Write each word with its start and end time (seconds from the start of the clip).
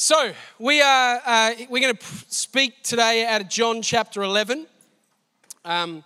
So 0.00 0.32
we 0.60 0.80
are 0.80 1.20
uh, 1.26 1.54
we're 1.68 1.82
going 1.82 1.96
to 1.96 2.06
speak 2.28 2.84
today 2.84 3.26
out 3.26 3.40
of 3.40 3.48
John 3.48 3.82
chapter 3.82 4.22
11. 4.22 4.68
Um, 5.64 6.04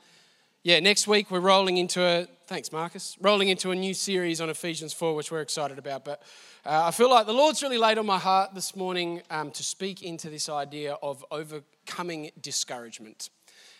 yeah, 0.62 0.80
next 0.80 1.06
week 1.06 1.30
we're 1.30 1.40
rolling 1.40 1.76
into 1.76 2.02
a 2.02 2.26
thanks 2.46 2.72
Marcus 2.72 3.18
rolling 3.20 3.50
into 3.50 3.70
a 3.70 3.74
new 3.74 3.92
series 3.92 4.40
on 4.40 4.48
Ephesians 4.48 4.94
4, 4.94 5.14
which 5.14 5.30
we're 5.30 5.42
excited 5.42 5.78
about. 5.78 6.06
But 6.06 6.22
uh, 6.64 6.84
I 6.86 6.90
feel 6.90 7.10
like 7.10 7.26
the 7.26 7.34
Lord's 7.34 7.62
really 7.62 7.76
laid 7.76 7.98
on 7.98 8.06
my 8.06 8.16
heart 8.16 8.54
this 8.54 8.74
morning 8.74 9.20
um, 9.28 9.50
to 9.50 9.62
speak 9.62 10.02
into 10.02 10.30
this 10.30 10.48
idea 10.48 10.96
of 11.02 11.22
overcoming 11.30 12.30
discouragement, 12.40 13.28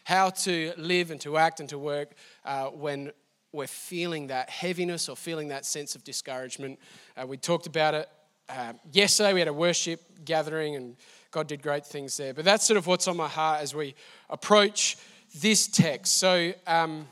how 0.05 0.29
to 0.29 0.75
live 0.77 1.11
and 1.11 1.23
to 1.23 1.39
act 1.39 1.59
and 1.59 1.71
to 1.71 1.79
work 1.79 2.13
uh, 2.45 2.67
when 2.67 3.13
we're 3.53 3.67
feeling 3.67 4.27
that 4.27 4.51
heaviness 4.51 5.09
or 5.09 5.17
feeling 5.17 5.49
that 5.49 5.65
sense 5.65 5.95
of 5.95 6.05
discouragement. 6.05 6.79
Uh, 7.17 7.27
we 7.27 7.39
talked 7.39 7.67
about 7.67 7.95
it 7.95 8.11
uh, 8.49 8.73
yesterday 8.93 9.33
we 9.33 9.41
had 9.41 9.49
a 9.49 9.53
worship 9.53 10.01
gathering 10.25 10.77
and 10.77 10.97
God 11.31 11.47
did 11.47 11.63
great 11.63 11.87
things 11.87 12.17
there. 12.17 12.35
But 12.35 12.45
that's 12.45 12.67
sort 12.67 12.77
of 12.77 12.87
what's 12.87 13.09
on 13.09 13.17
my 13.17 13.29
heart 13.29 13.63
as 13.63 13.75
we 13.75 13.95
approach 14.29 14.97
this 15.41 15.67
text. 15.67 16.19
So 16.19 16.53
um, 16.67 17.09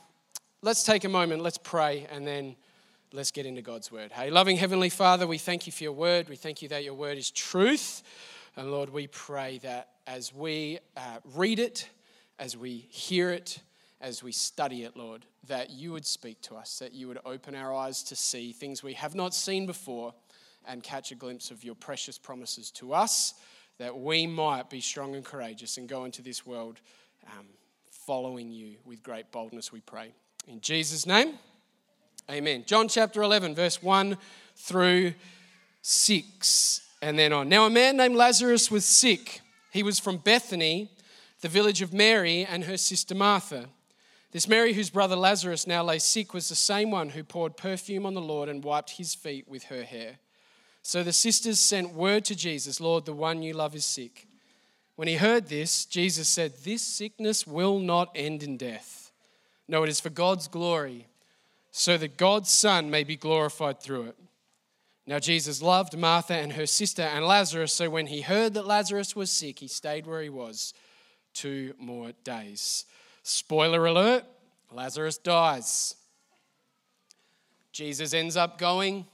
let's 0.62 0.84
take 0.84 1.04
a 1.04 1.08
moment, 1.08 1.42
let's 1.42 1.58
pray, 1.58 2.06
and 2.12 2.26
then 2.26 2.56
let's 3.12 3.30
get 3.30 3.46
into 3.46 3.62
God's 3.62 3.90
word. 3.90 4.12
Hey, 4.12 4.30
loving 4.30 4.56
Heavenly 4.56 4.90
Father, 4.90 5.26
we 5.26 5.38
thank 5.38 5.66
you 5.66 5.72
for 5.72 5.84
your 5.84 5.92
word. 5.92 6.28
We 6.28 6.36
thank 6.36 6.60
you 6.62 6.68
that 6.68 6.84
your 6.84 6.94
word 6.94 7.16
is 7.16 7.30
truth. 7.30 8.02
And 8.56 8.70
Lord, 8.70 8.90
we 8.90 9.06
pray 9.06 9.58
that 9.58 9.88
as 10.06 10.34
we 10.34 10.80
uh, 10.96 11.18
read 11.34 11.58
it, 11.58 11.88
as 12.38 12.56
we 12.56 12.86
hear 12.90 13.30
it, 13.30 13.60
as 14.00 14.22
we 14.22 14.32
study 14.32 14.84
it, 14.84 14.96
Lord, 14.96 15.24
that 15.46 15.70
you 15.70 15.92
would 15.92 16.06
speak 16.06 16.40
to 16.42 16.56
us, 16.56 16.78
that 16.78 16.92
you 16.92 17.08
would 17.08 17.20
open 17.24 17.54
our 17.54 17.72
eyes 17.72 18.02
to 18.04 18.16
see 18.16 18.52
things 18.52 18.82
we 18.82 18.94
have 18.94 19.14
not 19.14 19.34
seen 19.34 19.66
before 19.66 20.14
and 20.66 20.82
catch 20.82 21.12
a 21.12 21.14
glimpse 21.14 21.50
of 21.50 21.64
your 21.64 21.74
precious 21.74 22.18
promises 22.18 22.70
to 22.72 22.92
us 22.92 23.34
that 23.78 23.98
we 23.98 24.26
might 24.26 24.68
be 24.68 24.80
strong 24.80 25.14
and 25.14 25.24
courageous 25.24 25.78
and 25.78 25.88
go 25.88 26.04
into 26.04 26.20
this 26.20 26.44
world 26.44 26.80
um, 27.26 27.46
following 27.90 28.50
you 28.50 28.76
with 28.84 29.02
great 29.02 29.32
boldness, 29.32 29.72
we 29.72 29.80
pray. 29.80 30.12
In 30.46 30.60
Jesus' 30.60 31.06
name, 31.06 31.38
amen. 32.30 32.64
John 32.66 32.88
chapter 32.88 33.22
11, 33.22 33.54
verse 33.54 33.82
1 33.82 34.18
through 34.56 35.14
6, 35.80 36.80
and 37.00 37.18
then 37.18 37.32
on. 37.32 37.48
Now, 37.48 37.64
a 37.64 37.70
man 37.70 37.96
named 37.96 38.16
Lazarus 38.16 38.70
was 38.70 38.84
sick. 38.84 39.40
He 39.70 39.82
was 39.82 39.98
from 39.98 40.18
Bethany, 40.18 40.90
the 41.40 41.48
village 41.48 41.80
of 41.80 41.94
Mary 41.94 42.44
and 42.44 42.64
her 42.64 42.76
sister 42.76 43.14
Martha. 43.14 43.66
This 44.32 44.46
Mary, 44.46 44.74
whose 44.74 44.90
brother 44.90 45.16
Lazarus 45.16 45.66
now 45.66 45.82
lay 45.82 45.98
sick, 45.98 46.34
was 46.34 46.48
the 46.48 46.54
same 46.54 46.90
one 46.90 47.08
who 47.08 47.24
poured 47.24 47.56
perfume 47.56 48.04
on 48.04 48.14
the 48.14 48.20
Lord 48.20 48.48
and 48.48 48.62
wiped 48.62 48.90
his 48.90 49.14
feet 49.14 49.48
with 49.48 49.64
her 49.64 49.84
hair. 49.84 50.18
So 50.82 51.02
the 51.02 51.12
sisters 51.12 51.60
sent 51.60 51.94
word 51.94 52.24
to 52.26 52.34
Jesus, 52.34 52.80
Lord, 52.80 53.04
the 53.04 53.12
one 53.12 53.42
you 53.42 53.52
love 53.52 53.74
is 53.74 53.84
sick. 53.84 54.26
When 54.96 55.08
he 55.08 55.16
heard 55.16 55.48
this, 55.48 55.84
Jesus 55.84 56.28
said, 56.28 56.52
This 56.62 56.82
sickness 56.82 57.46
will 57.46 57.78
not 57.78 58.10
end 58.14 58.42
in 58.42 58.56
death. 58.56 59.12
No, 59.68 59.82
it 59.82 59.88
is 59.88 60.00
for 60.00 60.10
God's 60.10 60.48
glory, 60.48 61.06
so 61.70 61.96
that 61.96 62.16
God's 62.16 62.50
Son 62.50 62.90
may 62.90 63.04
be 63.04 63.16
glorified 63.16 63.80
through 63.80 64.06
it. 64.06 64.16
Now, 65.06 65.18
Jesus 65.18 65.62
loved 65.62 65.96
Martha 65.96 66.34
and 66.34 66.52
her 66.52 66.66
sister 66.66 67.02
and 67.02 67.26
Lazarus, 67.26 67.72
so 67.72 67.88
when 67.88 68.06
he 68.06 68.20
heard 68.20 68.54
that 68.54 68.66
Lazarus 68.66 69.16
was 69.16 69.30
sick, 69.30 69.58
he 69.58 69.68
stayed 69.68 70.06
where 70.06 70.22
he 70.22 70.28
was 70.28 70.74
two 71.34 71.74
more 71.78 72.12
days. 72.24 72.84
Spoiler 73.22 73.86
alert 73.86 74.24
Lazarus 74.72 75.18
dies. 75.18 75.96
Jesus 77.72 78.14
ends 78.14 78.36
up 78.36 78.58
going 78.58 79.06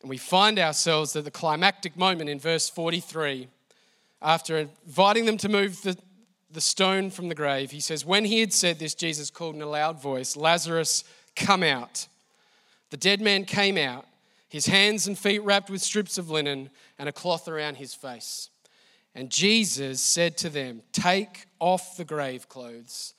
and 0.00 0.10
we 0.10 0.16
find 0.16 0.58
ourselves 0.58 1.16
at 1.16 1.24
the 1.24 1.30
climactic 1.30 1.96
moment 1.96 2.30
in 2.30 2.38
verse 2.38 2.68
43. 2.68 3.48
After 4.20 4.58
inviting 4.58 5.26
them 5.26 5.36
to 5.38 5.48
move 5.48 5.82
the, 5.82 5.96
the 6.50 6.60
stone 6.60 7.10
from 7.10 7.28
the 7.28 7.34
grave, 7.34 7.70
he 7.70 7.80
says, 7.80 8.04
When 8.04 8.24
he 8.24 8.40
had 8.40 8.52
said 8.52 8.78
this, 8.78 8.94
Jesus 8.94 9.30
called 9.30 9.54
in 9.54 9.62
a 9.62 9.66
loud 9.66 10.00
voice, 10.00 10.36
Lazarus, 10.36 11.04
come 11.36 11.62
out. 11.62 12.06
The 12.90 12.96
dead 12.96 13.20
man 13.20 13.44
came 13.44 13.76
out, 13.76 14.06
his 14.48 14.66
hands 14.66 15.06
and 15.06 15.18
feet 15.18 15.42
wrapped 15.42 15.70
with 15.70 15.82
strips 15.82 16.16
of 16.16 16.30
linen 16.30 16.70
and 16.98 17.08
a 17.08 17.12
cloth 17.12 17.48
around 17.48 17.76
his 17.76 17.94
face. 17.94 18.50
And 19.14 19.30
Jesus 19.30 20.00
said 20.00 20.36
to 20.38 20.48
them, 20.48 20.82
Take 20.92 21.46
off 21.58 21.96
the 21.96 22.04
grave 22.04 22.48
clothes 22.48 23.14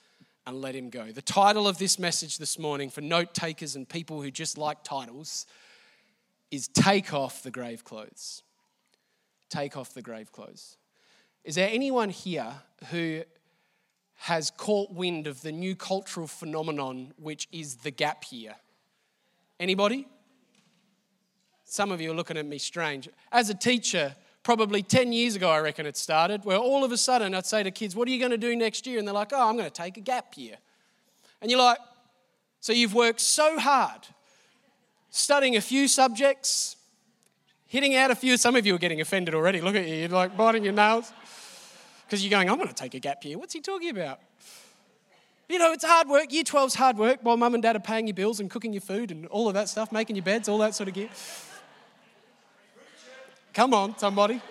and 0.48 0.62
let 0.62 0.76
him 0.76 0.90
go. 0.90 1.12
The 1.12 1.22
title 1.22 1.68
of 1.68 1.78
this 1.78 2.00
message 2.00 2.38
this 2.38 2.58
morning 2.58 2.90
for 2.90 3.02
note 3.02 3.34
takers 3.34 3.76
and 3.76 3.88
people 3.88 4.22
who 4.22 4.32
just 4.32 4.58
like 4.58 4.84
titles 4.84 5.46
is 6.52 6.68
take 6.68 7.14
off 7.14 7.44
the 7.44 7.52
grave 7.52 7.84
clothes. 7.84 8.44
Take 9.50 9.78
off 9.78 9.94
the 9.94 10.02
grave 10.02 10.32
clothes. 10.32 10.78
Is 11.44 11.56
there 11.56 11.70
anyone 11.72 12.10
here 12.10 12.54
who 12.90 13.24
has 14.16 14.52
caught 14.52 14.92
wind 14.92 15.28
of 15.28 15.42
the 15.42 15.52
new 15.52 15.76
cultural 15.76 16.28
phenomenon 16.28 17.14
which 17.18 17.48
is 17.52 17.78
the 17.78 17.92
gap 17.92 18.26
year? 18.32 18.56
Anybody? 19.60 20.08
Some 21.64 21.92
of 21.92 22.02
you 22.02 22.12
are 22.12 22.16
looking 22.16 22.38
at 22.38 22.46
me 22.46 22.58
strange. 22.58 23.10
As 23.32 23.50
a 23.50 23.54
teacher, 23.54 24.16
probably 24.44 24.82
10 24.82 25.14
years 25.14 25.36
ago, 25.36 25.50
I 25.50 25.60
reckon 25.60 25.86
it 25.86 25.98
started, 25.98 26.44
where 26.44 26.58
all 26.58 26.84
of 26.84 26.92
a 26.92 26.98
sudden 26.98 27.36
I'd 27.36 27.46
say 27.46 27.64
to 27.64 27.72
kids, 27.72 27.96
What 27.96 28.08
are 28.08 28.12
you 28.12 28.20
going 28.20 28.32
to 28.32 28.38
do 28.38 28.56
next 28.56 28.88
year? 28.88 29.00
And 29.00 29.08
they're 29.08 29.14
like, 29.14 29.32
Oh, 29.32 29.48
I'm 29.48 29.56
going 29.56 29.70
to 29.70 29.74
take 29.74 29.98
a 29.98 30.02
gap 30.02 30.38
year. 30.38 30.58
And 31.42 31.50
you're 31.52 31.60
like, 31.60 31.78
So 32.60 32.74
you've 32.74 32.94
worked 32.94 33.22
so 33.22 33.60
hard 33.60 34.08
studying 35.10 35.56
a 35.56 35.62
few 35.62 35.88
subjects, 35.88 36.76
hitting 37.68 37.96
out 37.96 38.12
a 38.12 38.16
few. 38.16 38.38
Some 38.38 38.56
of 38.56 38.66
you 38.66 38.76
are 38.76 38.80
getting 38.80 39.02
offended 39.02 39.34
already. 39.34 39.62
Look 39.62 39.76
at 39.76 39.88
you, 39.88 39.96
you're 39.96 40.10
like 40.10 40.36
biting 40.36 40.64
your 40.64 40.74
nails. 40.74 41.12
Because 42.06 42.24
you're 42.26 42.32
going, 42.32 42.50
I'm 42.50 42.56
going 42.56 42.68
to 42.68 42.74
take 42.74 42.96
a 42.96 43.00
gap 43.00 43.24
year. 43.24 43.38
What's 43.38 43.54
he 43.54 43.62
talking 43.62 43.92
about? 43.92 44.20
You 45.48 45.60
know, 45.60 45.72
it's 45.74 45.84
hard 45.84 46.08
work. 46.08 46.32
Year 46.32 46.44
12's 46.44 46.76
hard 46.76 46.98
work 46.98 47.20
while 47.22 47.38
mum 47.38 47.54
and 47.54 47.62
dad 47.62 47.76
are 47.76 47.80
paying 47.80 48.08
your 48.08 48.16
bills 48.16 48.40
and 48.40 48.50
cooking 48.50 48.74
your 48.74 48.82
food 48.82 49.12
and 49.12 49.26
all 49.28 49.48
of 49.48 49.54
that 49.56 49.70
stuff, 49.70 49.92
making 49.92 50.16
your 50.16 50.26
beds, 50.26 50.50
all 50.50 50.58
that 50.60 50.76
sort 50.76 50.90
of 50.90 50.96
gear. 50.96 51.10
Come 53.54 53.74
on, 53.74 53.98
somebody. 53.98 54.42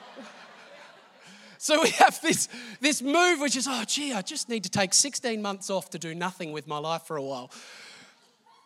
So 1.58 1.82
we 1.82 1.90
have 1.90 2.20
this, 2.20 2.48
this 2.80 3.02
move 3.02 3.40
which 3.40 3.56
is, 3.56 3.66
oh, 3.68 3.84
gee, 3.84 4.12
I 4.12 4.22
just 4.22 4.48
need 4.48 4.62
to 4.62 4.70
take 4.70 4.94
16 4.94 5.42
months 5.42 5.70
off 5.70 5.90
to 5.90 5.98
do 5.98 6.14
nothing 6.14 6.52
with 6.52 6.68
my 6.68 6.78
life 6.78 7.02
for 7.02 7.16
a 7.16 7.22
while. 7.22 7.50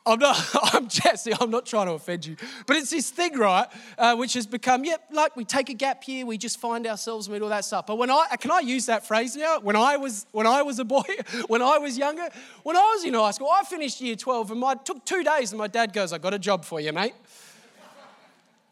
I'm 0.05 0.19
not, 0.19 0.51
I'm 0.75 0.89
Jesse, 0.89 1.33
I'm 1.41 1.51
not 1.51 1.67
trying 1.67 1.87
to 1.87 1.93
offend 1.93 2.27
you. 2.27 2.37
But 2.67 2.77
it's 2.77 2.91
this 2.91 3.11
thing, 3.11 3.39
right, 3.39 3.67
uh, 3.97 4.17
which 4.17 4.35
has 4.35 4.47
become, 4.47 4.85
yep, 4.85 5.03
yeah, 5.11 5.17
like 5.17 5.37
we 5.37 5.45
take 5.45 5.69
a 5.69 5.75
gap 5.75 6.07
year, 6.09 6.27
we 6.27 6.39
just 6.39 6.59
find 6.59 6.87
ourselves 6.87 7.29
and 7.29 7.43
all 7.43 7.49
that 7.49 7.65
stuff. 7.65 7.87
But 7.87 7.99
when 7.99 8.11
I, 8.11 8.37
can 8.41 8.51
I 8.51 8.61
use 8.61 8.87
that 8.87 9.07
phrase 9.07 9.37
now? 9.37 9.61
When 9.61 9.77
I 9.77 9.97
was, 9.97 10.27
when 10.33 10.47
I 10.47 10.63
was 10.63 10.79
a 10.79 10.85
boy, 10.85 11.03
when 11.47 11.63
I 11.63 11.79
was 11.79 11.97
younger, 11.97 12.29
when 12.65 12.77
I 12.77 12.93
was 12.95 13.05
in 13.05 13.15
high 13.15 13.31
school, 13.31 13.51
I 13.51 13.63
finished 13.65 14.01
year 14.01 14.17
12 14.17 14.51
and 14.51 14.61
my, 14.61 14.75
took 14.75 15.05
two 15.05 15.23
days 15.23 15.53
and 15.53 15.59
my 15.59 15.69
dad 15.69 15.93
goes, 15.93 16.13
I 16.13 16.19
got 16.19 16.35
a 16.35 16.39
job 16.39 16.65
for 16.65 16.81
you, 16.81 16.93
mate. 16.93 17.15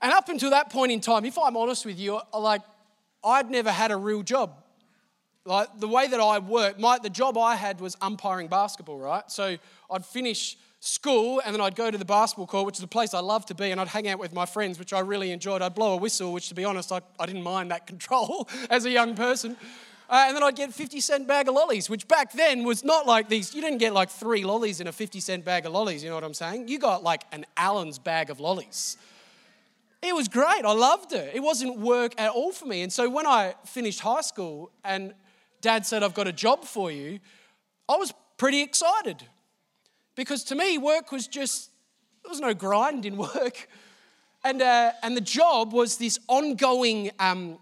and 0.02 0.12
up 0.12 0.28
until 0.28 0.50
that 0.50 0.70
point 0.70 0.90
in 0.90 1.00
time, 1.00 1.24
if 1.24 1.38
I'm 1.38 1.56
honest 1.56 1.86
with 1.86 1.98
you, 1.98 2.20
like, 2.36 2.62
I'd 3.22 3.50
never 3.50 3.70
had 3.70 3.90
a 3.90 3.96
real 3.96 4.22
job. 4.22 4.54
Like 5.44 5.68
the 5.78 5.88
way 5.88 6.06
that 6.06 6.20
I 6.20 6.38
worked, 6.38 6.78
my, 6.78 6.98
the 6.98 7.10
job 7.10 7.38
I 7.38 7.54
had 7.54 7.80
was 7.80 7.96
umpiring 8.00 8.48
basketball, 8.48 8.98
right? 8.98 9.28
So 9.30 9.56
I'd 9.90 10.04
finish 10.04 10.56
school 10.80 11.42
and 11.44 11.54
then 11.54 11.60
I'd 11.60 11.76
go 11.76 11.90
to 11.90 11.98
the 11.98 12.04
basketball 12.04 12.46
court, 12.46 12.66
which 12.66 12.78
is 12.78 12.82
a 12.82 12.88
place 12.88 13.12
I 13.12 13.20
love 13.20 13.44
to 13.46 13.54
be, 13.54 13.70
and 13.70 13.80
I'd 13.80 13.88
hang 13.88 14.08
out 14.08 14.18
with 14.18 14.32
my 14.32 14.46
friends, 14.46 14.78
which 14.78 14.92
I 14.92 15.00
really 15.00 15.30
enjoyed. 15.30 15.62
I'd 15.62 15.74
blow 15.74 15.92
a 15.92 15.96
whistle, 15.96 16.32
which 16.32 16.48
to 16.48 16.54
be 16.54 16.64
honest, 16.64 16.90
I, 16.90 17.02
I 17.18 17.26
didn't 17.26 17.42
mind 17.42 17.70
that 17.70 17.86
control 17.86 18.48
as 18.70 18.86
a 18.86 18.90
young 18.90 19.14
person. 19.14 19.56
Uh, 20.08 20.24
and 20.26 20.34
then 20.34 20.42
I'd 20.42 20.56
get 20.56 20.74
50 20.74 21.00
cent 21.00 21.28
bag 21.28 21.46
of 21.46 21.54
lollies, 21.54 21.88
which 21.88 22.08
back 22.08 22.32
then 22.32 22.64
was 22.64 22.82
not 22.82 23.06
like 23.06 23.28
these. 23.28 23.54
You 23.54 23.60
didn't 23.60 23.78
get 23.78 23.92
like 23.92 24.10
three 24.10 24.42
lollies 24.42 24.80
in 24.80 24.88
a 24.88 24.92
50 24.92 25.20
cent 25.20 25.44
bag 25.44 25.66
of 25.66 25.72
lollies, 25.72 26.02
you 26.02 26.08
know 26.08 26.16
what 26.16 26.24
I'm 26.24 26.34
saying? 26.34 26.66
You 26.66 26.80
got 26.80 27.04
like 27.04 27.22
an 27.30 27.46
Allen's 27.56 27.98
bag 28.00 28.28
of 28.28 28.40
lollies. 28.40 28.96
It 30.02 30.14
was 30.14 30.26
great. 30.28 30.64
I 30.64 30.72
loved 30.72 31.12
it. 31.12 31.30
It 31.34 31.40
wasn't 31.40 31.78
work 31.78 32.18
at 32.18 32.30
all 32.30 32.52
for 32.52 32.66
me. 32.66 32.82
And 32.82 32.92
so 32.92 33.08
when 33.08 33.26
I 33.26 33.54
finished 33.66 34.00
high 34.00 34.22
school 34.22 34.72
and 34.82 35.14
dad 35.60 35.86
said, 35.86 36.02
I've 36.02 36.14
got 36.14 36.26
a 36.26 36.32
job 36.32 36.64
for 36.64 36.90
you, 36.90 37.20
I 37.88 37.96
was 37.96 38.12
pretty 38.38 38.62
excited 38.62 39.24
because 40.14 40.44
to 40.44 40.54
me, 40.54 40.78
work 40.78 41.12
was 41.12 41.26
just, 41.26 41.70
there 42.22 42.30
was 42.30 42.40
no 42.40 42.54
grind 42.54 43.06
in 43.06 43.16
work. 43.34 43.68
And, 44.44 44.62
uh, 44.62 44.92
and 45.02 45.16
the 45.16 45.20
job 45.20 45.72
was 45.72 45.98
this 45.98 46.18
ongoing 46.28 47.10
um, 47.18 47.58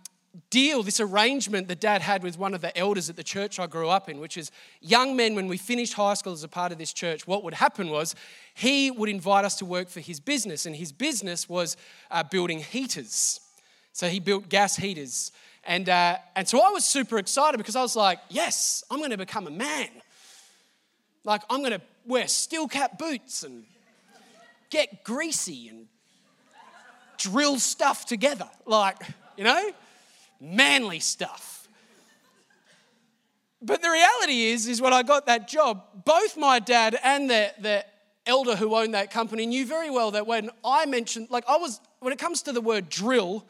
deal, 0.51 0.83
this 0.83 1.01
arrangement 1.01 1.69
that 1.69 1.81
dad 1.81 2.03
had 2.03 2.23
with 2.23 2.39
one 2.39 2.55
of 2.55 2.61
the 2.61 2.77
elders 2.77 3.11
at 3.11 3.17
the 3.17 3.25
church 3.25 3.59
I 3.59 3.67
grew 3.67 3.89
up 3.89 4.09
in, 4.09 4.21
which 4.21 4.37
is 4.37 4.51
young 4.81 5.17
men, 5.17 5.35
when 5.35 5.49
we 5.49 5.57
finished 5.57 5.95
high 5.95 6.15
school 6.15 6.33
as 6.33 6.45
a 6.45 6.49
part 6.49 6.73
of 6.73 6.79
this 6.79 6.93
church, 6.93 7.27
what 7.27 7.43
would 7.45 7.55
happen 7.55 7.91
was 7.91 8.15
he 8.55 8.91
would 8.91 9.09
invite 9.09 9.45
us 9.45 9.57
to 9.57 9.65
work 9.65 9.89
for 9.89 10.01
his 10.01 10.21
business, 10.21 10.67
and 10.67 10.77
his 10.77 10.93
business 10.93 11.49
was 11.49 11.77
uh, 12.11 12.23
building 12.23 12.61
heaters. 12.61 13.41
So 13.93 14.09
he 14.09 14.21
built 14.21 14.49
gas 14.49 14.77
heaters. 14.77 15.33
And, 15.65 15.89
uh, 15.89 16.19
and 16.37 16.47
so 16.47 16.61
I 16.61 16.71
was 16.71 16.85
super 16.85 17.19
excited 17.19 17.59
because 17.59 17.77
I 17.77 17.83
was 17.83 17.97
like, 17.97 18.21
yes, 18.31 18.85
I'm 18.91 18.99
going 18.99 19.11
to 19.11 19.19
become 19.19 19.47
a 19.47 19.51
man. 19.51 19.89
Like, 21.29 21.43
I'm 21.51 21.61
going 21.61 21.73
to 21.73 21.81
wear 22.07 22.27
steel 22.27 22.67
cap 22.67 22.99
boots 22.99 23.45
and 23.45 23.65
get 24.71 25.05
greasy 25.05 25.69
and 25.69 25.87
drill 27.19 27.59
stuff 27.59 28.07
together. 28.07 28.49
Like, 28.67 28.97
you 29.37 29.45
know? 29.45 29.71
manly 30.41 31.01
stuff. 31.01 31.69
But 33.61 33.83
the 33.83 33.91
reality 33.91 34.47
is, 34.47 34.69
is 34.69 34.81
when 34.81 34.93
I 34.93 35.03
got 35.03 35.27
that 35.27 35.49
job, 35.49 35.83
both 36.05 36.37
my 36.37 36.61
dad 36.61 36.97
and 37.03 37.29
the, 37.29 37.53
the 37.59 37.85
elder 38.25 38.55
who 38.55 38.77
owned 38.77 38.95
that 38.95 39.11
company 39.11 39.47
knew 39.47 39.67
very 39.67 39.91
well 39.91 40.13
that 40.13 40.27
when 40.27 40.51
I 40.65 40.87
mentioned, 40.87 41.29
like 41.31 41.45
I 41.49 41.57
was, 41.57 41.81
when 41.99 42.13
it 42.13 42.19
comes 42.19 42.43
to 42.43 42.53
the 42.53 42.61
word 42.61 42.89
drill, 42.89 43.45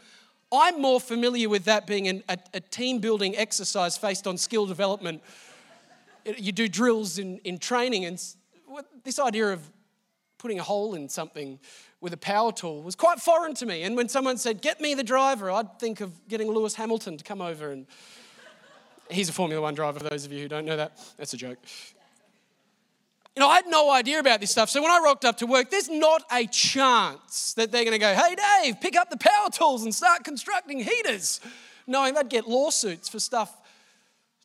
I'm 0.50 0.80
more 0.80 0.98
familiar 0.98 1.50
with 1.50 1.64
that 1.66 1.86
being 1.86 2.08
an, 2.08 2.25
a, 2.28 2.38
a 2.54 2.60
team 2.60 3.00
building 3.00 3.36
exercise 3.36 3.98
based 3.98 4.26
on 4.26 4.38
skill 4.38 4.64
development. 4.64 5.22
You 6.36 6.52
do 6.52 6.69
drills 6.69 7.19
in, 7.19 7.38
in 7.38 7.58
training, 7.58 8.04
and 8.04 8.22
this 9.04 9.19
idea 9.19 9.52
of 9.52 9.70
putting 10.38 10.58
a 10.58 10.62
hole 10.62 10.94
in 10.94 11.08
something 11.08 11.58
with 12.00 12.12
a 12.12 12.16
power 12.16 12.52
tool 12.52 12.82
was 12.82 12.94
quite 12.94 13.19
foreign 13.19 13.54
to 13.54 13.66
me. 13.66 13.82
And 13.82 13.96
when 13.96 14.08
someone 14.08 14.38
said, 14.38 14.62
Get 14.62 14.80
me 14.80 14.94
the 14.94 15.02
driver, 15.02 15.50
I'd 15.50 15.78
think 15.78 16.00
of 16.00 16.12
getting 16.28 16.48
Lewis 16.50 16.75
Hamilton 16.75 17.16
to 17.16 17.25
come 17.25 17.40
over. 17.40 17.70
And 17.70 17.86
he's 19.10 19.28
a 19.28 19.32
Formula 19.32 19.60
One 19.60 19.75
driver, 19.75 19.98
for 19.98 20.08
those 20.08 20.25
of 20.25 20.32
you 20.32 20.42
who 20.42 20.48
don't 20.48 20.64
know 20.64 20.76
that. 20.76 20.98
That's 21.16 21.34
a 21.34 21.36
joke. 21.36 21.58
You 23.34 23.40
know, 23.40 23.48
I 23.48 23.56
had 23.56 23.66
no 23.69 23.90
idea 23.92 24.19
about 24.19 24.40
this 24.40 24.50
stuff. 24.50 24.69
So 24.69 24.82
when 24.82 24.90
I 24.90 24.98
rocked 24.98 25.25
up 25.25 25.38
to 25.38 25.46
work, 25.46 25.70
there's 25.70 25.88
not 25.88 26.25
a 26.32 26.46
chance 26.46 27.54
that 27.54 27.70
they're 27.70 27.84
going 27.84 27.92
to 27.92 27.98
go, 27.98 28.14
Hey, 28.14 28.34
Dave, 28.34 28.80
pick 28.80 28.96
up 28.96 29.10
the 29.10 29.19
power 29.19 29.50
tools 29.50 29.84
and 29.84 29.94
start 29.94 30.25
constructing 30.25 30.80
heaters, 30.80 31.40
knowing 31.86 32.14
they'd 32.14 32.28
get 32.28 32.48
lawsuits 32.48 33.08
for 33.08 33.19
stuff 33.19 33.56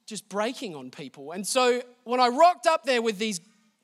just 0.05 0.27
breaking 0.29 0.75
on 0.75 0.91
people. 0.91 1.31
And 1.31 1.45
so 1.45 1.81
when 2.03 2.19
I 2.19 2.27
rocked 2.27 2.67
up 2.67 2.83
there 2.83 3.01
with 3.01 3.17
these 3.17 3.39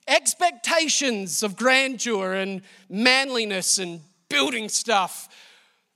expectations 0.10 1.44
of 1.44 1.56
grandeur 1.56 2.34
and 2.34 2.62
manliness 2.90 3.78
and 3.78 4.02
building 4.28 4.70
stuff. 4.70 5.30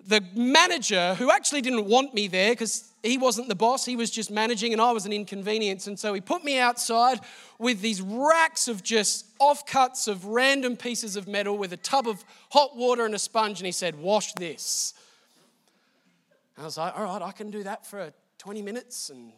The 0.05 0.21
manager, 0.35 1.15
who 1.15 1.31
actually 1.31 1.61
didn't 1.61 1.85
want 1.85 2.13
me 2.13 2.27
there 2.27 2.51
because 2.51 2.91
he 3.03 3.17
wasn't 3.17 3.47
the 3.47 3.55
boss, 3.55 3.85
he 3.85 3.95
was 3.95 4.11
just 4.11 4.29
managing, 4.29 4.73
and 4.73 4.81
I 4.81 4.91
was 4.91 5.05
an 5.05 5.13
inconvenience. 5.13 5.87
And 5.87 5.97
so 5.97 6.13
he 6.13 6.21
put 6.21 6.43
me 6.43 6.59
outside 6.59 7.19
with 7.57 7.81
these 7.81 8.01
racks 8.01 8.67
of 8.67 8.83
just 8.83 9.37
offcuts 9.39 10.07
of 10.07 10.25
random 10.25 10.75
pieces 10.75 11.15
of 11.15 11.27
metal 11.27 11.57
with 11.57 11.71
a 11.73 11.77
tub 11.77 12.07
of 12.07 12.23
hot 12.51 12.75
water 12.75 13.05
and 13.05 13.15
a 13.15 13.19
sponge, 13.19 13.59
and 13.59 13.65
he 13.65 13.71
said, 13.71 13.97
Wash 13.97 14.33
this. 14.33 14.93
I 16.57 16.65
was 16.65 16.77
like, 16.77 16.97
All 16.97 17.05
right, 17.05 17.21
I 17.21 17.31
can 17.31 17.49
do 17.49 17.63
that 17.63 17.85
for 17.85 18.11
20 18.39 18.61
minutes 18.61 19.09
and, 19.09 19.31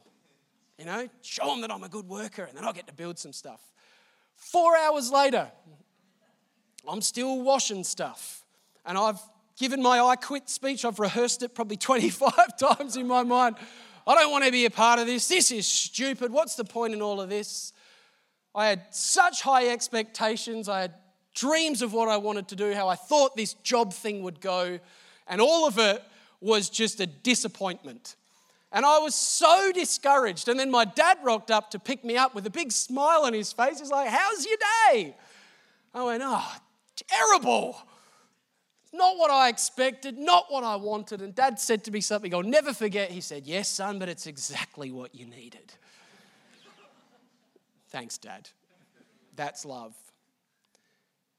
you 0.78 0.86
know, 0.86 1.08
show 1.22 1.48
them 1.48 1.62
that 1.62 1.72
I'm 1.72 1.84
a 1.84 1.90
good 1.90 2.08
worker, 2.08 2.44
and 2.44 2.58
then 2.58 2.66
I'll 2.66 2.74
get 2.74 2.88
to 2.88 2.94
build 2.94 3.18
some 3.18 3.34
stuff. 3.34 3.62
Four 4.36 4.76
hours 4.78 5.12
later, 5.12 5.50
I'm 6.88 7.02
still 7.02 7.42
washing 7.42 7.84
stuff. 7.84 8.44
And 8.86 8.98
I've 8.98 9.20
given 9.58 9.82
my 9.82 10.00
I 10.00 10.16
quit 10.16 10.50
speech. 10.50 10.86
I've 10.86 11.00
rehearsed 11.00 11.44
it 11.44 11.56
probably 11.56 11.78
25 11.78 12.58
times 12.58 12.98
in 12.98 13.08
my 13.08 13.24
mind. 13.24 13.56
I 14.08 14.14
don't 14.16 14.32
want 14.32 14.46
to 14.46 14.52
be 14.52 14.66
a 14.66 14.70
part 14.70 15.00
of 15.00 15.08
this. 15.08 15.28
This 15.28 15.52
is 15.52 15.68
stupid. 15.68 16.32
What's 16.32 16.56
the 16.56 16.66
point 16.66 16.94
in 16.94 17.02
all 17.02 17.20
of 17.20 17.30
this? 17.30 17.74
I 18.54 18.68
had 18.68 18.84
such 18.92 19.42
high 19.42 19.70
expectations. 19.70 20.70
I 20.70 20.82
had 20.82 20.94
dreams 21.34 21.82
of 21.82 21.92
what 21.92 22.08
I 22.08 22.18
wanted 22.18 22.48
to 22.50 22.56
do, 22.56 22.74
how 22.74 22.88
I 22.88 22.96
thought 22.96 23.36
this 23.36 23.54
job 23.56 23.94
thing 23.94 24.22
would 24.24 24.40
go. 24.40 24.80
And 25.28 25.42
all 25.42 25.68
of 25.68 25.80
it 25.80 26.04
was 26.40 26.70
just 26.70 27.00
a 27.00 27.08
disappointment. 27.08 28.16
And 28.76 28.86
I 28.86 29.00
was 29.00 29.16
so 29.16 29.72
discouraged. 29.72 30.50
And 30.50 30.60
then 30.60 30.70
my 30.70 30.84
dad 30.84 31.20
rocked 31.24 31.50
up 31.50 31.72
to 31.72 31.80
pick 31.80 32.04
me 32.04 32.18
up 32.18 32.36
with 32.36 32.46
a 32.46 32.50
big 32.50 32.74
smile 32.74 33.22
on 33.24 33.32
his 33.32 33.54
face. 33.54 33.80
He's 33.80 33.90
like, 33.90 34.10
How's 34.10 34.46
your 34.46 34.58
day? 34.92 35.16
I 35.94 36.04
went, 36.04 36.22
Oh, 36.24 36.46
terrible. 37.08 37.78
Not 38.92 39.18
what 39.18 39.32
I 39.32 39.48
expected, 39.48 40.18
not 40.18 40.48
what 40.50 40.66
I 40.66 40.76
wanted. 40.76 41.22
And 41.22 41.34
dad 41.34 41.58
said 41.58 41.86
to 41.86 41.92
me 41.92 42.02
something 42.02 42.36
I'll 42.36 42.44
never 42.44 42.74
forget. 42.74 43.12
He 43.12 43.22
said, 43.22 43.48
Yes, 43.48 43.70
son, 43.70 43.98
but 43.98 44.10
it's 44.10 44.28
exactly 44.28 44.92
what 44.92 45.16
you 45.16 45.26
needed. 45.26 45.74
Thanks, 47.92 48.18
dad. 48.18 48.50
That's 49.38 49.64
love. 49.64 49.96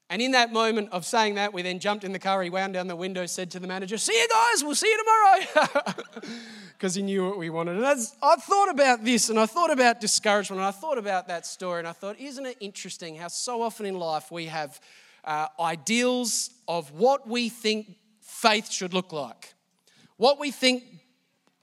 And 0.08 0.22
in 0.22 0.32
that 0.32 0.52
moment 0.52 0.90
of 0.92 1.04
saying 1.04 1.34
that, 1.34 1.52
we 1.52 1.62
then 1.62 1.80
jumped 1.80 2.04
in 2.04 2.12
the 2.12 2.18
car, 2.18 2.40
he 2.42 2.50
wound 2.50 2.74
down 2.74 2.86
the 2.86 2.94
window, 2.94 3.26
said 3.26 3.50
to 3.52 3.58
the 3.58 3.66
manager, 3.66 3.98
See 3.98 4.12
you 4.12 4.28
guys, 4.28 4.62
we'll 4.62 4.74
see 4.74 4.88
you 4.88 4.98
tomorrow. 4.98 5.94
Because 6.76 6.94
he 6.94 7.00
knew 7.00 7.26
what 7.26 7.38
we 7.38 7.48
wanted. 7.48 7.78
And 7.78 7.86
I 7.86 8.36
thought 8.36 8.68
about 8.68 9.02
this 9.02 9.30
and 9.30 9.38
I 9.38 9.46
thought 9.46 9.70
about 9.70 9.98
discouragement 9.98 10.60
and 10.60 10.68
I 10.68 10.72
thought 10.72 10.98
about 10.98 11.26
that 11.28 11.46
story 11.46 11.78
and 11.78 11.88
I 11.88 11.92
thought, 11.92 12.20
isn't 12.20 12.44
it 12.44 12.58
interesting 12.60 13.16
how 13.16 13.28
so 13.28 13.62
often 13.62 13.86
in 13.86 13.98
life 13.98 14.30
we 14.30 14.44
have 14.44 14.78
uh, 15.24 15.46
ideals 15.58 16.50
of 16.68 16.92
what 16.92 17.26
we 17.26 17.48
think 17.48 17.96
faith 18.20 18.70
should 18.70 18.92
look 18.92 19.10
like, 19.10 19.54
what 20.18 20.38
we 20.38 20.50
think 20.50 20.82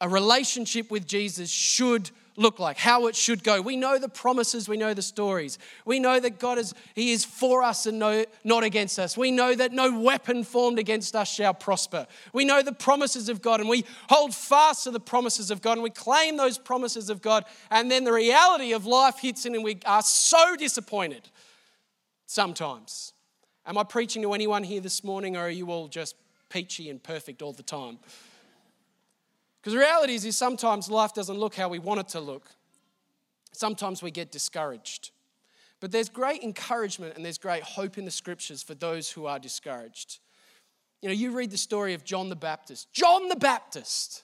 a 0.01 0.10
relationship 0.10 0.89
with 0.89 1.06
Jesus 1.06 1.51
should 1.51 2.10
look 2.36 2.60
like, 2.60 2.78
how 2.78 3.08
it 3.08 3.16
should 3.16 3.44
go. 3.44 3.62
We 3.62 3.76
know 3.76 4.00
the 4.00 4.10
promises, 4.10 4.68
we 4.68 4.78
know 4.78 4.94
the 4.94 5.02
stories. 5.02 5.60
We 5.86 6.00
know 6.00 6.20
that 6.20 6.40
God 6.40 6.58
is 6.58 6.74
He 6.96 7.12
is 7.12 7.24
for 7.24 7.64
us 7.64 7.86
and 7.86 8.00
no, 8.00 8.26
not 8.44 8.64
against 8.64 8.98
us. 9.00 9.18
We 9.18 9.32
know 9.32 9.54
that 9.54 9.72
no 9.72 10.00
weapon 10.00 10.44
formed 10.44 10.80
against 10.80 11.16
us 11.16 11.32
shall 11.32 11.54
prosper. 11.54 12.08
We 12.34 12.46
know 12.46 12.62
the 12.62 12.74
promises 12.74 13.30
of 13.30 13.42
God 13.42 13.60
and 13.60 13.70
we 13.70 13.86
hold 14.10 14.34
fast 14.34 14.86
to 14.86 14.92
the 14.92 15.00
promises 15.00 15.52
of 15.52 15.62
God 15.62 15.74
and 15.74 15.84
we 15.84 15.90
claim 15.90 16.38
those 16.38 16.58
promises 16.58 17.10
of 17.10 17.22
God. 17.22 17.46
And 17.70 17.92
then 17.92 18.04
the 18.04 18.14
reality 18.14 18.74
of 18.74 18.86
life 18.86 19.20
hits 19.20 19.46
in 19.46 19.56
and 19.56 19.64
we 19.64 19.80
are 19.86 20.02
so 20.02 20.56
disappointed 20.56 21.30
sometimes. 22.26 23.14
Am 23.66 23.78
I 23.78 23.84
preaching 23.84 24.22
to 24.24 24.34
anyone 24.34 24.64
here 24.64 24.82
this 24.82 25.04
morning 25.04 25.38
or 25.38 25.42
are 25.42 25.50
you 25.50 25.72
all 25.72 25.88
just 25.88 26.16
peachy 26.50 26.90
and 26.90 27.02
perfect 27.02 27.42
all 27.42 27.54
the 27.54 27.64
time? 27.64 28.00
Because 29.63 29.75
the 29.75 29.80
reality 29.80 30.13
is, 30.13 30.25
is 30.25 30.38
sometimes 30.38 30.89
life 30.89 31.13
doesn't 31.13 31.38
look 31.38 31.56
how 31.56 31.69
we 31.69 31.80
want 31.80 32.01
it 32.01 32.10
to 32.10 32.19
look. 32.19 32.50
Sometimes 33.54 34.04
we 34.04 34.12
get 34.12 34.30
discouraged. 34.30 35.12
But 35.80 35.94
there's 35.94 36.10
great 36.10 36.44
encouragement 36.44 37.15
and 37.15 37.24
there's 37.24 37.38
great 37.38 37.63
hope 37.63 37.98
in 37.98 38.04
the 38.04 38.12
scriptures 38.12 38.62
for 38.62 38.75
those 38.75 39.10
who 39.10 39.25
are 39.25 39.39
discouraged. 39.39 40.19
You 41.01 41.07
know, 41.07 41.15
you 41.15 41.31
read 41.31 41.50
the 41.50 41.57
story 41.57 41.94
of 41.94 42.04
John 42.04 42.27
the 42.27 42.36
Baptist. 42.36 42.92
John 42.92 43.30
the 43.30 43.38
Baptist, 43.38 44.24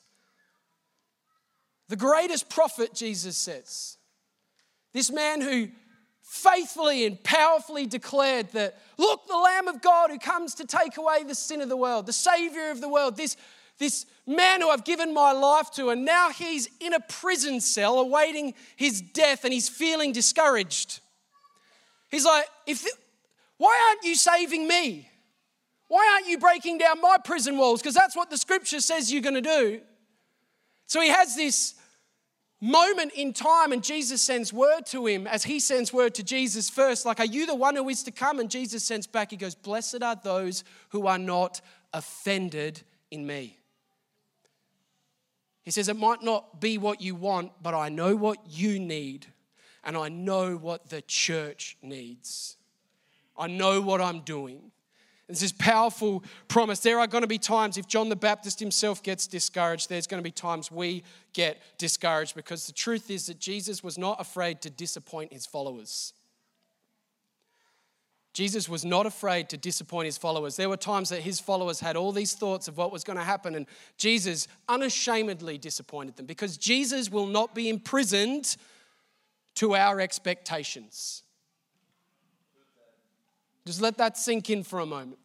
the 1.87 1.95
greatest 1.95 2.49
prophet, 2.49 2.93
Jesus 2.93 3.37
says. 3.37 3.97
This 4.91 5.09
man 5.09 5.39
who 5.39 5.69
faithfully 6.21 7.05
and 7.05 7.21
powerfully 7.23 7.85
declared 7.85 8.51
that, 8.51 8.77
look, 8.97 9.25
the 9.25 9.37
Lamb 9.37 9.69
of 9.69 9.81
God 9.81 10.09
who 10.11 10.19
comes 10.19 10.55
to 10.55 10.65
take 10.65 10.97
away 10.97 11.23
the 11.23 11.33
sin 11.33 11.61
of 11.61 11.69
the 11.69 11.77
world, 11.77 12.05
the 12.05 12.13
Savior 12.13 12.71
of 12.71 12.81
the 12.81 12.89
world, 12.89 13.15
this 13.15 13.37
this 13.79 14.05
man 14.27 14.61
who 14.61 14.69
I've 14.69 14.85
given 14.85 15.13
my 15.13 15.31
life 15.31 15.71
to, 15.71 15.89
and 15.89 16.05
now 16.05 16.29
he's 16.29 16.69
in 16.79 16.93
a 16.93 16.99
prison 16.99 17.59
cell 17.59 17.99
awaiting 17.99 18.53
his 18.75 19.01
death 19.01 19.43
and 19.43 19.51
he's 19.51 19.67
feeling 19.67 20.11
discouraged. 20.11 20.99
He's 22.11 22.25
like, 22.25 22.45
if 22.67 22.85
why 23.57 23.87
aren't 23.89 24.03
you 24.03 24.15
saving 24.15 24.67
me? 24.67 25.09
Why 25.87 26.07
aren't 26.13 26.27
you 26.27 26.37
breaking 26.37 26.77
down 26.77 27.01
my 27.01 27.17
prison 27.23 27.57
walls? 27.57 27.81
Because 27.81 27.95
that's 27.95 28.15
what 28.15 28.29
the 28.29 28.37
scripture 28.37 28.79
says 28.79 29.11
you're 29.11 29.21
going 29.21 29.35
to 29.35 29.41
do. 29.41 29.81
So 30.85 31.01
he 31.01 31.09
has 31.09 31.35
this 31.35 31.75
moment 32.61 33.11
in 33.15 33.33
time, 33.33 33.71
and 33.71 33.83
Jesus 33.83 34.21
sends 34.21 34.53
word 34.53 34.85
to 34.87 35.05
him 35.07 35.27
as 35.27 35.43
he 35.43 35.59
sends 35.59 35.93
word 35.93 36.15
to 36.15 36.23
Jesus 36.23 36.69
first, 36.69 37.05
like, 37.05 37.19
Are 37.19 37.25
you 37.25 37.45
the 37.45 37.55
one 37.55 37.75
who 37.75 37.89
is 37.89 38.03
to 38.03 38.11
come? 38.11 38.39
And 38.39 38.49
Jesus 38.49 38.83
sends 38.83 39.07
back, 39.07 39.31
He 39.31 39.37
goes, 39.37 39.55
Blessed 39.55 40.03
are 40.03 40.15
those 40.15 40.63
who 40.89 41.07
are 41.07 41.19
not 41.19 41.61
offended 41.93 42.81
in 43.11 43.25
me. 43.25 43.58
He 45.63 45.71
says, 45.71 45.89
It 45.89 45.97
might 45.97 46.23
not 46.23 46.59
be 46.59 46.77
what 46.77 47.01
you 47.01 47.15
want, 47.15 47.51
but 47.61 47.73
I 47.73 47.89
know 47.89 48.15
what 48.15 48.39
you 48.47 48.79
need, 48.79 49.27
and 49.83 49.97
I 49.97 50.09
know 50.09 50.55
what 50.55 50.89
the 50.89 51.01
church 51.01 51.77
needs. 51.81 52.57
I 53.37 53.47
know 53.47 53.81
what 53.81 54.01
I'm 54.01 54.21
doing. 54.21 54.71
It's 55.29 55.41
this 55.41 55.51
powerful 55.51 56.23
promise. 56.47 56.79
There 56.79 56.99
are 56.99 57.05
going 57.05 57.21
to 57.21 57.27
be 57.27 57.37
times, 57.37 57.77
if 57.77 57.87
John 57.87 58.09
the 58.09 58.15
Baptist 58.15 58.59
himself 58.59 59.03
gets 59.03 59.27
discouraged, 59.27 59.87
there's 59.87 60.07
going 60.07 60.21
to 60.21 60.27
be 60.27 60.31
times 60.31 60.71
we 60.71 61.03
get 61.33 61.61
discouraged 61.77 62.35
because 62.35 62.65
the 62.65 62.73
truth 62.73 63.11
is 63.11 63.27
that 63.27 63.39
Jesus 63.39 63.83
was 63.83 63.97
not 63.97 64.19
afraid 64.19 64.59
to 64.61 64.71
disappoint 64.71 65.31
his 65.31 65.45
followers. 65.45 66.13
Jesus 68.39 68.69
was 68.69 68.85
not 68.85 69.05
afraid 69.05 69.49
to 69.49 69.57
disappoint 69.57 70.05
his 70.05 70.17
followers. 70.17 70.55
There 70.55 70.69
were 70.69 70.77
times 70.77 71.09
that 71.09 71.19
his 71.19 71.41
followers 71.41 71.81
had 71.81 71.97
all 71.97 72.13
these 72.13 72.35
thoughts 72.35 72.69
of 72.69 72.77
what 72.77 72.89
was 72.89 73.03
going 73.03 73.17
to 73.17 73.23
happen, 73.25 73.53
and 73.53 73.65
Jesus 73.97 74.47
unashamedly 74.69 75.57
disappointed 75.57 76.15
them 76.15 76.25
because 76.25 76.55
Jesus 76.55 77.11
will 77.11 77.25
not 77.25 77.53
be 77.53 77.67
imprisoned 77.67 78.55
to 79.55 79.75
our 79.75 79.99
expectations. 79.99 81.23
Just 83.65 83.81
let 83.81 83.97
that 83.97 84.17
sink 84.17 84.49
in 84.49 84.63
for 84.63 84.79
a 84.79 84.85
moment. 84.85 85.19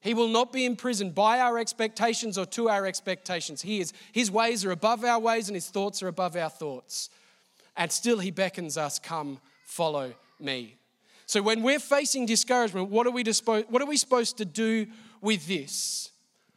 He 0.00 0.12
will 0.12 0.26
not 0.26 0.52
be 0.52 0.64
imprisoned 0.64 1.14
by 1.14 1.38
our 1.38 1.56
expectations 1.56 2.36
or 2.36 2.46
to 2.46 2.68
our 2.68 2.84
expectations. 2.84 3.62
He 3.62 3.78
is, 3.78 3.92
his 4.10 4.28
ways 4.28 4.64
are 4.64 4.72
above 4.72 5.04
our 5.04 5.20
ways 5.20 5.48
and 5.48 5.54
his 5.54 5.68
thoughts 5.68 6.02
are 6.02 6.08
above 6.08 6.34
our 6.34 6.50
thoughts. 6.50 7.10
And 7.76 7.92
still, 7.92 8.18
he 8.18 8.32
beckons 8.32 8.76
us, 8.76 8.98
Come, 8.98 9.38
follow 9.62 10.14
me. 10.40 10.79
So 11.30 11.40
when 11.40 11.62
we're 11.62 11.78
facing 11.78 12.26
discouragement, 12.26 12.88
what 12.88 13.06
are 13.06 13.12
we, 13.12 13.22
dispo- 13.22 13.64
what 13.70 13.80
are 13.80 13.86
we 13.86 13.96
supposed 13.96 14.38
to 14.38 14.44
do 14.44 14.88
with 15.20 15.46
this? 15.46 16.10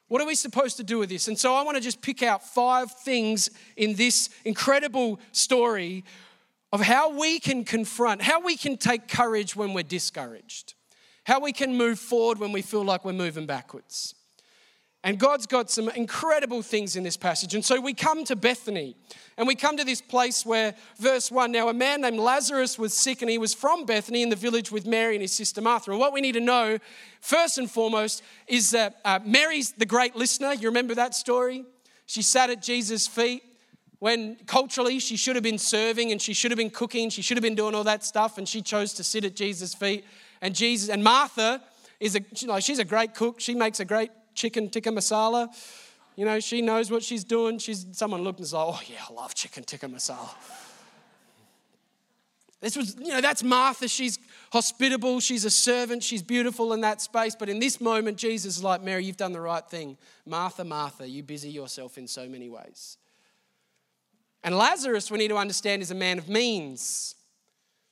What 0.07 0.19
are 0.19 0.25
we 0.25 0.33
supposed 0.33 0.77
to 0.77 0.83
do 0.83 0.97
with 0.97 1.09
this? 1.09 1.27
And 1.27 1.37
so 1.37 1.53
I 1.53 1.61
want 1.61 1.77
to 1.77 1.83
just 1.83 2.01
pick 2.01 2.23
out 2.23 2.43
five 2.43 2.91
things 2.91 3.51
in 3.77 3.93
this 3.93 4.31
incredible 4.45 5.19
story 5.31 6.03
of 6.71 6.81
how 6.81 7.15
we 7.19 7.39
can 7.39 7.63
confront, 7.63 8.23
how 8.23 8.41
we 8.41 8.57
can 8.57 8.75
take 8.75 9.07
courage 9.07 9.55
when 9.55 9.75
we're 9.75 9.83
discouraged, 9.83 10.73
how 11.23 11.39
we 11.39 11.51
can 11.51 11.77
move 11.77 11.99
forward 11.99 12.39
when 12.39 12.51
we 12.51 12.63
feel 12.63 12.83
like 12.83 13.05
we're 13.05 13.13
moving 13.13 13.45
backwards. 13.45 14.15
And 15.05 15.19
God's 15.19 15.45
got 15.45 15.69
some 15.69 15.89
incredible 15.89 16.61
things 16.61 16.95
in 16.95 17.03
this 17.03 17.17
passage. 17.17 17.53
And 17.53 17.65
so 17.65 17.81
we 17.81 17.93
come 17.93 18.23
to 18.23 18.37
Bethany 18.37 18.95
and 19.37 19.45
we 19.45 19.53
come 19.53 19.75
to 19.75 19.83
this 19.83 19.99
place 19.99 20.45
where, 20.45 20.75
verse 20.97 21.29
1 21.29 21.51
now 21.51 21.67
a 21.67 21.73
man 21.73 22.01
named 22.01 22.19
Lazarus 22.19 22.79
was 22.79 22.93
sick 22.93 23.21
and 23.21 23.29
he 23.29 23.37
was 23.37 23.53
from 23.53 23.85
Bethany 23.85 24.21
in 24.21 24.29
the 24.29 24.37
village 24.37 24.71
with 24.71 24.85
Mary 24.85 25.15
and 25.15 25.21
his 25.21 25.33
sister 25.33 25.61
Martha. 25.61 25.91
And 25.91 25.99
what 25.99 26.13
we 26.13 26.21
need 26.21 26.33
to 26.33 26.39
know, 26.39 26.77
first 27.19 27.57
and 27.57 27.69
foremost, 27.69 28.23
is 28.47 28.71
that 28.71 29.01
uh, 29.03 29.19
Mary's 29.25 29.73
the 29.73 29.85
great 29.85 30.15
listener. 30.15 30.53
You 30.53 30.69
remember 30.69 30.95
that 30.95 31.13
story? 31.15 31.65
She 32.05 32.21
sat 32.21 32.49
at 32.49 32.61
Jesus' 32.61 33.05
feet 33.05 33.43
when 33.99 34.37
culturally 34.45 34.99
she 34.99 35.17
should 35.17 35.35
have 35.35 35.43
been 35.43 35.57
serving 35.57 36.11
and 36.11 36.21
she 36.21 36.33
should 36.33 36.51
have 36.51 36.57
been 36.57 36.69
cooking, 36.69 37.09
she 37.09 37.21
should 37.21 37.37
have 37.37 37.43
been 37.43 37.55
doing 37.55 37.75
all 37.75 37.85
that 37.85 38.03
stuff, 38.03 38.37
and 38.37 38.47
she 38.47 38.61
chose 38.61 38.93
to 38.93 39.03
sit 39.03 39.25
at 39.25 39.35
Jesus' 39.35 39.73
feet. 39.73 40.05
And 40.41 40.55
Jesus 40.55 40.89
and 40.89 41.03
Martha 41.03 41.61
is 41.99 42.15
a, 42.15 42.21
you 42.37 42.47
know, 42.47 42.59
she's 42.59 42.79
a 42.79 42.85
great 42.85 43.15
cook. 43.15 43.39
She 43.39 43.55
makes 43.55 43.79
a 43.79 43.85
great 43.85 44.11
chicken 44.33 44.69
tikka 44.69 44.89
masala. 44.89 45.49
You 46.15 46.25
know, 46.25 46.39
she 46.39 46.61
knows 46.61 46.91
what 46.91 47.03
she's 47.03 47.23
doing. 47.23 47.57
She's 47.57 47.85
someone 47.91 48.21
looked 48.23 48.39
and 48.39 48.47
said, 48.47 48.57
"Oh 48.57 48.79
yeah, 48.87 48.97
I 49.09 49.13
love 49.13 49.33
chicken 49.33 49.63
tikka 49.63 49.87
masala." 49.87 50.29
This 52.63 52.77
was, 52.77 52.95
you 52.97 53.09
know, 53.09 53.19
that's 53.19 53.43
Martha. 53.43 53.89
She's 53.89 54.17
hospitable. 54.53 55.19
She's 55.19 55.43
a 55.43 55.49
servant. 55.49 56.01
She's 56.01 56.23
beautiful 56.23 56.71
in 56.71 56.79
that 56.79 57.01
space. 57.01 57.35
But 57.35 57.49
in 57.49 57.59
this 57.59 57.81
moment, 57.81 58.17
Jesus 58.17 58.55
is 58.55 58.63
like, 58.63 58.81
Mary, 58.81 59.03
you've 59.03 59.17
done 59.17 59.33
the 59.33 59.41
right 59.41 59.67
thing. 59.67 59.97
Martha, 60.25 60.63
Martha, 60.63 61.05
you 61.05 61.23
busy 61.23 61.49
yourself 61.49 61.97
in 61.97 62.07
so 62.07 62.25
many 62.29 62.47
ways. 62.47 62.97
And 64.45 64.57
Lazarus, 64.57 65.11
we 65.11 65.17
need 65.17 65.27
to 65.27 65.35
understand, 65.35 65.81
is 65.81 65.91
a 65.91 65.95
man 65.95 66.17
of 66.17 66.29
means. 66.29 67.15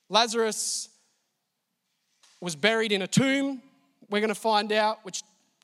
Lazarus 0.08 0.88
was 2.40 2.56
buried 2.56 2.94
in 2.94 3.02
a 3.02 3.08
tomb, 3.08 3.62
we're 4.10 4.20
going 4.20 4.30
to 4.30 4.36
find 4.36 4.72
out, 4.72 5.00
which 5.04 5.24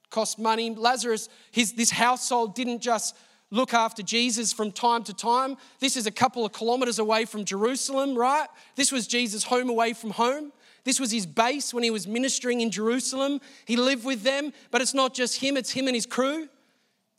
cost 0.10 0.40
money. 0.40 0.74
Lazarus, 0.74 1.30
his, 1.52 1.74
this 1.74 1.92
household 1.92 2.56
didn't 2.56 2.82
just 2.82 3.16
look 3.52 3.74
after 3.74 4.04
Jesus 4.04 4.52
from 4.52 4.72
time 4.72 5.04
to 5.06 5.14
time. 5.14 5.58
This 5.80 5.96
is 5.96 6.06
a 6.06 6.12
couple 6.12 6.46
of 6.46 6.52
kilometers 6.52 7.00
away 7.00 7.26
from 7.26 7.46
Jerusalem, 7.46 8.16
right? 8.16 8.48
This 8.76 8.92
was 8.92 9.08
Jesus' 9.08 9.44
home 9.44 9.70
away 9.70 9.94
from 9.94 10.12
home. 10.12 10.52
This 10.84 11.00
was 11.00 11.12
his 11.12 11.26
base 11.26 11.74
when 11.74 11.84
he 11.84 11.92
was 11.92 12.08
ministering 12.08 12.62
in 12.62 12.72
Jerusalem. 12.72 13.42
He 13.66 13.76
lived 13.76 14.06
with 14.06 14.24
them, 14.24 14.54
but 14.72 14.82
it's 14.82 14.94
not 14.94 15.14
just 15.14 15.42
him, 15.42 15.58
it's 15.58 15.72
him 15.72 15.88
and 15.88 15.96
his 15.96 16.06
crew. 16.06 16.48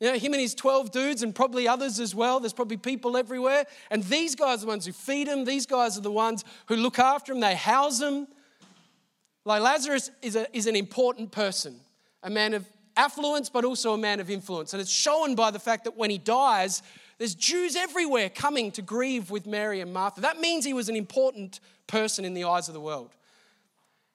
You 0.01 0.13
know, 0.13 0.19
him 0.19 0.33
and 0.33 0.41
his 0.41 0.55
12 0.55 0.93
dudes, 0.93 1.23
and 1.23 1.35
probably 1.35 1.67
others 1.67 1.99
as 1.99 2.15
well. 2.15 2.39
There's 2.39 2.53
probably 2.53 2.77
people 2.77 3.17
everywhere. 3.17 3.65
And 3.91 4.05
these 4.05 4.37
guys 4.37 4.59
are 4.59 4.61
the 4.61 4.67
ones 4.69 4.87
who 4.87 4.93
feed 4.93 5.27
him. 5.27 5.45
These 5.45 5.67
guys 5.67 5.99
are 5.99 6.03
the 6.03 6.11
ones 6.11 6.45
who 6.67 6.77
look 6.77 6.99
after 6.99 7.33
him. 7.33 7.41
They 7.41 7.57
house 7.57 8.01
him. 8.01 8.29
Like 9.45 9.61
Lazarus 9.61 10.11
is, 10.23 10.37
a, 10.37 10.47
is 10.57 10.67
an 10.67 10.77
important 10.77 11.33
person, 11.33 11.81
a 12.23 12.31
man 12.31 12.55
of 12.55 12.65
affluence, 12.99 13.49
but 13.49 13.65
also 13.65 13.95
a 13.95 13.99
man 13.99 14.21
of 14.21 14.29
influence. 14.29 14.75
And 14.75 14.83
it's 14.83 14.91
shown 14.91 15.35
by 15.35 15.51
the 15.51 15.59
fact 15.59 15.85
that 15.85 15.97
when 15.97 16.11
he 16.11 16.19
dies, 16.19 16.83
there's 17.17 17.35
Jews 17.35 17.77
everywhere 17.77 18.29
coming 18.29 18.71
to 18.73 18.83
grieve 18.83 19.31
with 19.31 19.47
Mary 19.47 19.81
and 19.81 19.93
Martha. 19.93 20.21
That 20.21 20.41
means 20.41 20.65
he 20.65 20.75
was 20.75 20.89
an 20.89 20.97
important 20.97 21.61
person 21.87 22.25
in 22.25 22.35
the 22.35 22.45
eyes 22.45 22.69
of 22.69 22.75
the 22.75 22.81
world. 22.81 23.11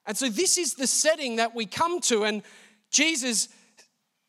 And 0.06 0.16
so, 0.16 0.28
this 0.28 0.58
is 0.58 0.74
the 0.74 0.86
setting 0.86 1.36
that 1.36 1.54
we 1.54 1.66
come 1.66 2.00
to. 2.02 2.24
And 2.24 2.42
Jesus, 2.90 3.48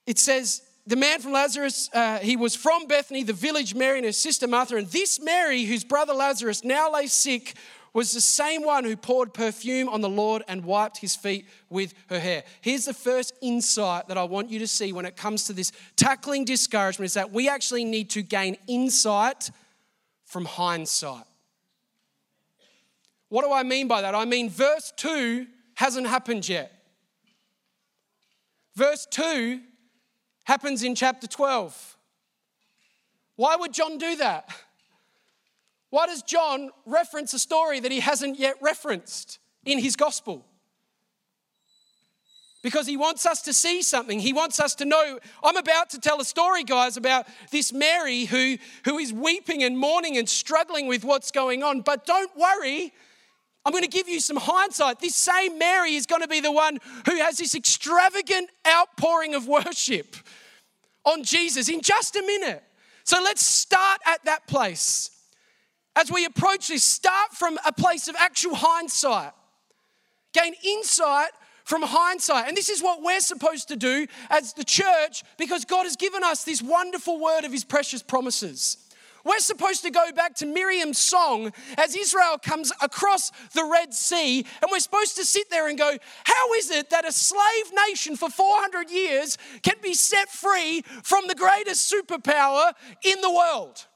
it 0.07 0.17
says, 0.17 0.61
the 0.87 0.95
man 0.95 1.19
from 1.19 1.31
Lazarus, 1.31 1.89
uh, 1.93 2.19
he 2.19 2.35
was 2.35 2.55
from 2.55 2.87
Bethany, 2.87 3.23
the 3.23 3.33
village 3.33 3.73
Mary 3.73 3.97
and 3.97 4.05
her 4.05 4.11
sister 4.11 4.47
Martha. 4.47 4.77
And 4.77 4.87
this 4.87 5.19
Mary, 5.19 5.63
whose 5.63 5.83
brother 5.83 6.13
Lazarus 6.13 6.63
now 6.63 6.91
lay 6.91 7.07
sick, 7.07 7.55
was 7.95 8.11
the 8.11 8.19
same 8.19 8.61
one 8.61 8.83
who 8.83 8.97
poured 8.97 9.33
perfume 9.33 9.87
on 9.87 10.01
the 10.01 10.09
Lord 10.09 10.43
and 10.49 10.65
wiped 10.65 10.97
his 10.97 11.15
feet 11.15 11.47
with 11.69 11.93
her 12.09 12.19
hair. 12.19 12.43
Here's 12.59 12.83
the 12.83 12.93
first 12.93 13.33
insight 13.41 14.09
that 14.09 14.17
I 14.17 14.25
want 14.25 14.49
you 14.49 14.59
to 14.59 14.67
see 14.67 14.91
when 14.91 15.05
it 15.05 15.15
comes 15.15 15.45
to 15.45 15.53
this 15.53 15.71
tackling 15.95 16.43
discouragement 16.43 17.05
is 17.05 17.13
that 17.13 17.31
we 17.31 17.47
actually 17.47 17.85
need 17.85 18.09
to 18.09 18.21
gain 18.21 18.57
insight 18.67 19.49
from 20.25 20.43
hindsight. 20.43 21.23
What 23.29 23.45
do 23.45 23.53
I 23.53 23.63
mean 23.63 23.87
by 23.87 24.01
that? 24.01 24.13
I 24.13 24.25
mean, 24.25 24.49
verse 24.49 24.91
2 24.97 25.47
hasn't 25.75 26.07
happened 26.07 26.49
yet. 26.49 26.73
Verse 28.75 29.07
2 29.09 29.61
happens 30.43 30.83
in 30.83 30.95
chapter 30.95 31.27
12. 31.27 31.97
Why 33.37 33.55
would 33.55 33.71
John 33.71 33.97
do 33.97 34.17
that? 34.17 34.49
Why 35.95 36.07
does 36.07 36.23
John 36.23 36.71
reference 36.85 37.33
a 37.33 37.39
story 37.39 37.79
that 37.79 37.89
he 37.89 38.01
hasn't 38.01 38.37
yet 38.37 38.57
referenced 38.59 39.39
in 39.63 39.79
his 39.79 39.95
gospel? 39.95 40.45
Because 42.61 42.85
he 42.85 42.97
wants 42.97 43.25
us 43.25 43.41
to 43.43 43.53
see 43.53 43.81
something. 43.81 44.19
He 44.19 44.33
wants 44.33 44.59
us 44.59 44.75
to 44.75 44.83
know. 44.83 45.19
I'm 45.41 45.55
about 45.55 45.91
to 45.91 45.99
tell 46.01 46.19
a 46.19 46.25
story, 46.25 46.65
guys, 46.65 46.97
about 46.97 47.27
this 47.49 47.71
Mary 47.71 48.25
who, 48.25 48.57
who 48.83 48.97
is 48.97 49.13
weeping 49.13 49.63
and 49.63 49.77
mourning 49.77 50.17
and 50.17 50.27
struggling 50.27 50.87
with 50.87 51.05
what's 51.05 51.31
going 51.31 51.63
on. 51.63 51.79
But 51.79 52.05
don't 52.05 52.35
worry, 52.35 52.91
I'm 53.63 53.71
going 53.71 53.85
to 53.85 53.89
give 53.89 54.09
you 54.09 54.19
some 54.19 54.35
hindsight. 54.35 54.99
This 54.99 55.15
same 55.15 55.57
Mary 55.57 55.95
is 55.95 56.05
going 56.05 56.23
to 56.23 56.27
be 56.27 56.41
the 56.41 56.51
one 56.51 56.79
who 57.05 57.15
has 57.19 57.37
this 57.37 57.55
extravagant 57.55 58.49
outpouring 58.67 59.33
of 59.33 59.47
worship 59.47 60.17
on 61.05 61.23
Jesus 61.23 61.69
in 61.69 61.79
just 61.79 62.17
a 62.17 62.21
minute. 62.21 62.65
So 63.05 63.21
let's 63.23 63.45
start 63.45 64.01
at 64.05 64.25
that 64.25 64.45
place 64.45 65.14
as 65.95 66.11
we 66.11 66.25
approach 66.25 66.67
this, 66.67 66.83
start 66.83 67.31
from 67.31 67.57
a 67.65 67.71
place 67.71 68.07
of 68.07 68.15
actual 68.17 68.55
hindsight. 68.55 69.31
Gain 70.33 70.53
insight 70.63 71.31
from 71.63 71.81
hindsight. 71.81 72.47
And 72.47 72.55
this 72.55 72.69
is 72.69 72.81
what 72.81 73.01
we're 73.01 73.21
supposed 73.21 73.67
to 73.69 73.75
do 73.75 74.05
as 74.29 74.53
the 74.53 74.63
church 74.63 75.23
because 75.37 75.65
God 75.65 75.83
has 75.83 75.95
given 75.95 76.23
us 76.23 76.43
this 76.43 76.61
wonderful 76.61 77.19
word 77.19 77.43
of 77.43 77.51
His 77.51 77.63
precious 77.63 78.03
promises. 78.03 78.77
We're 79.25 79.39
supposed 79.39 79.81
to 79.81 79.89
go 79.89 80.11
back 80.11 80.35
to 80.35 80.45
Miriam's 80.45 80.99
song 80.99 81.51
as 81.79 81.95
Israel 81.95 82.37
comes 82.37 82.71
across 82.79 83.31
the 83.53 83.65
Red 83.65 83.91
Sea, 83.91 84.45
and 84.61 84.71
we're 84.71 84.79
supposed 84.79 85.15
to 85.15 85.25
sit 85.25 85.49
there 85.49 85.67
and 85.67 85.79
go, 85.79 85.97
How 86.25 86.53
is 86.53 86.69
it 86.69 86.91
that 86.91 87.05
a 87.05 87.11
slave 87.11 87.71
nation 87.87 88.15
for 88.15 88.29
400 88.29 88.91
years 88.91 89.39
can 89.63 89.75
be 89.81 89.95
set 89.95 90.29
free 90.29 90.83
from 91.01 91.27
the 91.27 91.33
greatest 91.33 91.91
superpower 91.91 92.73
in 93.03 93.19
the 93.21 93.31
world? 93.31 93.87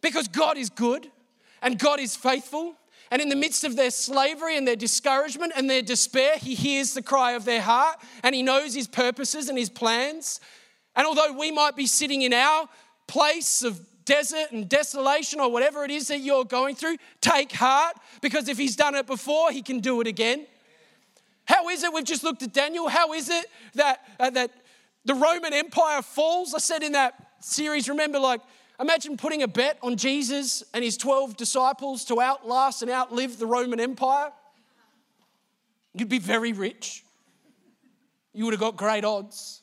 Because 0.00 0.28
God 0.28 0.56
is 0.56 0.70
good 0.70 1.10
and 1.62 1.78
God 1.78 2.00
is 2.00 2.16
faithful. 2.16 2.74
And 3.10 3.22
in 3.22 3.28
the 3.28 3.36
midst 3.36 3.64
of 3.64 3.76
their 3.76 3.90
slavery 3.90 4.56
and 4.56 4.68
their 4.68 4.76
discouragement 4.76 5.52
and 5.56 5.68
their 5.68 5.82
despair, 5.82 6.36
He 6.36 6.54
hears 6.54 6.94
the 6.94 7.02
cry 7.02 7.32
of 7.32 7.44
their 7.44 7.62
heart 7.62 7.98
and 8.22 8.34
He 8.34 8.42
knows 8.42 8.74
His 8.74 8.86
purposes 8.86 9.48
and 9.48 9.58
His 9.58 9.70
plans. 9.70 10.40
And 10.94 11.06
although 11.06 11.32
we 11.32 11.50
might 11.50 11.76
be 11.76 11.86
sitting 11.86 12.22
in 12.22 12.32
our 12.32 12.68
place 13.06 13.62
of 13.62 13.80
desert 14.04 14.52
and 14.52 14.68
desolation 14.68 15.40
or 15.40 15.50
whatever 15.50 15.84
it 15.84 15.90
is 15.90 16.08
that 16.08 16.20
you're 16.20 16.44
going 16.44 16.74
through, 16.74 16.96
take 17.20 17.52
heart 17.52 17.96
because 18.20 18.48
if 18.48 18.58
He's 18.58 18.76
done 18.76 18.94
it 18.94 19.06
before, 19.06 19.52
He 19.52 19.62
can 19.62 19.80
do 19.80 20.00
it 20.00 20.06
again. 20.06 20.46
How 21.44 21.70
is 21.70 21.82
it? 21.82 21.92
We've 21.92 22.04
just 22.04 22.24
looked 22.24 22.42
at 22.42 22.52
Daniel. 22.52 22.88
How 22.88 23.14
is 23.14 23.30
it 23.30 23.46
that, 23.74 24.00
uh, 24.20 24.28
that 24.30 24.50
the 25.06 25.14
Roman 25.14 25.54
Empire 25.54 26.02
falls? 26.02 26.52
I 26.52 26.58
said 26.58 26.82
in 26.82 26.92
that 26.92 27.14
series, 27.40 27.88
remember, 27.88 28.18
like 28.18 28.42
Imagine 28.80 29.16
putting 29.16 29.42
a 29.42 29.48
bet 29.48 29.76
on 29.82 29.96
Jesus 29.96 30.62
and 30.72 30.84
his 30.84 30.96
12 30.96 31.36
disciples 31.36 32.04
to 32.04 32.20
outlast 32.20 32.82
and 32.82 32.90
outlive 32.90 33.38
the 33.38 33.46
Roman 33.46 33.80
Empire. 33.80 34.30
You'd 35.94 36.08
be 36.08 36.20
very 36.20 36.52
rich. 36.52 37.04
You 38.32 38.44
would 38.44 38.54
have 38.54 38.60
got 38.60 38.76
great 38.76 39.04
odds. 39.04 39.62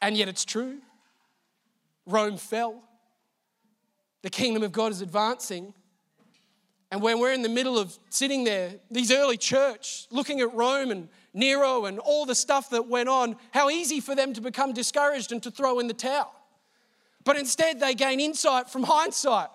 And 0.00 0.16
yet 0.16 0.28
it's 0.28 0.44
true. 0.44 0.78
Rome 2.06 2.38
fell. 2.38 2.82
The 4.22 4.30
kingdom 4.30 4.62
of 4.62 4.72
God 4.72 4.90
is 4.92 5.02
advancing. 5.02 5.74
And 6.90 7.02
when 7.02 7.18
we're 7.18 7.34
in 7.34 7.42
the 7.42 7.50
middle 7.50 7.78
of 7.78 7.98
sitting 8.08 8.44
there, 8.44 8.72
these 8.90 9.12
early 9.12 9.36
church, 9.36 10.06
looking 10.10 10.40
at 10.40 10.54
Rome 10.54 10.90
and 10.90 11.08
Nero 11.34 11.84
and 11.84 11.98
all 11.98 12.24
the 12.24 12.34
stuff 12.34 12.70
that 12.70 12.88
went 12.88 13.10
on, 13.10 13.36
how 13.50 13.68
easy 13.68 14.00
for 14.00 14.14
them 14.14 14.32
to 14.32 14.40
become 14.40 14.72
discouraged 14.72 15.30
and 15.30 15.42
to 15.42 15.50
throw 15.50 15.78
in 15.78 15.88
the 15.88 15.94
towel 15.94 16.37
but 17.28 17.36
instead 17.36 17.78
they 17.78 17.94
gain 17.94 18.20
insight 18.20 18.70
from 18.70 18.84
hindsight. 18.84 19.50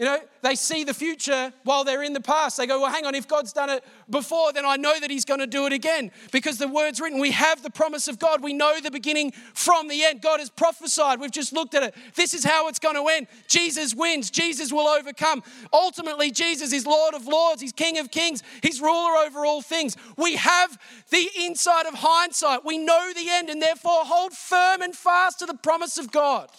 You 0.00 0.06
know, 0.06 0.18
they 0.42 0.56
see 0.56 0.82
the 0.82 0.92
future 0.92 1.54
while 1.62 1.82
they're 1.82 2.02
in 2.02 2.12
the 2.12 2.20
past. 2.20 2.56
They 2.56 2.66
go, 2.66 2.80
well, 2.80 2.90
hang 2.90 3.06
on, 3.06 3.14
if 3.14 3.28
God's 3.28 3.52
done 3.52 3.70
it 3.70 3.84
before, 4.10 4.52
then 4.52 4.66
I 4.66 4.74
know 4.74 4.98
that 4.98 5.08
He's 5.08 5.24
going 5.24 5.38
to 5.38 5.46
do 5.46 5.66
it 5.66 5.72
again. 5.72 6.10
Because 6.32 6.58
the 6.58 6.66
word's 6.66 7.00
written, 7.00 7.20
we 7.20 7.30
have 7.30 7.62
the 7.62 7.70
promise 7.70 8.08
of 8.08 8.18
God. 8.18 8.42
We 8.42 8.52
know 8.52 8.78
the 8.80 8.90
beginning 8.90 9.32
from 9.54 9.86
the 9.86 10.04
end. 10.04 10.20
God 10.20 10.40
has 10.40 10.50
prophesied. 10.50 11.20
We've 11.20 11.30
just 11.30 11.52
looked 11.52 11.76
at 11.76 11.84
it. 11.84 11.94
This 12.16 12.34
is 12.34 12.44
how 12.44 12.66
it's 12.66 12.80
going 12.80 12.96
to 12.96 13.06
end. 13.06 13.28
Jesus 13.46 13.94
wins. 13.94 14.30
Jesus 14.30 14.72
will 14.72 14.88
overcome. 14.88 15.44
Ultimately, 15.72 16.32
Jesus 16.32 16.72
is 16.72 16.86
Lord 16.86 17.14
of 17.14 17.28
Lords. 17.28 17.62
He's 17.62 17.72
King 17.72 17.98
of 17.98 18.10
Kings. 18.10 18.42
He's 18.62 18.80
ruler 18.80 19.16
over 19.24 19.46
all 19.46 19.62
things. 19.62 19.96
We 20.18 20.34
have 20.34 20.76
the 21.10 21.30
insight 21.38 21.86
of 21.86 21.94
hindsight. 21.94 22.64
We 22.64 22.78
know 22.78 23.12
the 23.14 23.30
end 23.30 23.48
and 23.48 23.62
therefore 23.62 24.04
hold 24.04 24.32
firm 24.32 24.82
and 24.82 24.94
fast 24.94 25.38
to 25.38 25.46
the 25.46 25.54
promise 25.54 25.96
of 25.96 26.10
God 26.10 26.50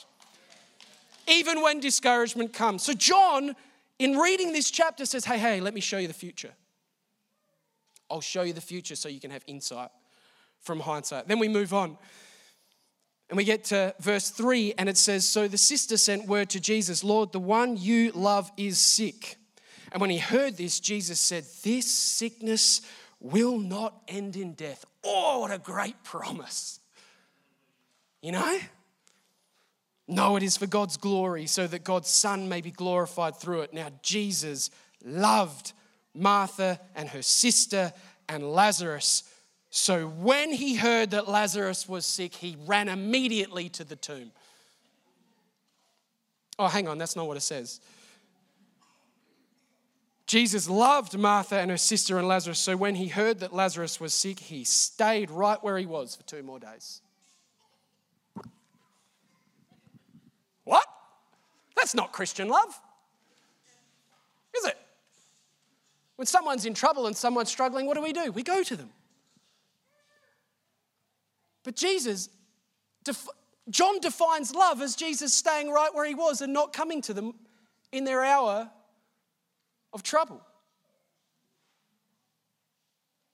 even 1.28 1.62
when 1.62 1.80
discouragement 1.80 2.54
comes. 2.54 2.84
So, 2.84 2.94
John, 2.94 3.56
in 4.00 4.18
reading 4.18 4.54
this 4.54 4.72
chapter, 4.72 5.06
says, 5.06 5.26
Hey, 5.26 5.38
hey, 5.38 5.60
let 5.60 5.74
me 5.74 5.82
show 5.82 5.98
you 5.98 6.08
the 6.08 6.14
future. 6.14 6.54
I'll 8.10 8.22
show 8.22 8.44
you 8.44 8.54
the 8.54 8.62
future 8.62 8.96
so 8.96 9.10
you 9.10 9.20
can 9.20 9.32
have 9.32 9.44
insight 9.48 9.90
from 10.62 10.80
hindsight. 10.80 11.28
Then 11.28 11.40
we 11.40 11.48
move 11.48 11.74
on. 11.74 11.98
And 13.30 13.36
we 13.36 13.44
get 13.44 13.66
to 13.66 13.94
verse 14.00 14.30
3, 14.30 14.76
and 14.78 14.88
it 14.88 14.98
says 14.98 15.28
So 15.28 15.48
the 15.48 15.58
sister 15.58 15.98
sent 15.98 16.28
word 16.28 16.50
to 16.52 16.60
Jesus, 16.60 17.04
Lord, 17.04 17.34
the 17.34 17.40
one 17.40 17.76
you 17.76 18.12
love 18.12 18.52
is 18.56 18.80
sick. 18.80 19.38
And 19.92 20.02
when 20.02 20.10
he 20.10 20.18
heard 20.18 20.58
this, 20.58 20.80
Jesus 20.80 21.20
said, 21.20 21.44
This 21.64 21.90
sickness 21.90 22.82
will 23.20 23.60
not 23.60 24.02
end 24.08 24.36
in 24.36 24.54
death. 24.54 24.86
Oh, 25.04 25.40
what 25.40 25.52
a 25.52 25.58
great 25.58 26.02
promise. 26.04 26.80
You 28.22 28.32
know? 28.34 28.60
No, 30.08 30.38
it 30.38 30.44
is 30.44 30.56
for 30.56 30.68
God's 30.68 30.96
glory, 30.96 31.48
so 31.48 31.68
that 31.68 31.84
God's 31.84 32.10
Son 32.10 32.48
may 32.48 32.62
be 32.62 32.72
glorified 32.72 33.36
through 33.36 33.62
it. 33.62 33.74
Now, 33.74 33.90
Jesus 34.02 34.70
loved 35.04 35.74
Martha 36.14 36.80
and 36.96 37.10
her 37.10 37.22
sister 37.22 37.92
and 38.30 38.52
Lazarus. 38.52 39.24
So 39.70 40.08
when 40.08 40.54
he 40.54 40.76
heard 40.76 41.12
that 41.12 41.28
Lazarus 41.28 41.90
was 41.90 42.06
sick, 42.06 42.34
he 42.36 42.58
ran 42.66 42.88
immediately 42.88 43.68
to 43.70 43.84
the 43.84 43.98
tomb. 43.98 44.32
Oh, 46.58 46.68
hang 46.68 46.88
on, 46.88 46.98
that's 46.98 47.16
not 47.16 47.28
what 47.28 47.38
it 47.38 47.42
says. 47.42 47.82
Jesus 50.26 50.70
loved 50.70 51.18
Martha 51.18 51.58
and 51.58 51.72
her 51.72 51.78
sister 51.78 52.18
and 52.18 52.28
Lazarus, 52.28 52.60
so 52.60 52.76
when 52.76 52.96
he 52.96 53.08
heard 53.08 53.40
that 53.40 53.54
Lazarus 53.54 54.00
was 54.00 54.14
sick, 54.14 54.40
he 54.40 54.64
stayed 54.64 55.32
right 55.32 55.62
where 55.64 55.78
he 55.78 55.86
was 55.86 56.16
for 56.16 56.24
two 56.24 56.44
more 56.44 56.60
days. 56.60 57.02
What? 60.66 60.86
That's 61.78 61.96
not 61.96 62.12
Christian 62.12 62.50
love. 62.50 62.80
Is 64.58 64.66
it? 64.66 64.78
When 66.18 66.26
someone's 66.26 66.66
in 66.66 66.74
trouble 66.74 67.06
and 67.06 67.16
someone's 67.16 67.50
struggling, 67.50 67.86
what 67.86 67.96
do 67.96 68.02
we 68.02 68.12
do? 68.12 68.32
We 68.32 68.44
go 68.44 68.64
to 68.64 68.76
them. 68.76 68.90
But 71.64 71.76
Jesus, 71.76 72.30
def- 73.04 73.28
John 73.70 74.00
defines 74.00 74.56
love 74.56 74.82
as 74.82 74.96
Jesus 74.96 75.34
staying 75.34 75.70
right 75.70 75.94
where 75.94 76.08
he 76.08 76.16
was 76.16 76.42
and 76.42 76.54
not 76.54 76.74
coming 76.74 77.02
to 77.04 77.14
them 77.14 77.34
in 77.92 78.04
their 78.04 78.24
hour 78.24 78.70
of 79.94 80.02
trouble. 80.02 80.42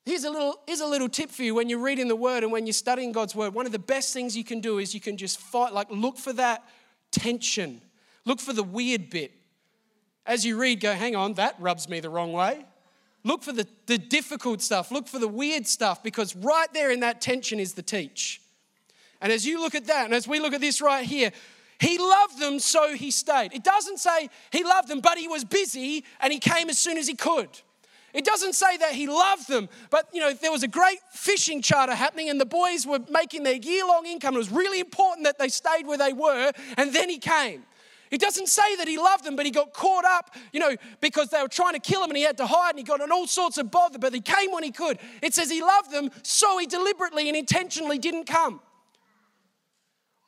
Here's 0.06 0.26
a, 0.26 0.30
little, 0.30 0.60
here's 0.68 0.82
a 0.82 0.88
little 0.88 1.08
tip 1.08 1.30
for 1.30 1.44
you 1.44 1.56
when 1.56 1.70
you're 1.70 1.80
reading 1.80 2.10
the 2.10 2.16
word 2.16 2.44
and 2.44 2.52
when 2.52 2.66
you're 2.66 2.74
studying 2.74 3.14
God's 3.14 3.34
word. 3.36 3.54
One 3.54 3.66
of 3.66 3.72
the 3.72 3.80
best 3.80 4.14
things 4.14 4.36
you 4.36 4.44
can 4.44 4.60
do 4.60 4.80
is 4.80 4.94
you 4.94 5.00
can 5.00 5.16
just 5.16 5.40
fight, 5.40 5.72
like 5.72 5.88
look 5.90 6.18
for 6.18 6.34
that 6.34 6.64
tension. 7.12 7.82
Look 8.26 8.40
for 8.40 8.54
the 8.54 8.64
weird 8.64 9.10
bit. 9.10 9.32
As 10.26 10.46
you 10.46 10.58
read, 10.58 10.80
go, 10.80 10.94
hang 10.94 11.16
on, 11.16 11.34
that 11.34 11.56
rubs 11.60 11.90
me 11.90 12.00
the 12.00 12.10
wrong 12.10 12.32
way. 12.32 12.66
Look 13.26 13.44
for 13.44 13.54
the, 13.54 13.68
the 13.86 13.98
difficult 13.98 14.62
stuff. 14.62 14.92
Look 14.92 15.08
for 15.08 15.20
the 15.20 15.28
weird 15.28 15.68
stuff 15.68 16.04
because 16.04 16.36
right 16.36 16.72
there 16.74 16.92
in 16.92 17.02
that 17.02 17.22
tension 17.22 17.60
is 17.60 17.74
the 17.74 17.82
teach. 17.82 18.42
And 19.22 19.32
as 19.32 19.46
you 19.46 19.62
look 19.62 19.76
at 19.76 19.86
that, 19.88 20.06
and 20.06 20.14
as 20.14 20.28
we 20.28 20.40
look 20.40 20.54
at 20.54 20.62
this 20.62 20.82
right 20.82 21.06
here, 21.06 21.32
he 21.80 21.98
loved 21.98 22.40
them, 22.40 22.60
so 22.60 22.94
he 22.94 23.12
stayed. 23.12 23.54
It 23.54 23.64
doesn't 23.64 24.00
say 24.00 24.30
he 24.52 24.64
loved 24.64 24.88
them, 24.88 25.00
but 25.00 25.18
he 25.18 25.28
was 25.28 25.44
busy 25.44 26.06
and 26.20 26.32
he 26.32 26.40
came 26.40 26.70
as 26.70 26.78
soon 26.78 26.98
as 26.98 27.08
he 27.08 27.16
could. 27.16 27.50
It 28.14 28.26
doesn't 28.26 28.54
say 28.54 28.78
that 28.78 28.92
he 28.92 29.08
loved 29.08 29.48
them, 29.48 29.70
but 29.90 30.08
you 30.14 30.20
know, 30.20 30.34
there 30.34 30.52
was 30.52 30.64
a 30.64 30.68
great 30.68 31.00
fishing 31.12 31.62
charter 31.62 31.96
happening 31.96 32.30
and 32.30 32.40
the 32.40 32.46
boys 32.46 32.86
were 32.86 33.00
making 33.10 33.44
their 33.44 33.56
year 33.56 33.86
long 33.88 34.06
income. 34.06 34.36
It 34.36 34.38
was 34.38 34.52
really 34.52 34.80
important 34.80 35.26
that 35.26 35.40
they 35.40 35.50
stayed 35.50 35.88
where 35.88 35.98
they 35.98 36.14
were, 36.14 36.52
and 36.78 36.94
then 36.94 37.10
he 37.10 37.18
came. 37.18 37.64
It 38.14 38.22
doesn't 38.22 38.48
say 38.48 38.76
that 38.76 38.88
he 38.88 38.98
loved 38.98 39.24
them, 39.24 39.36
but 39.36 39.46
he 39.46 39.52
got 39.52 39.74
caught 39.74 40.06
up, 40.06 40.36
you 40.52 40.60
know, 40.60 40.76
because 41.02 41.30
they 41.30 41.42
were 41.42 41.48
trying 41.48 41.74
to 41.74 41.80
kill 41.80 42.04
him 42.04 42.12
and 42.12 42.18
he 42.18 42.24
had 42.24 42.38
to 42.38 42.46
hide 42.46 42.70
and 42.70 42.78
he 42.78 42.84
got 42.84 43.02
in 43.02 43.12
all 43.12 43.26
sorts 43.26 43.58
of 43.58 43.72
bother, 43.72 43.98
but 43.98 44.14
he 44.14 44.22
came 44.22 44.52
when 44.52 44.64
he 44.64 44.72
could. 44.72 45.00
It 45.24 45.34
says 45.34 45.50
he 45.50 45.62
loved 45.62 45.90
them, 45.90 46.12
so 46.22 46.60
he 46.60 46.68
deliberately 46.68 47.28
and 47.28 47.36
intentionally 47.36 47.98
didn't 47.98 48.26
come. 48.26 48.62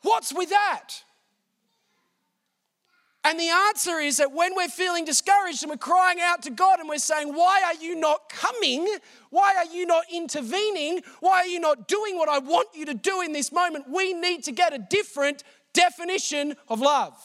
What's 0.01 0.33
with 0.33 0.49
that? 0.49 0.89
And 3.23 3.39
the 3.39 3.49
answer 3.49 3.99
is 3.99 4.17
that 4.17 4.31
when 4.31 4.55
we're 4.55 4.67
feeling 4.67 5.05
discouraged 5.05 5.61
and 5.61 5.69
we're 5.69 5.77
crying 5.77 6.19
out 6.21 6.41
to 6.43 6.51
God 6.51 6.79
and 6.79 6.89
we're 6.89 6.97
saying, 6.97 7.33
Why 7.33 7.61
are 7.65 7.73
you 7.75 7.95
not 7.95 8.29
coming? 8.29 8.87
Why 9.29 9.55
are 9.57 9.65
you 9.65 9.85
not 9.85 10.05
intervening? 10.11 11.01
Why 11.19 11.41
are 11.41 11.47
you 11.47 11.59
not 11.59 11.87
doing 11.87 12.17
what 12.17 12.29
I 12.29 12.39
want 12.39 12.69
you 12.73 12.85
to 12.85 12.93
do 12.95 13.21
in 13.21 13.31
this 13.31 13.51
moment? 13.51 13.85
We 13.89 14.13
need 14.13 14.43
to 14.45 14.51
get 14.51 14.73
a 14.73 14.79
different 14.79 15.43
definition 15.73 16.55
of 16.67 16.81
love. 16.81 17.15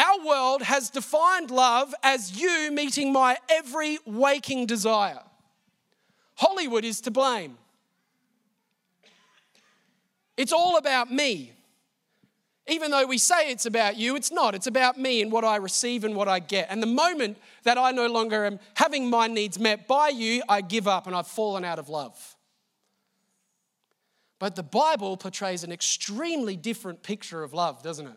Our 0.00 0.24
world 0.24 0.62
has 0.62 0.88
defined 0.88 1.50
love 1.50 1.94
as 2.02 2.40
you 2.40 2.70
meeting 2.72 3.12
my 3.12 3.36
every 3.50 3.98
waking 4.06 4.64
desire. 4.66 5.20
Hollywood 6.36 6.86
is 6.86 7.02
to 7.02 7.10
blame. 7.10 7.58
It's 10.38 10.52
all 10.52 10.78
about 10.78 11.12
me. 11.12 11.52
Even 12.66 12.90
though 12.90 13.04
we 13.04 13.18
say 13.18 13.50
it's 13.50 13.66
about 13.66 13.98
you, 13.98 14.16
it's 14.16 14.32
not. 14.32 14.54
It's 14.54 14.66
about 14.66 14.98
me 14.98 15.20
and 15.20 15.30
what 15.30 15.44
I 15.44 15.56
receive 15.56 16.04
and 16.04 16.16
what 16.16 16.28
I 16.28 16.38
get. 16.38 16.68
And 16.70 16.82
the 16.82 16.86
moment 16.86 17.36
that 17.64 17.76
I 17.76 17.90
no 17.90 18.06
longer 18.06 18.46
am 18.46 18.58
having 18.74 19.10
my 19.10 19.26
needs 19.26 19.58
met 19.58 19.86
by 19.86 20.08
you, 20.08 20.42
I 20.48 20.62
give 20.62 20.88
up 20.88 21.06
and 21.06 21.14
I've 21.14 21.26
fallen 21.26 21.64
out 21.64 21.78
of 21.78 21.90
love. 21.90 22.36
But 24.38 24.56
the 24.56 24.62
Bible 24.62 25.18
portrays 25.18 25.62
an 25.62 25.72
extremely 25.72 26.56
different 26.56 27.02
picture 27.02 27.42
of 27.42 27.52
love, 27.52 27.82
doesn't 27.82 28.06
it? 28.06 28.16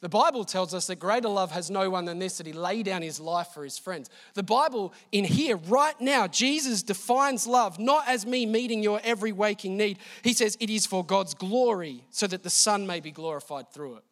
The 0.00 0.08
Bible 0.08 0.44
tells 0.44 0.74
us 0.74 0.86
that 0.86 1.00
greater 1.00 1.28
love 1.28 1.50
has 1.50 1.70
no 1.70 1.90
one 1.90 2.04
than 2.04 2.20
this, 2.20 2.38
that 2.38 2.46
he 2.46 2.52
lay 2.52 2.84
down 2.84 3.02
his 3.02 3.18
life 3.18 3.48
for 3.48 3.64
his 3.64 3.78
friends. 3.78 4.08
The 4.34 4.44
Bible, 4.44 4.92
in 5.10 5.24
here, 5.24 5.56
right 5.56 6.00
now, 6.00 6.28
Jesus 6.28 6.84
defines 6.84 7.48
love 7.48 7.80
not 7.80 8.06
as 8.06 8.24
me 8.24 8.46
meeting 8.46 8.80
your 8.80 9.00
every 9.02 9.32
waking 9.32 9.76
need. 9.76 9.98
He 10.22 10.34
says 10.34 10.56
it 10.60 10.70
is 10.70 10.86
for 10.86 11.04
God's 11.04 11.34
glory, 11.34 12.04
so 12.10 12.28
that 12.28 12.44
the 12.44 12.50
Son 12.50 12.86
may 12.86 13.00
be 13.00 13.10
glorified 13.10 13.72
through 13.72 13.96
it. 13.96 14.04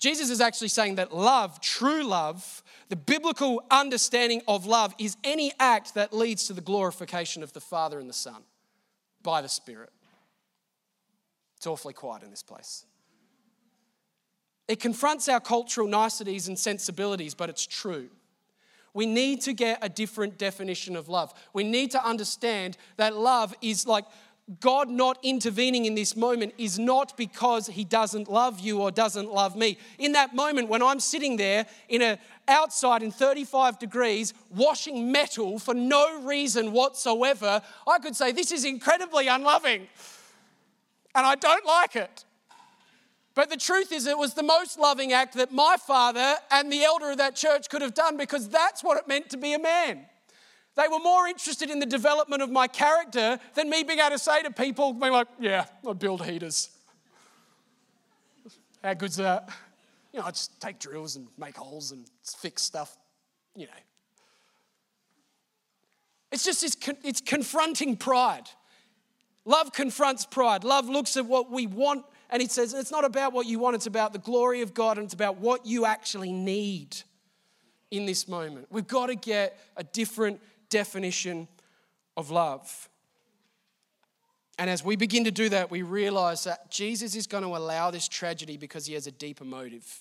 Jesus 0.00 0.30
is 0.30 0.40
actually 0.40 0.66
saying 0.66 0.96
that 0.96 1.14
love, 1.14 1.60
true 1.60 2.02
love, 2.02 2.64
the 2.88 2.96
biblical 2.96 3.62
understanding 3.70 4.42
of 4.48 4.66
love, 4.66 4.92
is 4.98 5.16
any 5.22 5.52
act 5.60 5.94
that 5.94 6.12
leads 6.12 6.48
to 6.48 6.52
the 6.52 6.60
glorification 6.60 7.44
of 7.44 7.52
the 7.52 7.60
Father 7.60 8.00
and 8.00 8.08
the 8.08 8.14
Son 8.14 8.42
by 9.22 9.40
the 9.40 9.48
Spirit. 9.48 9.90
It's 11.56 11.68
awfully 11.68 11.94
quiet 11.94 12.24
in 12.24 12.30
this 12.30 12.42
place. 12.42 12.84
It 14.68 14.80
confronts 14.80 15.28
our 15.28 15.40
cultural 15.40 15.88
niceties 15.88 16.48
and 16.48 16.58
sensibilities, 16.58 17.34
but 17.34 17.48
it's 17.50 17.66
true. 17.66 18.08
We 18.94 19.06
need 19.06 19.40
to 19.42 19.52
get 19.52 19.78
a 19.82 19.88
different 19.88 20.38
definition 20.38 20.96
of 20.96 21.08
love. 21.08 21.32
We 21.52 21.64
need 21.64 21.90
to 21.92 22.04
understand 22.04 22.76
that 22.96 23.16
love 23.16 23.54
is 23.62 23.86
like 23.86 24.04
God 24.60 24.90
not 24.90 25.18
intervening 25.22 25.84
in 25.84 25.94
this 25.94 26.16
moment 26.16 26.52
is 26.58 26.78
not 26.78 27.16
because 27.16 27.68
he 27.68 27.84
doesn't 27.84 28.28
love 28.28 28.60
you 28.60 28.80
or 28.80 28.90
doesn't 28.90 29.32
love 29.32 29.56
me. 29.56 29.78
In 29.98 30.12
that 30.12 30.34
moment 30.34 30.68
when 30.68 30.82
I'm 30.82 31.00
sitting 31.00 31.36
there 31.36 31.66
in 31.88 32.02
a 32.02 32.18
outside 32.48 33.02
in 33.02 33.12
35 33.12 33.78
degrees 33.78 34.34
washing 34.50 35.12
metal 35.12 35.58
for 35.58 35.74
no 35.74 36.22
reason 36.22 36.72
whatsoever, 36.72 37.62
I 37.86 37.98
could 37.98 38.16
say 38.16 38.32
this 38.32 38.52
is 38.52 38.64
incredibly 38.64 39.28
unloving. 39.28 39.86
And 41.14 41.26
I 41.26 41.34
don't 41.36 41.64
like 41.64 41.94
it. 41.94 42.24
But 43.34 43.48
the 43.48 43.56
truth 43.56 43.92
is, 43.92 44.06
it 44.06 44.18
was 44.18 44.34
the 44.34 44.42
most 44.42 44.78
loving 44.78 45.12
act 45.12 45.34
that 45.34 45.52
my 45.52 45.76
father 45.78 46.36
and 46.50 46.70
the 46.70 46.84
elder 46.84 47.12
of 47.12 47.18
that 47.18 47.34
church 47.34 47.70
could 47.70 47.80
have 47.80 47.94
done 47.94 48.16
because 48.16 48.48
that's 48.48 48.84
what 48.84 48.98
it 48.98 49.08
meant 49.08 49.30
to 49.30 49.38
be 49.38 49.54
a 49.54 49.58
man. 49.58 50.06
They 50.74 50.88
were 50.88 50.98
more 50.98 51.26
interested 51.26 51.70
in 51.70 51.78
the 51.78 51.86
development 51.86 52.42
of 52.42 52.50
my 52.50 52.66
character 52.66 53.38
than 53.54 53.70
me 53.70 53.82
being 53.84 53.98
able 53.98 54.10
to 54.10 54.18
say 54.18 54.42
to 54.42 54.50
people, 54.50 54.92
being 54.92 55.12
like, 55.12 55.28
yeah, 55.38 55.66
I 55.86 55.92
build 55.92 56.24
heaters. 56.24 56.70
How 58.82 58.94
good's 58.94 59.16
that? 59.16 59.48
You 60.12 60.20
know, 60.20 60.26
I 60.26 60.30
just 60.30 60.60
take 60.60 60.78
drills 60.78 61.16
and 61.16 61.26
make 61.38 61.56
holes 61.56 61.92
and 61.92 62.04
fix 62.22 62.62
stuff, 62.62 62.96
you 63.54 63.66
know. 63.66 63.72
It's 66.30 66.44
just, 66.44 66.64
it's, 66.64 66.76
it's 67.04 67.20
confronting 67.20 67.96
pride. 67.96 68.48
Love 69.44 69.72
confronts 69.72 70.24
pride. 70.24 70.64
Love 70.64 70.88
looks 70.88 71.16
at 71.16 71.26
what 71.26 71.50
we 71.50 71.66
want 71.66 72.04
And 72.32 72.40
he 72.40 72.48
says, 72.48 72.72
it's 72.72 72.90
not 72.90 73.04
about 73.04 73.34
what 73.34 73.46
you 73.46 73.58
want, 73.58 73.76
it's 73.76 73.86
about 73.86 74.14
the 74.14 74.18
glory 74.18 74.62
of 74.62 74.72
God 74.72 74.96
and 74.96 75.04
it's 75.04 75.14
about 75.14 75.36
what 75.36 75.66
you 75.66 75.84
actually 75.84 76.32
need 76.32 76.96
in 77.90 78.06
this 78.06 78.26
moment. 78.26 78.66
We've 78.70 78.86
got 78.86 79.08
to 79.08 79.14
get 79.14 79.60
a 79.76 79.84
different 79.84 80.40
definition 80.70 81.46
of 82.16 82.30
love. 82.30 82.88
And 84.58 84.70
as 84.70 84.82
we 84.82 84.96
begin 84.96 85.24
to 85.24 85.30
do 85.30 85.50
that, 85.50 85.70
we 85.70 85.82
realize 85.82 86.44
that 86.44 86.70
Jesus 86.70 87.14
is 87.14 87.26
going 87.26 87.44
to 87.44 87.50
allow 87.50 87.90
this 87.90 88.08
tragedy 88.08 88.56
because 88.56 88.86
he 88.86 88.94
has 88.94 89.06
a 89.06 89.12
deeper 89.12 89.44
motive. 89.44 90.00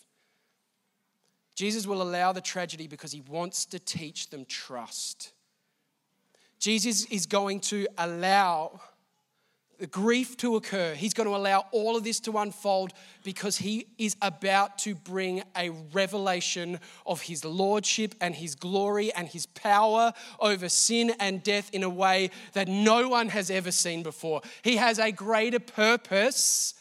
Jesus 1.56 1.86
will 1.86 2.02
allow 2.02 2.32
the 2.32 2.42
tragedy 2.42 2.88
because 2.88 3.12
he 3.12 3.22
wants 3.22 3.66
to 3.66 3.80
teach 3.80 4.30
them 4.30 4.46
trust. 4.46 5.34
Jesus 6.60 7.04
is 7.06 7.26
going 7.26 7.60
to 7.60 7.88
allow 7.98 8.80
the 9.82 9.88
grief 9.88 10.38
to 10.38 10.58
occur. 10.58 10.94
He's 10.94 11.16
going 11.16 11.28
to 11.28 11.36
allow 11.36 11.66
all 11.72 11.98
of 11.98 12.04
this 12.04 12.20
to 12.20 12.38
unfold 12.38 12.94
because 13.24 13.58
he 13.58 13.88
is 13.98 14.16
about 14.22 14.78
to 14.78 14.94
bring 14.94 15.42
a 15.58 15.72
revelation 15.92 16.80
of 17.08 17.22
his 17.22 17.44
lordship 17.44 18.14
and 18.22 18.36
his 18.36 18.54
glory 18.54 19.12
and 19.12 19.28
his 19.28 19.48
power 19.48 20.14
over 20.40 20.70
sin 20.70 21.14
and 21.20 21.42
death 21.42 21.72
in 21.74 21.82
a 21.82 21.90
way 21.90 22.30
that 22.54 22.68
no 22.68 23.10
one 23.10 23.30
has 23.30 23.50
ever 23.50 23.72
seen 23.72 24.04
before. 24.04 24.42
He 24.62 24.76
has 24.76 25.00
a 25.00 25.12
greater 25.12 25.60
purpose 25.60 26.76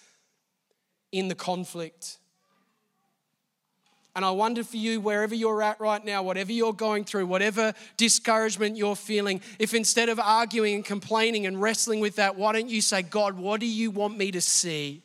in 1.11 1.29
the 1.29 1.35
conflict. 1.35 2.19
And 4.21 4.25
I 4.27 4.33
wonder 4.33 4.63
for 4.63 4.77
you, 4.77 5.01
wherever 5.01 5.35
you're 5.35 5.63
at 5.63 5.81
right 5.81 6.05
now, 6.05 6.23
whatever 6.23 6.53
you're 6.53 6.75
going 6.75 7.07
through, 7.07 7.25
whatever 7.25 7.73
discouragement 7.97 8.77
you're 8.77 8.95
feeling, 8.95 9.41
if 9.59 9.73
instead 9.73 10.11
of 10.11 10.21
arguing 10.21 10.75
and 10.75 10.85
complaining 10.85 11.47
and 11.47 11.59
wrestling 11.59 12.01
with 12.01 12.17
that, 12.17 12.37
why 12.37 12.53
don't 12.53 12.69
you 12.69 12.83
say, 12.83 13.01
God, 13.01 13.39
what 13.39 13.61
do 13.61 13.67
you 13.67 13.91
want 13.91 14.19
me 14.19 14.31
to 14.33 14.43
see? 14.43 15.01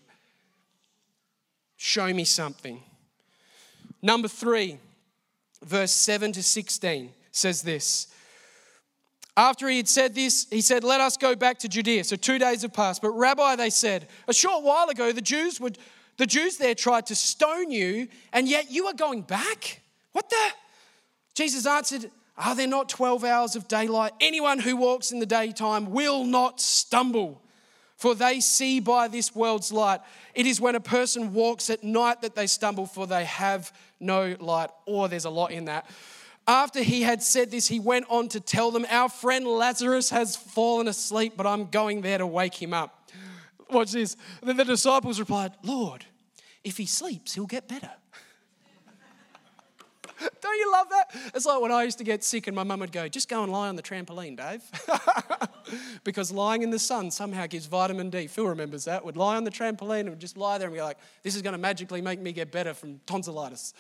Show 1.78 2.14
me 2.14 2.26
something. 2.26 2.84
Number 4.02 4.28
three, 4.28 4.80
verse 5.64 5.92
7 5.92 6.34
to 6.34 6.44
16 6.44 7.10
says 7.32 7.62
this. 7.62 8.08
After 9.38 9.70
he 9.70 9.78
had 9.78 9.88
said 9.88 10.14
this, 10.14 10.46
he 10.50 10.60
said, 10.60 10.84
Let 10.84 11.00
us 11.00 11.16
go 11.16 11.38
back 11.38 11.60
to 11.60 11.70
Judea. 11.70 12.04
So 12.04 12.18
two 12.18 12.38
days 12.38 12.64
have 12.64 12.74
passed. 12.74 13.02
But, 13.02 13.12
Rabbi, 13.12 13.56
they 13.56 13.70
said, 13.70 14.10
a 14.28 14.34
short 14.34 14.64
while 14.64 14.90
ago, 14.90 15.14
the 15.14 15.22
Jews 15.22 15.62
would 15.62 15.78
the 16.18 16.26
Jews 16.26 16.58
there 16.58 16.76
tried 16.76 17.08
to 17.08 17.16
stone 17.16 17.72
you, 17.72 18.08
and 18.32 18.48
yet 18.48 18.72
you 18.72 18.86
are 18.88 18.94
going 18.94 19.22
back? 19.22 19.82
What 20.14 20.30
the? 20.30 20.50
Jesus 21.34 21.66
answered, 21.66 22.10
Are 22.38 22.56
there 22.56 22.68
not 22.68 22.88
12 22.88 23.24
hours 23.24 23.56
of 23.56 23.68
daylight? 23.68 24.14
Anyone 24.22 24.60
who 24.60 24.78
walks 24.78 25.12
in 25.12 25.20
the 25.20 25.26
daytime 25.26 25.92
will 25.92 26.24
not 26.24 26.62
stumble, 26.62 27.42
for 27.98 28.16
they 28.16 28.40
see 28.40 28.80
by 28.80 29.10
this 29.10 29.36
world's 29.36 29.72
light. 29.72 30.00
It 30.34 30.46
is 30.46 30.62
when 30.62 30.76
a 30.76 30.80
person 30.80 31.34
walks 31.34 31.70
at 31.70 31.84
night 31.84 32.22
that 32.22 32.36
they 32.36 32.48
stumble, 32.48 32.86
for 32.86 33.06
they 33.06 33.26
have 33.26 33.74
no 34.00 34.36
light. 34.40 34.70
Or 34.86 35.06
oh, 35.06 35.08
there's 35.08 35.26
a 35.26 35.30
lot 35.30 35.52
in 35.52 35.66
that. 35.66 35.86
After 36.48 36.82
he 36.82 37.02
had 37.02 37.24
said 37.24 37.50
this, 37.50 37.68
he 37.68 37.80
went 37.80 38.06
on 38.08 38.30
to 38.30 38.40
tell 38.40 38.72
them, 38.72 38.86
Our 38.90 39.10
friend 39.10 39.46
Lazarus 39.46 40.12
has 40.12 40.38
fallen 40.38 40.88
asleep, 40.88 41.34
but 41.36 41.46
I'm 41.46 41.66
going 41.66 42.02
there 42.02 42.20
to 42.20 42.28
wake 42.28 42.62
him 42.62 42.74
up. 42.74 42.95
Watch 43.70 43.92
this. 43.92 44.16
Then 44.42 44.58
the 44.58 44.66
disciples 44.66 45.20
replied, 45.20 45.54
Lord, 45.64 46.06
if 46.64 46.78
he 46.78 46.86
sleeps, 46.86 47.34
he'll 47.34 47.46
get 47.46 47.68
better. 47.68 47.92
Don't 50.42 50.58
you 50.58 50.72
love 50.72 50.88
that? 50.90 51.16
It's 51.34 51.46
like 51.46 51.62
when 51.62 51.72
I 51.72 51.84
used 51.84 51.98
to 51.98 52.04
get 52.04 52.24
sick 52.24 52.48
and 52.48 52.56
my 52.56 52.64
mum 52.64 52.80
would 52.80 52.92
go, 52.92 53.08
just 53.08 53.30
go 53.30 53.44
and 53.44 53.52
lie 53.52 53.68
on 53.68 53.76
the 53.76 53.82
trampoline, 53.82 54.38
Dave. 54.38 54.64
because 56.04 56.32
lying 56.32 56.62
in 56.62 56.70
the 56.70 56.80
sun 56.80 57.12
somehow 57.12 57.48
gives 57.48 57.66
vitamin 57.66 58.10
D. 58.10 58.28
Phil 58.28 58.48
remembers 58.48 58.86
that. 58.86 59.04
Would 59.04 59.18
lie 59.18 59.36
on 59.36 59.44
the 59.44 59.52
trampoline 59.52 60.02
and 60.02 60.10
would 60.12 60.20
just 60.20 60.38
lie 60.38 60.58
there 60.58 60.68
and 60.68 60.76
be 60.76 60.82
like, 60.82 60.98
this 61.24 61.36
is 61.36 61.42
going 61.42 61.54
to 61.54 61.60
magically 61.60 62.02
make 62.02 62.20
me 62.20 62.32
get 62.32 62.52
better 62.52 62.74
from 62.74 63.00
tonsillitis. 63.06 63.74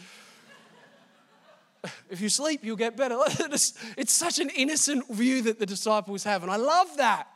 if 2.09 2.19
you 2.19 2.29
sleep, 2.29 2.61
you'll 2.63 2.75
get 2.75 2.97
better. 2.97 3.17
it's 3.27 4.11
such 4.11 4.39
an 4.39 4.49
innocent 4.49 5.07
view 5.09 5.41
that 5.43 5.59
the 5.59 5.65
disciples 5.65 6.23
have. 6.23 6.43
And 6.43 6.51
I 6.51 6.57
love 6.57 6.97
that. 6.97 7.27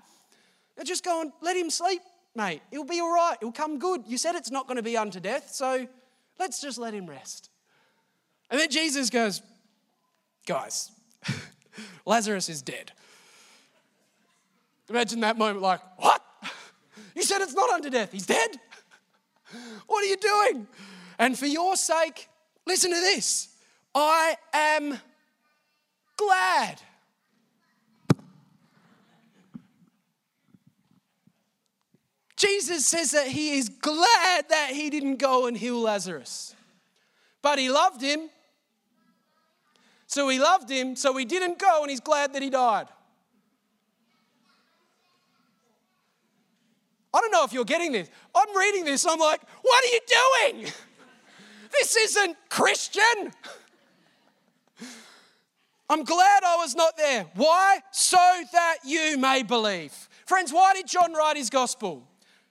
They're 0.75 0.85
just 0.85 1.03
going, 1.03 1.31
let 1.41 1.55
him 1.55 1.69
sleep 1.69 2.01
mate. 2.35 2.61
It'll 2.71 2.85
be 2.85 2.99
all 2.99 3.13
right. 3.13 3.37
It'll 3.41 3.51
come 3.51 3.79
good. 3.79 4.03
You 4.07 4.17
said 4.17 4.35
it's 4.35 4.51
not 4.51 4.67
going 4.67 4.77
to 4.77 4.83
be 4.83 4.97
unto 4.97 5.19
death, 5.19 5.51
so 5.51 5.87
let's 6.39 6.61
just 6.61 6.77
let 6.77 6.93
him 6.93 7.07
rest. 7.07 7.49
And 8.49 8.59
then 8.59 8.69
Jesus 8.69 9.09
goes, 9.09 9.41
Guys, 10.45 10.91
Lazarus 12.05 12.49
is 12.49 12.61
dead. 12.61 12.91
Imagine 14.89 15.19
that 15.21 15.37
moment 15.37 15.61
like, 15.61 15.81
What? 15.97 16.23
You 17.15 17.23
said 17.23 17.41
it's 17.41 17.53
not 17.53 17.69
unto 17.69 17.89
death. 17.89 18.11
He's 18.11 18.25
dead? 18.25 18.51
What 19.87 20.03
are 20.03 20.07
you 20.07 20.17
doing? 20.17 20.67
And 21.17 21.37
for 21.37 21.47
your 21.47 21.75
sake, 21.75 22.29
listen 22.65 22.91
to 22.91 22.99
this 22.99 23.49
I 23.93 24.35
am 24.53 24.97
glad 26.15 26.81
Jesus 32.39 32.85
says 32.85 33.11
that 33.11 33.27
he 33.27 33.57
is 33.57 33.67
glad 33.67 34.47
that 34.47 34.69
he 34.71 34.89
didn't 34.89 35.17
go 35.17 35.45
and 35.47 35.57
heal 35.57 35.81
Lazarus. 35.81 36.55
But 37.41 37.59
he 37.59 37.69
loved 37.69 38.01
him. 38.01 38.29
So 40.07 40.29
he 40.29 40.39
loved 40.39 40.69
him, 40.69 40.95
so 40.95 41.15
he 41.17 41.25
didn't 41.25 41.59
go, 41.59 41.81
and 41.81 41.89
he's 41.89 41.99
glad 41.99 42.31
that 42.33 42.41
he 42.41 42.49
died. 42.49 42.87
I 47.13 47.19
don't 47.19 47.31
know 47.31 47.43
if 47.43 47.51
you're 47.51 47.65
getting 47.65 47.91
this. 47.91 48.09
I'm 48.33 48.57
reading 48.57 48.85
this, 48.85 49.05
I'm 49.05 49.19
like, 49.19 49.41
what 49.61 49.83
are 49.83 49.87
you 49.87 49.99
doing? 50.53 50.71
This 51.73 51.95
isn't 51.97 52.37
Christian. 52.47 53.33
I'm 55.89 56.05
glad 56.05 56.43
I 56.45 56.55
was 56.55 56.73
not 56.73 56.95
there. 56.95 57.25
Why? 57.35 57.79
So 57.91 58.17
that 58.53 58.77
you 58.85 59.17
may 59.17 59.43
believe. 59.43 59.91
Friends, 60.25 60.53
why 60.53 60.73
did 60.73 60.87
John 60.87 61.13
write 61.13 61.35
his 61.35 61.49
gospel? 61.49 62.08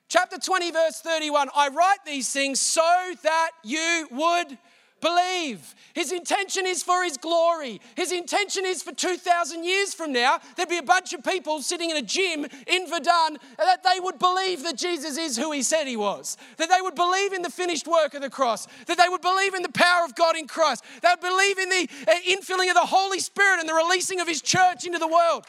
Chapter 0.09 0.39
20, 0.39 0.71
verse 0.71 1.01
31 1.01 1.49
I 1.55 1.69
write 1.69 1.99
these 2.07 2.31
things 2.33 2.61
so 2.61 3.13
that 3.23 3.51
you 3.63 4.09
would 4.11 4.57
believe. 5.01 5.75
His 5.95 6.13
intention 6.13 6.67
is 6.67 6.83
for 6.83 7.05
His 7.05 7.17
glory. 7.17 7.81
His 7.95 8.11
intention 8.11 8.65
is 8.65 8.83
for 8.83 8.93
2,000 8.93 9.65
years 9.65 9.95
from 9.95 10.13
now, 10.13 10.39
there'd 10.57 10.69
be 10.69 10.79
a 10.79 10.83
bunch 10.83 11.13
of 11.13 11.23
people 11.23 11.61
sitting 11.61 11.91
in 11.91 11.97
a 11.97 12.03
gym 12.03 12.47
in 12.67 12.89
Verdun 12.89 13.39
that 13.59 13.83
they 13.85 14.01
would 14.01 14.19
believe 14.19 14.63
that 14.65 14.77
Jesus 14.77 15.19
is 15.19 15.37
who 15.37 15.53
He 15.53 15.63
said 15.63 15.87
He 15.87 15.97
was, 15.97 16.37
that 16.57 16.71
they 16.71 16.81
would 16.81 16.95
believe 16.95 17.33
in 17.33 17.43
the 17.43 17.51
finished 17.51 17.87
work 17.87 18.15
of 18.15 18.23
the 18.23 18.31
cross, 18.31 18.67
that 18.87 18.99
they 18.99 19.09
would 19.09 19.23
believe 19.23 19.55
in 19.55 19.63
the 19.63 19.73
power 19.73 20.05
of 20.05 20.15
God 20.15 20.37
in 20.37 20.47
Christ, 20.47 20.85
they 21.03 21.09
would 21.11 21.21
believe 21.21 21.59
in 21.59 21.69
the 21.69 21.89
uh, 22.09 22.15
infilling 22.27 22.69
of 22.69 22.75
the 22.75 22.87
Holy 22.87 23.21
Spirit 23.21 23.61
and 23.61 23.69
the 23.69 23.75
releasing 23.75 24.21
of 24.21 24.29
His 24.29 24.41
church 24.41 24.87
into 24.87 24.99
the 24.99 25.09
world. 25.09 25.45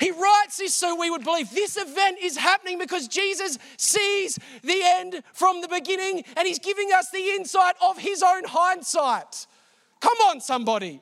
He 0.00 0.10
writes 0.10 0.58
this 0.58 0.74
so 0.74 0.98
we 0.98 1.10
would 1.10 1.22
believe 1.22 1.50
this 1.50 1.76
event 1.76 2.18
is 2.20 2.36
happening 2.36 2.78
because 2.78 3.06
Jesus 3.06 3.58
sees 3.76 4.38
the 4.62 4.80
end 4.82 5.22
from 5.32 5.60
the 5.60 5.68
beginning 5.68 6.24
and 6.36 6.46
he's 6.46 6.58
giving 6.58 6.90
us 6.92 7.10
the 7.10 7.30
insight 7.30 7.76
of 7.80 7.98
his 7.98 8.22
own 8.22 8.42
hindsight. 8.44 9.46
Come 10.00 10.16
on, 10.28 10.40
somebody. 10.40 11.00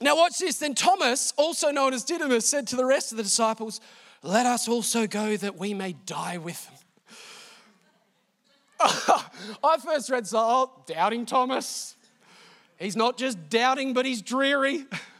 now, 0.00 0.16
watch 0.16 0.38
this. 0.38 0.58
Then 0.58 0.74
Thomas, 0.74 1.32
also 1.36 1.70
known 1.70 1.94
as 1.94 2.04
Didymus, 2.04 2.46
said 2.46 2.66
to 2.68 2.76
the 2.76 2.84
rest 2.84 3.12
of 3.12 3.18
the 3.18 3.22
disciples, 3.22 3.80
Let 4.22 4.44
us 4.44 4.68
also 4.68 5.06
go 5.06 5.36
that 5.36 5.56
we 5.56 5.74
may 5.74 5.92
die 6.06 6.38
with 6.38 6.66
him. 6.66 6.78
I 9.64 9.78
first 9.82 10.10
read, 10.10 10.28
oh, 10.34 10.70
doubting 10.86 11.24
Thomas. 11.24 11.94
He's 12.78 12.96
not 12.96 13.16
just 13.16 13.48
doubting, 13.48 13.94
but 13.94 14.04
he's 14.04 14.20
dreary. 14.20 14.84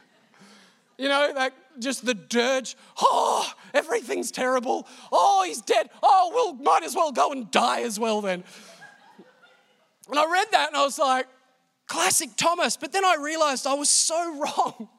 You 0.97 1.09
know, 1.09 1.31
like 1.35 1.53
just 1.79 2.05
the 2.05 2.13
dirge. 2.13 2.75
Oh, 3.01 3.51
everything's 3.73 4.31
terrible. 4.31 4.87
Oh, 5.11 5.43
he's 5.45 5.61
dead. 5.61 5.89
Oh, 6.01 6.31
we'll 6.33 6.53
might 6.53 6.83
as 6.83 6.95
well 6.95 7.11
go 7.11 7.31
and 7.31 7.49
die 7.51 7.81
as 7.81 7.99
well 7.99 8.21
then. 8.21 8.43
And 10.09 10.19
I 10.19 10.31
read 10.31 10.47
that 10.51 10.69
and 10.69 10.77
I 10.77 10.83
was 10.83 10.99
like, 10.99 11.27
classic 11.87 12.29
Thomas. 12.37 12.77
But 12.77 12.91
then 12.91 13.03
I 13.03 13.17
realized 13.19 13.67
I 13.67 13.73
was 13.73 13.89
so 13.89 14.39
wrong. 14.39 14.89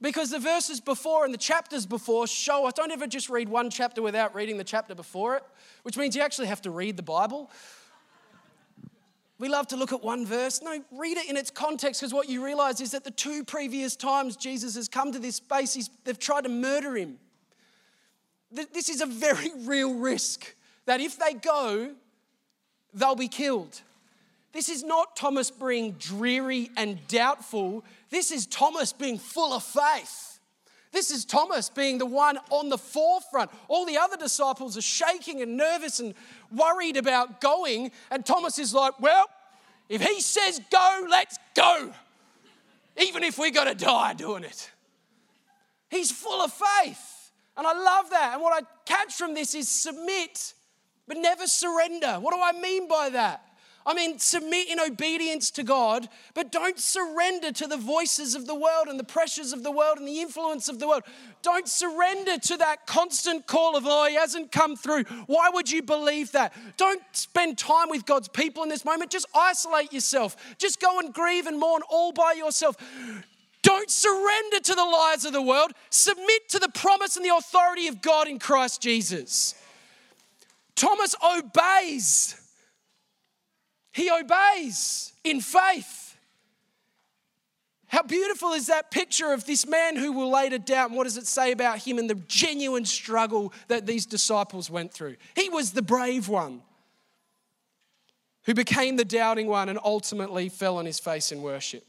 Because 0.00 0.30
the 0.30 0.38
verses 0.38 0.78
before 0.78 1.24
and 1.24 1.32
the 1.32 1.38
chapters 1.38 1.86
before 1.86 2.26
show 2.26 2.66
us 2.66 2.74
don't 2.74 2.92
ever 2.92 3.06
just 3.06 3.30
read 3.30 3.48
one 3.48 3.70
chapter 3.70 4.02
without 4.02 4.34
reading 4.34 4.58
the 4.58 4.64
chapter 4.64 4.94
before 4.94 5.36
it, 5.36 5.42
which 5.84 5.96
means 5.96 6.14
you 6.14 6.20
actually 6.20 6.48
have 6.48 6.60
to 6.62 6.70
read 6.70 6.98
the 6.98 7.02
Bible. 7.02 7.50
We 9.38 9.48
love 9.48 9.66
to 9.68 9.76
look 9.76 9.92
at 9.92 10.02
one 10.02 10.24
verse. 10.24 10.62
No, 10.62 10.82
read 10.90 11.18
it 11.18 11.28
in 11.28 11.36
its 11.36 11.50
context 11.50 12.00
because 12.00 12.14
what 12.14 12.28
you 12.28 12.44
realize 12.44 12.80
is 12.80 12.92
that 12.92 13.04
the 13.04 13.10
two 13.10 13.44
previous 13.44 13.94
times 13.94 14.36
Jesus 14.36 14.74
has 14.76 14.88
come 14.88 15.12
to 15.12 15.18
this 15.18 15.36
space, 15.36 15.90
they've 16.04 16.18
tried 16.18 16.44
to 16.44 16.48
murder 16.48 16.96
him. 16.96 17.18
This 18.50 18.88
is 18.88 19.00
a 19.00 19.06
very 19.06 19.50
real 19.66 19.94
risk 19.94 20.54
that 20.86 21.00
if 21.00 21.18
they 21.18 21.34
go, 21.34 21.90
they'll 22.94 23.14
be 23.14 23.28
killed. 23.28 23.82
This 24.52 24.70
is 24.70 24.82
not 24.82 25.16
Thomas 25.16 25.50
being 25.50 25.92
dreary 25.92 26.70
and 26.78 27.06
doubtful. 27.08 27.84
This 28.08 28.30
is 28.30 28.46
Thomas 28.46 28.92
being 28.94 29.18
full 29.18 29.52
of 29.52 29.62
faith. 29.62 30.25
This 30.92 31.10
is 31.10 31.24
Thomas 31.24 31.68
being 31.68 31.98
the 31.98 32.06
one 32.06 32.38
on 32.50 32.68
the 32.68 32.78
forefront. 32.78 33.50
All 33.68 33.84
the 33.84 33.98
other 33.98 34.16
disciples 34.16 34.76
are 34.76 34.82
shaking 34.82 35.42
and 35.42 35.56
nervous 35.56 36.00
and 36.00 36.14
worried 36.50 36.96
about 36.96 37.40
going. 37.40 37.90
And 38.10 38.24
Thomas 38.24 38.58
is 38.58 38.72
like, 38.72 38.98
Well, 39.00 39.26
if 39.88 40.02
he 40.02 40.20
says 40.20 40.60
go, 40.70 41.06
let's 41.08 41.38
go. 41.54 41.92
Even 42.98 43.22
if 43.22 43.38
we're 43.38 43.50
going 43.50 43.68
to 43.68 43.74
die 43.74 44.14
doing 44.14 44.44
it. 44.44 44.70
He's 45.90 46.10
full 46.10 46.42
of 46.42 46.52
faith. 46.52 47.30
And 47.56 47.66
I 47.66 47.72
love 47.72 48.10
that. 48.10 48.34
And 48.34 48.42
what 48.42 48.62
I 48.62 48.66
catch 48.84 49.14
from 49.14 49.34
this 49.34 49.54
is 49.54 49.68
submit, 49.68 50.54
but 51.06 51.16
never 51.16 51.46
surrender. 51.46 52.18
What 52.20 52.34
do 52.34 52.40
I 52.40 52.60
mean 52.60 52.88
by 52.88 53.10
that? 53.10 53.42
I 53.86 53.94
mean, 53.94 54.18
submit 54.18 54.68
in 54.68 54.80
obedience 54.80 55.52
to 55.52 55.62
God, 55.62 56.08
but 56.34 56.50
don't 56.50 56.76
surrender 56.76 57.52
to 57.52 57.68
the 57.68 57.76
voices 57.76 58.34
of 58.34 58.46
the 58.46 58.54
world 58.54 58.88
and 58.88 58.98
the 58.98 59.04
pressures 59.04 59.52
of 59.52 59.62
the 59.62 59.70
world 59.70 59.98
and 59.98 60.08
the 60.08 60.20
influence 60.20 60.68
of 60.68 60.80
the 60.80 60.88
world. 60.88 61.04
Don't 61.42 61.68
surrender 61.68 62.36
to 62.36 62.56
that 62.56 62.88
constant 62.88 63.46
call 63.46 63.76
of, 63.76 63.84
oh, 63.86 64.06
he 64.08 64.16
hasn't 64.16 64.50
come 64.50 64.74
through. 64.74 65.04
Why 65.26 65.50
would 65.50 65.70
you 65.70 65.82
believe 65.82 66.32
that? 66.32 66.52
Don't 66.76 67.00
spend 67.12 67.58
time 67.58 67.88
with 67.88 68.04
God's 68.04 68.26
people 68.26 68.64
in 68.64 68.68
this 68.68 68.84
moment. 68.84 69.12
Just 69.12 69.26
isolate 69.32 69.92
yourself. 69.92 70.36
Just 70.58 70.80
go 70.80 70.98
and 70.98 71.14
grieve 71.14 71.46
and 71.46 71.60
mourn 71.60 71.82
all 71.88 72.10
by 72.10 72.32
yourself. 72.32 72.76
Don't 73.62 73.90
surrender 73.90 74.58
to 74.64 74.74
the 74.74 74.84
lies 74.84 75.24
of 75.24 75.32
the 75.32 75.42
world. 75.42 75.70
Submit 75.90 76.48
to 76.48 76.58
the 76.58 76.70
promise 76.70 77.16
and 77.16 77.24
the 77.24 77.36
authority 77.36 77.86
of 77.86 78.02
God 78.02 78.26
in 78.26 78.40
Christ 78.40 78.82
Jesus. 78.82 79.54
Thomas 80.74 81.14
obeys 81.24 82.40
he 83.96 84.10
obeys 84.10 85.14
in 85.24 85.40
faith. 85.40 86.18
How 87.86 88.02
beautiful 88.02 88.52
is 88.52 88.66
that 88.66 88.90
picture 88.90 89.32
of 89.32 89.46
this 89.46 89.66
man 89.66 89.96
who 89.96 90.12
will 90.12 90.30
later 90.30 90.58
doubt? 90.58 90.90
What 90.90 91.04
does 91.04 91.16
it 91.16 91.26
say 91.26 91.50
about 91.50 91.78
him 91.78 91.96
and 91.96 92.10
the 92.10 92.16
genuine 92.28 92.84
struggle 92.84 93.54
that 93.68 93.86
these 93.86 94.04
disciples 94.04 94.68
went 94.68 94.92
through? 94.92 95.16
He 95.34 95.48
was 95.48 95.70
the 95.70 95.80
brave 95.80 96.28
one 96.28 96.60
who 98.44 98.52
became 98.52 98.96
the 98.96 99.04
doubting 99.04 99.46
one 99.46 99.70
and 99.70 99.78
ultimately 99.82 100.50
fell 100.50 100.76
on 100.76 100.84
his 100.84 101.00
face 101.00 101.32
in 101.32 101.40
worship. 101.40 101.82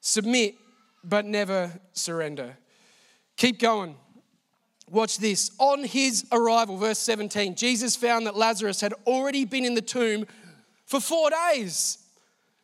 Submit, 0.00 0.56
but 1.04 1.26
never 1.26 1.80
surrender. 1.92 2.56
Keep 3.36 3.60
going. 3.60 3.94
Watch 4.90 5.18
this. 5.18 5.50
On 5.58 5.84
his 5.84 6.24
arrival, 6.32 6.76
verse 6.76 6.98
17, 6.98 7.54
Jesus 7.54 7.96
found 7.96 8.26
that 8.26 8.36
Lazarus 8.36 8.80
had 8.80 8.94
already 9.06 9.44
been 9.44 9.64
in 9.64 9.74
the 9.74 9.82
tomb 9.82 10.26
for 10.86 11.00
four 11.00 11.30
days. 11.30 11.98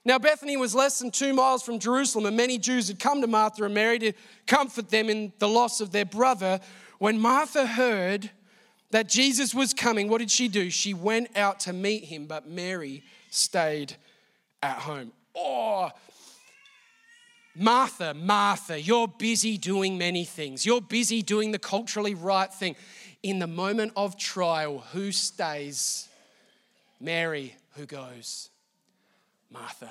Now, 0.07 0.19
Bethany 0.19 0.57
was 0.57 0.75
less 0.75 0.99
than 0.99 1.11
two 1.11 1.33
miles 1.33 1.63
from 1.63 1.79
Jerusalem, 1.79 2.27
and 2.27 2.37
many 2.37 2.59
Jews 2.59 2.89
had 2.89 2.99
come 2.99 3.21
to 3.23 3.27
Martha 3.27 3.65
and 3.65 3.75
Mary 3.75 3.99
to 4.01 4.13
comfort 4.47 4.91
them 4.91 5.09
in 5.09 5.33
the 5.39 5.49
loss 5.49 5.81
of 5.81 5.93
their 5.93 6.05
brother. 6.05 6.61
When 6.99 7.19
Martha 7.19 7.67
heard 7.67 8.31
that 8.91 9.09
Jesus 9.09 9.55
was 9.55 9.73
coming, 9.73 10.09
what 10.09 10.19
did 10.19 10.31
she 10.31 10.49
do? 10.49 10.69
She 10.71 10.93
went 10.93 11.37
out 11.37 11.61
to 11.61 11.73
meet 11.73 12.05
him, 12.05 12.27
but 12.27 12.49
Mary 12.49 13.03
stayed 13.31 13.97
at 14.63 14.77
home. 14.79 15.13
Oh, 15.35 15.91
Martha, 17.57 18.15
Martha, 18.15 18.81
you're 18.81 19.09
busy 19.09 19.57
doing 19.57 19.97
many 19.97 20.25
things. 20.25 20.67
You're 20.67 20.81
busy 20.81 21.23
doing 21.23 21.53
the 21.53 21.59
culturally 21.59 22.15
right 22.15 22.53
thing. 22.53 22.75
In 23.23 23.39
the 23.39 23.47
moment 23.47 23.93
of 23.97 24.19
trial, 24.19 24.85
who 24.93 25.13
stays? 25.13 26.09
Mary, 27.01 27.55
who 27.77 27.87
goes? 27.87 28.51
Martha. 29.51 29.91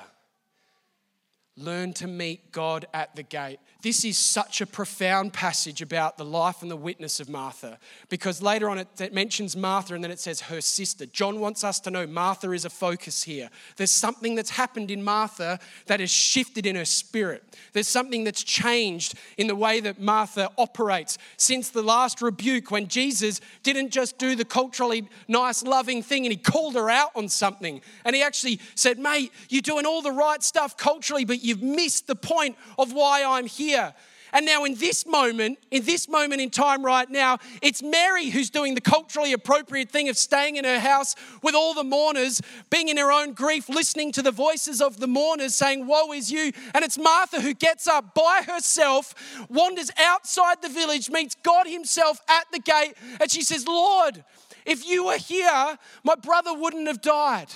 Learn 1.56 1.94
to 1.94 2.08
meet 2.08 2.52
God 2.52 2.88
at 2.96 3.16
the 3.16 3.22
gate. 3.22 3.60
This 3.84 4.04
is 4.04 4.18
such 4.18 4.60
a 4.60 4.66
profound 4.66 5.34
passage 5.34 5.84
about 5.84 6.18
the 6.18 6.26
life 6.26 6.64
and 6.64 6.72
the 6.72 6.76
witness 6.76 7.20
of 7.20 7.30
Martha 7.30 7.78
because 8.10 8.42
later 8.42 8.70
on 8.70 8.80
it, 8.80 9.14
mentions 9.14 9.56
Martha 9.56 9.94
and 9.94 10.04
then 10.04 10.10
it 10.10 10.20
says 10.20 10.42
her 10.42 10.62
sister. 10.62 11.06
John 11.06 11.40
wants 11.40 11.64
us 11.64 11.80
to 11.82 11.92
know 11.92 12.08
Martha 12.08 12.52
is 12.54 12.66
a 12.66 12.72
focus 12.72 13.22
here. 13.22 13.52
There's 13.76 13.92
something 13.92 14.34
that's 14.34 14.50
happened 14.50 14.90
in 14.90 15.04
Martha 15.04 15.60
that 15.86 16.00
has 16.00 16.10
shifted 16.10 16.66
in 16.66 16.76
her 16.76 16.86
spirit. 16.86 17.44
There's 17.74 17.88
something 17.88 18.24
that's 18.24 18.44
changed 18.44 19.14
in 19.38 19.46
the 19.46 19.56
way 19.56 19.80
that 19.82 20.02
Martha 20.02 20.50
operates 20.58 21.20
since 21.38 21.70
the 21.70 21.84
last 21.84 22.20
rebuke 22.20 22.72
when 22.72 22.88
Jesus 22.88 23.42
didn't 23.62 23.92
just 23.92 24.18
do 24.18 24.36
the 24.36 24.46
culturally 24.46 25.08
nice, 25.28 25.62
loving 25.62 26.02
thing 26.02 26.26
and 26.26 26.32
he 26.32 26.38
called 26.38 26.74
her 26.74 26.90
out 26.90 27.12
on 27.16 27.30
something. 27.30 27.80
And 28.06 28.16
he 28.16 28.24
actually 28.24 28.60
said, 28.74 28.98
Mate, 28.98 29.32
you're 29.50 29.62
doing 29.62 29.86
all 29.86 30.02
the 30.02 30.12
right 30.12 30.42
stuff 30.42 30.78
culturally, 30.78 31.26
but 31.26 31.43
you've 31.44 31.62
missed 31.62 32.08
the 32.08 32.16
point 32.16 32.56
of 32.78 32.94
why 32.94 33.24
I'm 33.24 33.46
here. 33.46 33.94
And 34.34 34.48
now, 34.48 34.64
in 34.66 34.74
this 34.74 35.06
moment, 35.06 35.60
in 35.70 35.86
this 35.86 36.10
moment 36.10 36.42
in 36.42 36.50
time 36.50 36.84
right 36.84 37.08
now, 37.08 37.38
it's 37.62 37.84
Mary 37.84 38.32
who's 38.32 38.50
doing 38.50 38.74
the 38.74 38.82
culturally 38.82 39.32
appropriate 39.32 39.92
thing 39.92 40.10
of 40.10 40.18
staying 40.18 40.56
in 40.56 40.66
her 40.66 40.80
house 40.80 41.16
with 41.44 41.54
all 41.54 41.76
the 41.76 41.84
mourners, 41.84 42.42
being 42.72 42.90
in 42.90 42.98
her 42.98 43.12
own 43.12 43.34
grief, 43.34 43.70
listening 43.70 44.12
to 44.14 44.24
the 44.24 44.32
voices 44.32 44.82
of 44.82 45.00
the 45.00 45.06
mourners 45.06 45.54
saying, 45.54 45.86
Woe 45.86 46.12
is 46.14 46.32
you. 46.32 46.52
And 46.74 46.84
it's 46.84 46.98
Martha 46.98 47.42
who 47.42 47.54
gets 47.54 47.86
up 47.86 48.16
by 48.16 48.42
herself, 48.48 49.14
wanders 49.50 49.92
outside 50.00 50.64
the 50.64 50.70
village, 50.70 51.12
meets 51.12 51.36
God 51.36 51.68
Himself 51.68 52.20
at 52.28 52.48
the 52.52 52.60
gate, 52.60 52.96
and 53.22 53.30
she 53.30 53.44
says, 53.44 53.68
Lord, 53.68 54.24
if 54.66 54.84
you 54.88 55.06
were 55.06 55.18
here, 55.18 55.78
my 56.04 56.16
brother 56.16 56.56
wouldn't 56.56 56.88
have 56.88 57.02
died. 57.02 57.50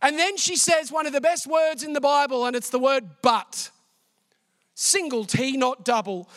And 0.00 0.18
then 0.18 0.36
she 0.36 0.56
says 0.56 0.92
one 0.92 1.06
of 1.06 1.12
the 1.12 1.20
best 1.20 1.46
words 1.46 1.82
in 1.82 1.92
the 1.92 2.00
Bible, 2.00 2.46
and 2.46 2.54
it's 2.54 2.70
the 2.70 2.78
word 2.78 3.08
but. 3.22 3.70
Single 4.74 5.24
T, 5.24 5.56
not 5.56 5.84
double. 5.84 6.28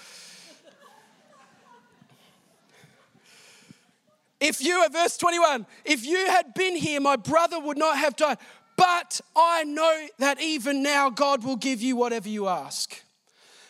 if 4.39 4.63
you, 4.63 4.83
at 4.83 4.91
verse 4.91 5.15
21, 5.17 5.67
if 5.85 6.05
you 6.05 6.25
had 6.25 6.53
been 6.55 6.75
here, 6.75 6.99
my 6.99 7.15
brother 7.15 7.59
would 7.59 7.77
not 7.77 7.97
have 7.97 8.15
died. 8.15 8.39
But 8.77 9.21
I 9.35 9.63
know 9.63 10.07
that 10.17 10.41
even 10.41 10.81
now 10.81 11.11
God 11.11 11.43
will 11.43 11.55
give 11.55 11.83
you 11.83 11.95
whatever 11.95 12.27
you 12.27 12.47
ask. 12.47 12.99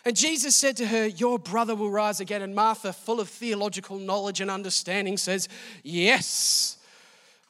And 0.06 0.16
Jesus 0.16 0.56
said 0.56 0.78
to 0.78 0.88
her, 0.88 1.06
Your 1.06 1.38
brother 1.38 1.76
will 1.76 1.92
rise 1.92 2.20
again. 2.22 2.42
And 2.42 2.56
Martha, 2.56 2.94
full 2.94 3.20
of 3.20 3.30
theological 3.30 4.00
knowledge 4.00 4.42
and 4.42 4.50
understanding, 4.50 5.18
says, 5.18 5.50
Yes. 5.84 6.78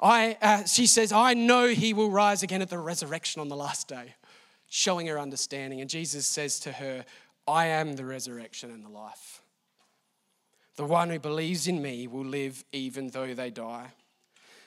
I, 0.01 0.37
uh, 0.41 0.63
she 0.65 0.87
says, 0.87 1.11
I 1.11 1.33
know 1.33 1.67
he 1.67 1.93
will 1.93 2.09
rise 2.09 2.41
again 2.41 2.61
at 2.61 2.69
the 2.69 2.79
resurrection 2.79 3.39
on 3.39 3.49
the 3.49 3.55
last 3.55 3.87
day, 3.87 4.15
showing 4.67 5.07
her 5.07 5.19
understanding. 5.19 5.79
And 5.79 5.89
Jesus 5.89 6.25
says 6.25 6.59
to 6.61 6.71
her, 6.71 7.05
I 7.47 7.67
am 7.67 7.95
the 7.95 8.05
resurrection 8.05 8.71
and 8.71 8.83
the 8.83 8.89
life. 8.89 9.41
The 10.75 10.85
one 10.85 11.09
who 11.09 11.19
believes 11.19 11.67
in 11.67 11.81
me 11.81 12.07
will 12.07 12.25
live 12.25 12.63
even 12.71 13.09
though 13.09 13.33
they 13.33 13.51
die. 13.51 13.91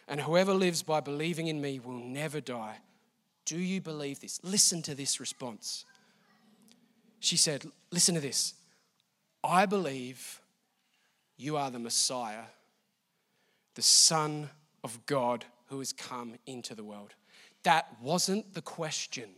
And 0.06 0.20
whoever 0.20 0.52
lives 0.52 0.82
by 0.82 1.00
believing 1.00 1.48
in 1.48 1.60
me 1.60 1.80
will 1.80 1.94
never 1.94 2.40
die. 2.40 2.76
Do 3.46 3.58
you 3.58 3.80
believe 3.80 4.20
this? 4.20 4.38
Listen 4.42 4.82
to 4.82 4.94
this 4.94 5.18
response. 5.18 5.84
She 7.20 7.36
said, 7.36 7.66
Listen 7.90 8.14
to 8.14 8.20
this. 8.20 8.54
I 9.42 9.66
believe 9.66 10.40
you 11.36 11.56
are 11.56 11.70
the 11.70 11.78
Messiah, 11.78 12.44
the 13.74 13.82
Son 13.82 14.50
of 14.84 15.04
God 15.06 15.46
who 15.66 15.80
has 15.80 15.92
come 15.92 16.36
into 16.46 16.74
the 16.74 16.84
world. 16.84 17.14
That 17.64 17.88
wasn't 18.00 18.54
the 18.54 18.62
question. 18.62 19.30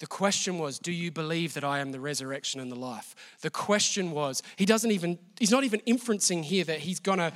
The 0.00 0.06
question 0.06 0.58
was, 0.58 0.78
Do 0.78 0.92
you 0.92 1.10
believe 1.10 1.54
that 1.54 1.64
I 1.64 1.78
am 1.78 1.92
the 1.92 2.00
resurrection 2.00 2.60
and 2.60 2.70
the 2.70 2.76
life? 2.76 3.14
The 3.40 3.50
question 3.50 4.10
was, 4.10 4.42
he 4.56 4.66
doesn't 4.66 4.90
even, 4.90 5.18
he's 5.38 5.50
not 5.50 5.64
even 5.64 5.80
inferencing 5.86 6.44
here 6.44 6.64
that 6.64 6.80
he's 6.80 7.00
gonna 7.00 7.32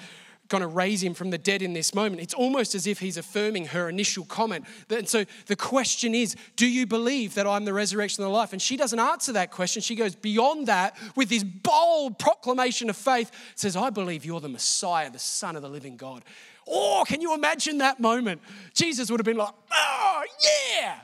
going 0.51 0.61
to 0.61 0.67
raise 0.67 1.03
him 1.03 1.15
from 1.15 1.31
the 1.31 1.39
dead 1.39 1.63
in 1.63 1.73
this 1.73 1.95
moment. 1.95 2.21
It's 2.21 2.35
almost 2.35 2.75
as 2.75 2.87
if 2.87 2.99
he's 2.99 3.17
affirming 3.17 3.67
her 3.67 3.89
initial 3.89 4.25
comment. 4.25 4.67
And 4.91 5.09
so 5.09 5.25
the 5.47 5.57
question 5.57 6.15
is, 6.15 6.37
do 6.57 6.67
you 6.67 6.87
believe 6.87 7.35
that 7.35 7.47
I'm 7.47 7.65
the 7.65 7.73
resurrection 7.73 8.23
and 8.23 8.31
the 8.31 8.37
life? 8.37 8.53
And 8.53 8.61
she 8.61 8.77
doesn't 8.77 8.99
answer 8.99 9.33
that 9.33 9.53
question. 9.53 9.81
She 9.81 9.95
goes 9.95 10.15
beyond 10.15 10.67
that 10.67 10.97
with 11.17 11.31
this 11.31 11.45
bold 11.45 12.19
proclamation 12.19 12.91
of 12.91 12.97
faith, 12.97 13.31
says, 13.55 13.77
I 13.77 13.89
believe 13.91 14.25
you're 14.25 14.41
the 14.41 14.49
Messiah, 14.49 15.11
the 15.11 15.19
Son 15.19 15.57
of 15.57 15.63
the 15.63 15.71
living 15.71 15.97
God. 15.97 16.25
Oh, 16.69 17.05
can 17.07 17.21
you 17.21 17.33
imagine 17.33 17.79
that 17.79 18.01
moment? 18.01 18.43
Jesus 18.75 19.11
would 19.11 19.21
have 19.21 19.25
been 19.25 19.37
like, 19.37 19.55
oh, 19.73 20.23
yeah, 20.45 20.99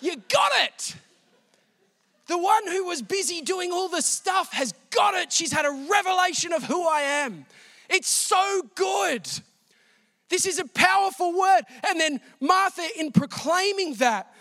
you 0.00 0.16
got 0.32 0.52
it. 0.64 0.94
The 2.26 2.38
one 2.38 2.66
who 2.68 2.84
was 2.84 3.02
busy 3.02 3.40
doing 3.40 3.72
all 3.72 3.88
the 3.88 4.02
stuff 4.02 4.52
has 4.52 4.72
got 4.90 5.14
it. 5.14 5.32
She's 5.32 5.50
had 5.50 5.64
a 5.64 5.88
revelation 5.90 6.52
of 6.52 6.62
who 6.62 6.86
I 6.86 7.00
am. 7.00 7.46
It's 7.90 8.08
so 8.08 8.62
good. 8.74 9.28
This 10.28 10.46
is 10.46 10.58
a 10.60 10.64
powerful 10.64 11.36
word. 11.36 11.62
And 11.88 12.00
then 12.00 12.20
Martha, 12.40 12.86
in 12.96 13.10
proclaiming 13.10 13.94
that, 13.94 14.32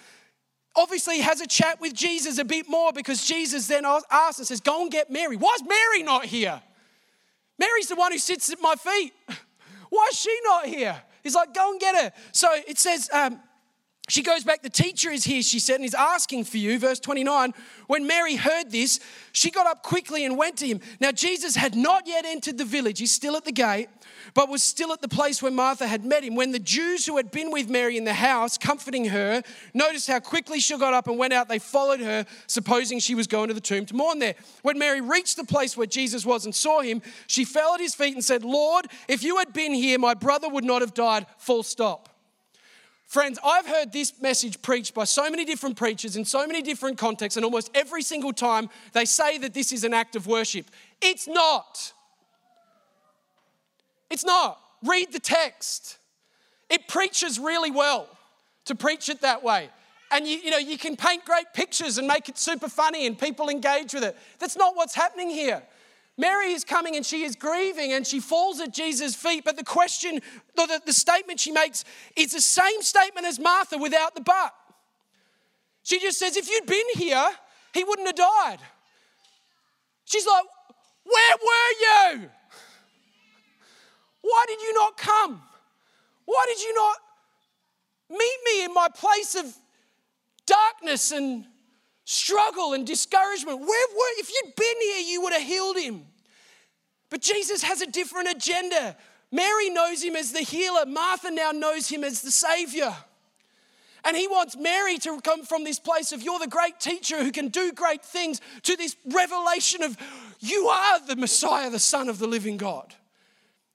obviously 0.75 1.19
has 1.19 1.41
a 1.41 1.47
chat 1.47 1.81
with 1.81 1.93
Jesus 1.93 2.38
a 2.38 2.45
bit 2.45 2.69
more 2.69 2.93
because 2.93 3.25
Jesus 3.25 3.67
then 3.67 3.85
asks 3.85 4.38
and 4.38 4.47
says, 4.47 4.62
Go 4.62 4.83
and 4.83 4.91
get 4.91 5.09
Mary. 5.12 5.35
Why 5.35 5.53
is 5.55 5.63
Mary 5.67 6.03
not 6.03 6.25
here? 6.25 6.62
Mary's 7.57 7.88
the 7.88 7.95
one 7.95 8.12
who 8.12 8.19
sits 8.19 8.51
at 8.51 8.62
my 8.62 8.75
feet. 8.75 9.13
Why 9.89 10.07
is 10.12 10.19
she 10.19 10.38
not 10.45 10.67
here? 10.67 11.01
He's 11.23 11.35
like, 11.35 11.53
Go 11.53 11.71
and 11.71 11.79
get 11.79 11.95
her. 11.95 12.13
So 12.31 12.49
it 12.67 12.77
says, 12.77 13.09
um, 13.12 13.39
she 14.10 14.24
goes 14.24 14.43
back, 14.43 14.62
the 14.62 14.69
teacher 14.69 15.12
is 15.12 15.24
here, 15.24 15.41
she 15.41 15.60
said, 15.60 15.76
and 15.76 15.84
he's 15.84 15.93
asking 15.93 16.43
for 16.43 16.58
you. 16.58 16.80
Verse 16.80 17.00
29. 17.00 17.54
When 17.88 18.08
Mary 18.08 18.36
heard 18.36 18.72
this, 18.72 19.00
she 19.32 19.52
got 19.52 19.67
up 19.67 19.84
quickly 19.84 20.26
and 20.26 20.38
went 20.38 20.58
to 20.58 20.67
him. 20.67 20.82
Now, 21.00 21.12
Jesus 21.12 21.56
had 21.56 21.76
not 21.76 22.08
yet 22.08 22.26
entered 22.26 22.58
the 22.58 22.65
village, 22.65 23.00
he's 23.00 23.12
still 23.12 23.36
at 23.36 23.45
the 23.45 23.52
gate, 23.52 23.88
but 24.34 24.50
was 24.50 24.63
still 24.63 24.91
at 24.91 25.02
the 25.02 25.08
place 25.08 25.41
where 25.41 25.52
Martha 25.52 25.88
had 25.88 26.04
met 26.06 26.24
him. 26.24 26.36
When 26.36 26.52
the 26.52 26.60
Jews 26.60 27.06
who 27.06 27.17
had 27.17 27.32
been 27.32 27.52
with 27.52 27.69
Mary 27.69 27.98
in 27.98 28.04
the 28.04 28.13
house, 28.13 28.58
comforting 28.58 29.06
her, 29.06 29.43
noticed 29.74 30.08
how 30.08 30.19
quickly 30.19 30.60
she 30.60 30.78
got 30.78 30.93
up 30.93 31.08
and 31.08 31.17
went 31.17 31.34
out, 31.34 31.48
they 31.48 31.60
followed 31.60 32.00
her, 32.00 32.26
supposing 32.48 33.00
she 33.00 33.15
was 33.15 33.28
going 33.28 33.48
to 33.50 33.54
the 33.54 33.62
tomb 33.62 33.86
to 33.88 33.95
mourn 33.95 34.19
there. 34.19 34.36
When 34.62 34.78
Mary 34.80 35.02
reached 35.02 35.38
the 35.38 35.45
place 35.45 35.78
where 35.78 35.88
Jesus 35.88 36.26
was 36.26 36.45
and 36.45 36.54
saw 36.54 36.82
him, 36.82 37.02
she 37.28 37.45
fell 37.45 37.76
at 37.76 37.80
his 37.80 37.95
feet 37.95 38.13
and 38.13 38.24
said, 38.24 38.43
Lord, 38.43 38.88
if 39.08 39.24
you 39.24 39.38
had 39.38 39.54
been 39.54 39.74
here, 39.74 40.00
my 40.00 40.13
brother 40.13 40.50
would 40.50 40.63
not 40.65 40.82
have 40.82 40.93
died. 40.93 41.26
Full 41.38 41.63
stop. 41.63 42.10
Friends, 43.10 43.39
I've 43.43 43.65
heard 43.65 43.91
this 43.91 44.22
message 44.22 44.62
preached 44.62 44.93
by 44.93 45.04
so 45.04 45.32
many 45.32 45.43
different 45.43 45.76
preachers 45.76 46.15
in 46.15 46.24
so 46.26 46.45
many 46.45 46.62
different 46.62 47.00
contexts, 47.00 47.38
and 47.38 47.43
almost 47.43 47.72
every 47.74 48.04
single 48.04 48.32
time 48.32 48.69
they 48.93 49.04
say 49.04 49.39
that 49.39 49.56
this 49.56 49.74
is 49.74 49.84
an 49.84 49.95
act 49.95 50.15
of 50.15 50.28
worship. 50.28 50.67
It's 51.02 51.28
not. 51.28 51.91
It's 54.12 54.24
not. 54.24 54.62
Read 54.84 55.12
the 55.12 55.19
text. 55.19 55.98
It 56.69 56.88
preaches 56.88 57.39
really 57.39 57.72
well 57.72 58.08
to 58.65 58.76
preach 58.76 59.10
it 59.10 59.22
that 59.22 59.41
way. 59.41 59.69
And 60.12 60.28
you, 60.28 60.38
you 60.38 60.52
know, 60.52 60.60
you 60.60 60.78
can 60.78 60.95
paint 60.95 61.26
great 61.26 61.52
pictures 61.56 61.98
and 61.98 62.08
make 62.08 62.30
it 62.30 62.38
super 62.38 62.69
funny 62.69 63.08
and 63.08 63.17
people 63.17 63.50
engage 63.50 63.91
with 63.91 64.04
it. 64.04 64.15
That's 64.38 64.56
not 64.56 64.76
what's 64.76 64.93
happening 64.93 65.32
here. 65.32 65.63
Mary 66.19 66.51
is 66.51 66.65
coming 66.65 66.97
and 66.97 67.05
she 67.05 67.23
is 67.23 67.38
grieving 67.38 67.93
and 67.93 68.05
she 68.05 68.19
falls 68.19 68.60
at 68.60 68.73
Jesus' 68.73 69.15
feet. 69.15 69.45
But 69.45 69.55
the 69.55 69.63
question, 69.63 70.19
the, 70.53 70.82
the 70.86 70.91
statement 70.91 71.39
she 71.39 71.53
makes 71.53 71.86
is 72.17 72.34
the 72.34 72.41
same 72.41 72.82
statement 72.82 73.25
as 73.25 73.39
Martha 73.39 73.77
without 73.77 74.15
the 74.15 74.21
but. 74.21 74.53
She 75.84 75.97
just 75.97 76.19
says, 76.19 76.36
If 76.36 76.49
you'd 76.49 76.65
been 76.65 76.86
here, 76.95 77.25
he 77.73 77.86
wouldn't 77.86 78.05
have 78.05 78.17
died. 78.17 78.58
She's 80.03 80.27
like, 80.27 80.43
Where 81.05 81.36
were 81.41 82.17
you? 82.19 82.29
Why 84.21 84.45
did 84.45 84.62
you 84.62 84.73
not 84.73 84.97
come? 84.97 85.41
Why 86.25 86.45
did 86.49 86.62
you 86.62 86.75
not 86.75 86.97
meet 88.10 88.38
me 88.45 88.65
in 88.65 88.73
my 88.73 88.89
place 88.93 89.36
of 89.36 89.55
darkness 90.45 91.13
and 91.13 91.45
struggle 92.10 92.74
and 92.74 92.88
discouragement. 92.88 93.60
Where 93.60 93.88
were, 93.95 94.19
if 94.19 94.32
you'd 94.32 94.56
been 94.56 94.82
here, 94.82 95.12
you 95.12 95.22
would 95.22 95.34
have 95.34 95.43
healed 95.43 95.78
him. 95.78 96.08
But 97.12 97.22
Jesus 97.22 97.62
has 97.62 97.82
a 97.82 97.86
different 97.86 98.30
agenda. 98.30 98.98
Mary 99.32 99.69
knows 99.69 100.04
him 100.04 100.15
as 100.15 100.32
the 100.32 100.39
healer, 100.39 100.88
Martha 100.88 101.30
now 101.30 101.52
knows 101.52 101.88
him 101.88 102.04
as 102.04 102.24
the 102.24 102.32
Savior. 102.32 102.95
And 104.04 104.17
he 104.17 104.28
wants 104.28 104.58
Mary 104.58 104.98
to 104.98 105.22
come 105.22 105.43
from 105.43 105.63
this 105.63 105.78
place 105.78 106.12
of 106.12 106.24
you're 106.24 106.39
the 106.39 106.48
great 106.48 106.80
teacher 106.80 107.24
who 107.24 107.32
can 107.32 107.50
do 107.50 107.72
great 107.72 108.04
things 108.04 108.41
to 108.63 108.76
this 108.76 108.95
revelation 109.06 109.84
of 109.84 109.95
you 110.39 110.67
are 110.67 111.06
the 111.06 111.15
Messiah, 111.15 111.69
the 111.69 111.78
Son 111.78 112.10
of 112.10 112.17
the 112.17 112.28
living 112.28 112.58
God. 112.58 112.95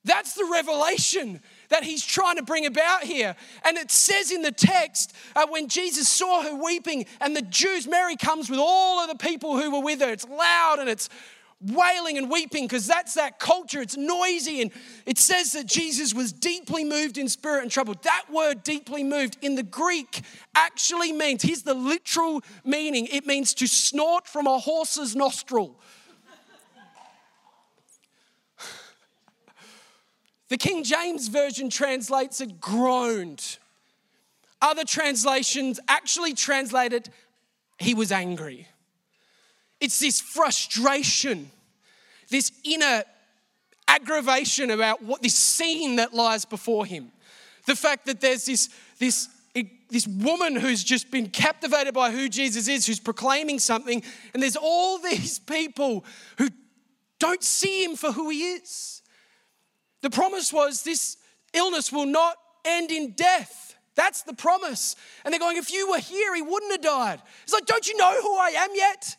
That's 0.04 0.34
the 0.34 0.48
revelation 0.50 1.40
that 1.68 1.84
he's 1.84 2.04
trying 2.04 2.36
to 2.36 2.42
bring 2.42 2.66
about 2.66 3.04
here. 3.04 3.36
And 3.64 3.76
it 3.76 3.90
says 3.90 4.30
in 4.30 4.42
the 4.42 4.52
text 4.52 5.14
uh, 5.34 5.46
when 5.48 5.68
Jesus 5.68 6.08
saw 6.08 6.42
her 6.42 6.54
weeping, 6.54 7.06
and 7.20 7.34
the 7.34 7.42
Jews, 7.42 7.86
Mary 7.86 8.16
comes 8.16 8.50
with 8.50 8.58
all 8.60 9.00
of 9.00 9.08
the 9.08 9.16
people 9.16 9.60
who 9.60 9.70
were 9.70 9.84
with 9.84 10.00
her. 10.00 10.10
It's 10.10 10.26
loud 10.28 10.78
and 10.78 10.88
it's 10.88 11.08
wailing 11.60 12.18
and 12.18 12.30
weeping 12.30 12.66
because 12.66 12.86
that's 12.86 13.14
that 13.14 13.38
culture. 13.38 13.80
It's 13.80 13.96
noisy. 13.96 14.60
And 14.62 14.70
it 15.06 15.18
says 15.18 15.52
that 15.52 15.66
Jesus 15.66 16.12
was 16.12 16.32
deeply 16.32 16.84
moved 16.84 17.18
in 17.18 17.28
spirit 17.28 17.62
and 17.62 17.70
troubled. 17.70 18.02
That 18.02 18.24
word, 18.30 18.62
deeply 18.62 19.04
moved, 19.04 19.38
in 19.40 19.54
the 19.54 19.62
Greek 19.62 20.22
actually 20.54 21.12
means, 21.12 21.42
here's 21.42 21.62
the 21.62 21.74
literal 21.74 22.42
meaning 22.64 23.08
it 23.10 23.26
means 23.26 23.54
to 23.54 23.66
snort 23.66 24.26
from 24.26 24.46
a 24.46 24.58
horse's 24.58 25.16
nostril. 25.16 25.76
The 30.48 30.56
King 30.56 30.84
James 30.84 31.28
Version 31.28 31.70
translates 31.70 32.40
it 32.40 32.60
groaned. 32.60 33.58
Other 34.60 34.84
translations 34.84 35.80
actually 35.88 36.34
translated 36.34 37.08
he 37.78 37.94
was 37.94 38.12
angry. 38.12 38.68
It's 39.80 39.98
this 40.00 40.20
frustration, 40.20 41.50
this 42.30 42.52
inner 42.64 43.04
aggravation 43.88 44.70
about 44.70 45.02
what 45.02 45.22
this 45.22 45.34
scene 45.34 45.96
that 45.96 46.14
lies 46.14 46.44
before 46.44 46.86
him. 46.86 47.12
The 47.66 47.76
fact 47.76 48.06
that 48.06 48.20
there's 48.20 48.46
this, 48.46 48.68
this, 48.98 49.28
this 49.90 50.06
woman 50.06 50.56
who's 50.56 50.82
just 50.84 51.10
been 51.10 51.28
captivated 51.28 51.94
by 51.94 52.10
who 52.10 52.28
Jesus 52.28 52.68
is, 52.68 52.86
who's 52.86 53.00
proclaiming 53.00 53.58
something, 53.58 54.02
and 54.32 54.42
there's 54.42 54.56
all 54.56 54.98
these 55.10 55.38
people 55.38 56.04
who 56.38 56.48
don't 57.18 57.42
see 57.42 57.84
him 57.84 57.96
for 57.96 58.12
who 58.12 58.30
he 58.30 58.52
is. 58.52 59.02
The 60.04 60.10
promise 60.10 60.52
was 60.52 60.82
this 60.82 61.16
illness 61.54 61.90
will 61.90 62.04
not 62.04 62.36
end 62.62 62.90
in 62.90 63.12
death. 63.12 63.74
That's 63.94 64.20
the 64.20 64.34
promise. 64.34 64.96
And 65.24 65.32
they're 65.32 65.40
going, 65.40 65.56
if 65.56 65.72
you 65.72 65.90
were 65.90 65.98
here, 65.98 66.34
he 66.34 66.42
wouldn't 66.42 66.72
have 66.72 66.82
died. 66.82 67.22
It's 67.44 67.54
like, 67.54 67.64
don't 67.64 67.88
you 67.88 67.96
know 67.96 68.20
who 68.20 68.36
I 68.36 68.50
am 68.50 68.68
yet? 68.74 69.16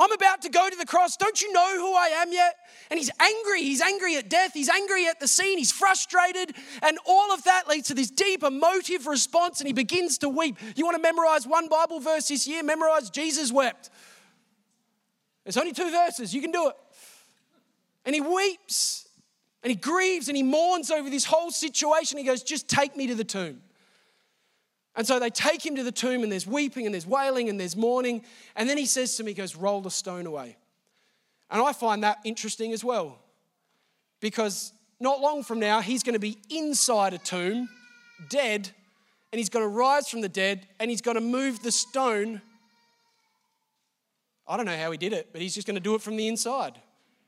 I'm 0.00 0.10
about 0.10 0.42
to 0.42 0.48
go 0.48 0.68
to 0.68 0.74
the 0.74 0.86
cross. 0.86 1.16
Don't 1.16 1.40
you 1.40 1.52
know 1.52 1.76
who 1.76 1.94
I 1.94 2.08
am 2.16 2.32
yet? 2.32 2.56
And 2.90 2.98
he's 2.98 3.12
angry. 3.20 3.62
He's 3.62 3.80
angry 3.80 4.16
at 4.16 4.28
death. 4.28 4.54
He's 4.54 4.68
angry 4.68 5.06
at 5.06 5.20
the 5.20 5.28
scene. 5.28 5.56
He's 5.56 5.70
frustrated. 5.70 6.52
And 6.82 6.98
all 7.06 7.32
of 7.32 7.44
that 7.44 7.68
leads 7.68 7.86
to 7.86 7.94
this 7.94 8.10
deep 8.10 8.42
emotive 8.42 9.06
response, 9.06 9.60
and 9.60 9.68
he 9.68 9.72
begins 9.72 10.18
to 10.18 10.28
weep. 10.28 10.58
You 10.74 10.84
want 10.84 10.96
to 10.96 11.02
memorize 11.02 11.46
one 11.46 11.68
Bible 11.68 12.00
verse 12.00 12.26
this 12.26 12.48
year? 12.48 12.64
Memorize 12.64 13.08
Jesus 13.08 13.52
wept. 13.52 13.88
It's 15.46 15.56
only 15.56 15.72
two 15.72 15.92
verses. 15.92 16.34
You 16.34 16.40
can 16.40 16.50
do 16.50 16.70
it. 16.70 16.74
And 18.04 18.16
he 18.16 18.20
weeps. 18.20 19.07
And 19.62 19.70
he 19.70 19.76
grieves 19.76 20.28
and 20.28 20.36
he 20.36 20.42
mourns 20.42 20.90
over 20.90 21.10
this 21.10 21.24
whole 21.24 21.50
situation. 21.50 22.18
He 22.18 22.24
goes, 22.24 22.42
Just 22.42 22.68
take 22.68 22.96
me 22.96 23.06
to 23.08 23.14
the 23.14 23.24
tomb. 23.24 23.60
And 24.94 25.06
so 25.06 25.20
they 25.20 25.30
take 25.30 25.64
him 25.64 25.76
to 25.76 25.84
the 25.84 25.92
tomb, 25.92 26.22
and 26.22 26.32
there's 26.32 26.46
weeping, 26.46 26.84
and 26.84 26.92
there's 26.92 27.06
wailing, 27.06 27.48
and 27.48 27.58
there's 27.58 27.76
mourning. 27.76 28.24
And 28.56 28.68
then 28.68 28.76
he 28.76 28.86
says 28.86 29.16
to 29.16 29.24
me, 29.24 29.30
He 29.30 29.34
goes, 29.34 29.56
Roll 29.56 29.80
the 29.80 29.90
stone 29.90 30.26
away. 30.26 30.56
And 31.50 31.62
I 31.62 31.72
find 31.72 32.02
that 32.02 32.18
interesting 32.24 32.72
as 32.72 32.84
well. 32.84 33.18
Because 34.20 34.72
not 35.00 35.20
long 35.20 35.42
from 35.42 35.60
now, 35.60 35.80
he's 35.80 36.02
going 36.02 36.14
to 36.14 36.18
be 36.18 36.38
inside 36.50 37.14
a 37.14 37.18
tomb, 37.18 37.68
dead, 38.28 38.70
and 39.32 39.38
he's 39.38 39.48
going 39.48 39.64
to 39.64 39.68
rise 39.68 40.08
from 40.08 40.20
the 40.20 40.28
dead, 40.28 40.66
and 40.80 40.90
he's 40.90 41.00
going 41.00 41.16
to 41.16 41.20
move 41.20 41.62
the 41.62 41.72
stone. 41.72 42.42
I 44.46 44.56
don't 44.56 44.66
know 44.66 44.76
how 44.76 44.90
he 44.90 44.98
did 44.98 45.12
it, 45.12 45.28
but 45.32 45.42
he's 45.42 45.54
just 45.54 45.66
going 45.66 45.76
to 45.76 45.80
do 45.80 45.94
it 45.94 46.02
from 46.02 46.16
the 46.16 46.26
inside. 46.26 46.74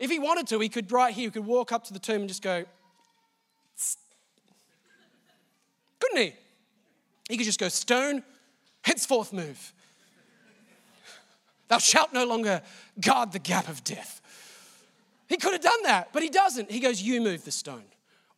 If 0.00 0.10
he 0.10 0.18
wanted 0.18 0.48
to, 0.48 0.58
he 0.58 0.70
could, 0.70 0.90
right 0.90 1.14
here, 1.14 1.26
he 1.26 1.30
could 1.30 1.46
walk 1.46 1.70
up 1.70 1.84
to 1.84 1.92
the 1.92 1.98
tomb 1.98 2.22
and 2.22 2.28
just 2.28 2.42
go, 2.42 2.64
couldn't 6.00 6.22
he? 6.22 6.34
He 7.28 7.36
could 7.36 7.44
just 7.44 7.60
go, 7.60 7.68
Stone, 7.68 8.24
henceforth 8.82 9.32
move. 9.32 9.72
Thou 11.68 11.78
shalt 11.78 12.12
no 12.12 12.24
longer 12.24 12.62
guard 13.00 13.30
the 13.30 13.38
gap 13.38 13.68
of 13.68 13.84
death. 13.84 14.20
He 15.28 15.36
could 15.36 15.52
have 15.52 15.62
done 15.62 15.82
that, 15.84 16.08
but 16.12 16.22
he 16.22 16.28
doesn't. 16.28 16.70
He 16.70 16.80
goes, 16.80 17.00
You 17.00 17.20
move 17.20 17.44
the 17.44 17.52
stone. 17.52 17.84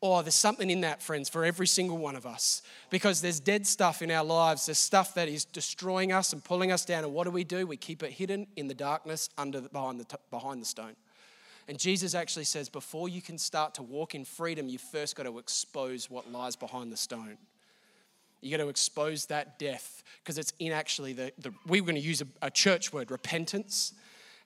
Oh, 0.03 0.21
there's 0.21 0.35
something 0.35 0.69
in 0.69 0.81
that, 0.81 1.01
friends, 1.01 1.29
for 1.29 1.45
every 1.45 1.69
single 1.69 1.97
one 1.97 2.17
of 2.17 2.27
us. 2.27 2.61
Because 2.91 3.21
there's 3.21 3.39
dead 3.39 3.69
stuff 3.69 4.03
in 4.03 4.11
our 4.11 4.25
lives. 4.25 4.67
There's 4.67 4.79
stuff 4.79 5.15
that 5.15 5.29
is 5.29 5.45
destroying 5.45 6.11
us 6.11 6.33
and 6.33 6.43
pulling 6.43 6.73
us 6.73 6.85
down. 6.85 7.05
And 7.05 7.15
what 7.15 7.25
do 7.25 7.31
we 7.31 7.45
do? 7.45 7.69
We 7.69 7.77
keep 7.77 8.03
it 8.03 8.11
hidden 8.11 8.49
in 8.57 8.67
the 8.67 8.75
darkness 8.75 9.31
under 9.39 9.61
the, 9.61 9.69
behind, 9.69 10.01
the, 10.01 10.19
behind 10.29 10.61
the 10.61 10.67
stone. 10.67 10.97
And 11.69 11.79
Jesus 11.79 12.15
actually 12.15 12.45
says, 12.45 12.69
before 12.69 13.09
you 13.09 13.23
can 13.23 13.39
start 13.39 13.75
to 13.75 13.83
walk 13.83 14.15
in 14.15 14.25
freedom, 14.25 14.69
you 14.69 14.79
first 14.79 15.17
got 15.17 15.25
to 15.25 15.39
expose 15.39 16.11
what 16.11 16.31
lies 16.31 16.57
behind 16.57 16.93
the 16.93 16.97
stone. 16.97 17.39
You 18.41 18.57
got 18.57 18.63
to 18.63 18.69
expose 18.69 19.27
that 19.27 19.59
death 19.59 20.03
because 20.23 20.37
it's 20.37 20.53
in 20.59 20.73
actually 20.73 21.13
the, 21.13 21.33
the 21.39 21.55
we 21.67 21.79
are 21.79 21.85
going 21.85 21.95
to 21.95 22.01
use 22.01 22.21
a, 22.21 22.27
a 22.43 22.51
church 22.51 22.93
word, 22.93 23.11
repentance. 23.11 23.95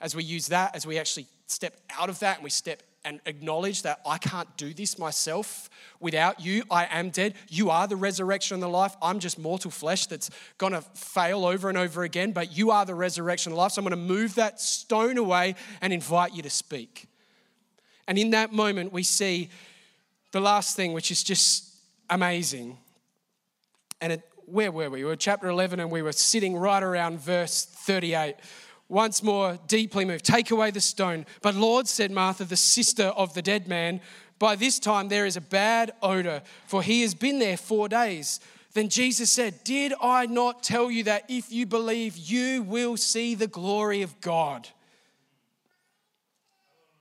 As 0.00 0.14
we 0.14 0.22
use 0.22 0.48
that, 0.48 0.74
as 0.74 0.86
we 0.86 0.98
actually 0.98 1.26
step 1.46 1.76
out 1.98 2.08
of 2.08 2.18
that 2.20 2.36
and 2.36 2.44
we 2.44 2.50
step 2.50 2.82
and 3.06 3.20
acknowledge 3.24 3.82
that 3.82 4.00
I 4.04 4.18
can't 4.18 4.48
do 4.56 4.74
this 4.74 4.98
myself. 4.98 5.70
Without 6.00 6.40
you, 6.40 6.64
I 6.68 6.86
am 6.86 7.10
dead. 7.10 7.34
You 7.48 7.70
are 7.70 7.86
the 7.86 7.94
resurrection 7.94 8.54
and 8.54 8.62
the 8.62 8.68
life. 8.68 8.96
I'm 9.00 9.20
just 9.20 9.38
mortal 9.38 9.70
flesh 9.70 10.06
that's 10.06 10.28
going 10.58 10.72
to 10.72 10.80
fail 10.80 11.46
over 11.46 11.68
and 11.68 11.78
over 11.78 12.02
again, 12.02 12.32
but 12.32 12.56
you 12.56 12.72
are 12.72 12.84
the 12.84 12.96
resurrection 12.96 13.52
and 13.52 13.58
life. 13.58 13.72
So 13.72 13.80
I'm 13.80 13.88
going 13.88 13.92
to 13.92 14.14
move 14.14 14.34
that 14.34 14.60
stone 14.60 15.18
away 15.18 15.54
and 15.80 15.92
invite 15.92 16.34
you 16.34 16.42
to 16.42 16.50
speak. 16.50 17.06
And 18.08 18.18
in 18.18 18.30
that 18.30 18.52
moment, 18.52 18.92
we 18.92 19.04
see 19.04 19.50
the 20.32 20.40
last 20.40 20.74
thing, 20.74 20.92
which 20.92 21.12
is 21.12 21.22
just 21.22 21.76
amazing. 22.10 22.76
And 24.00 24.14
it, 24.14 24.28
where 24.46 24.72
were 24.72 24.90
we? 24.90 24.98
We 24.98 25.04
were 25.04 25.16
chapter 25.16 25.48
11 25.48 25.78
and 25.78 25.92
we 25.92 26.02
were 26.02 26.12
sitting 26.12 26.56
right 26.56 26.82
around 26.82 27.20
verse 27.20 27.64
38. 27.64 28.34
Once 28.88 29.22
more, 29.22 29.58
deeply 29.66 30.04
moved, 30.04 30.24
take 30.24 30.50
away 30.50 30.70
the 30.70 30.80
stone. 30.80 31.26
But 31.42 31.54
Lord, 31.54 31.88
said 31.88 32.10
Martha, 32.10 32.44
the 32.44 32.56
sister 32.56 33.04
of 33.04 33.34
the 33.34 33.42
dead 33.42 33.66
man, 33.66 34.00
by 34.38 34.54
this 34.54 34.78
time 34.78 35.08
there 35.08 35.26
is 35.26 35.36
a 35.36 35.40
bad 35.40 35.92
odor, 36.02 36.42
for 36.66 36.82
he 36.82 37.02
has 37.02 37.14
been 37.14 37.38
there 37.38 37.56
four 37.56 37.88
days. 37.88 38.38
Then 38.74 38.88
Jesus 38.88 39.32
said, 39.32 39.64
Did 39.64 39.94
I 40.00 40.26
not 40.26 40.62
tell 40.62 40.90
you 40.90 41.04
that 41.04 41.24
if 41.28 41.50
you 41.50 41.66
believe, 41.66 42.16
you 42.16 42.62
will 42.62 42.96
see 42.96 43.34
the 43.34 43.46
glory 43.46 44.02
of 44.02 44.20
God? 44.20 44.68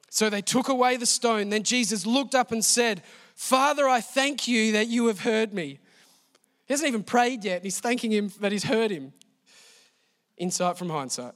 So 0.09 0.29
they 0.29 0.41
took 0.41 0.69
away 0.69 0.95
the 0.95 1.05
stone. 1.05 1.49
Then 1.49 1.63
Jesus 1.63 2.05
looked 2.05 2.33
up 2.33 2.53
and 2.53 2.63
said, 2.63 3.03
Father, 3.35 3.87
I 3.89 3.99
thank 3.99 4.47
you 4.47 4.71
that 4.71 4.87
you 4.87 5.07
have 5.07 5.19
heard 5.19 5.53
me. 5.53 5.79
He 6.65 6.73
hasn't 6.73 6.87
even 6.87 7.03
prayed 7.03 7.43
yet, 7.43 7.57
and 7.57 7.65
he's 7.65 7.81
thanking 7.81 8.11
him 8.11 8.31
that 8.39 8.53
he's 8.53 8.63
heard 8.63 8.89
him. 8.89 9.11
Insight 10.37 10.77
from 10.77 10.89
hindsight. 10.89 11.33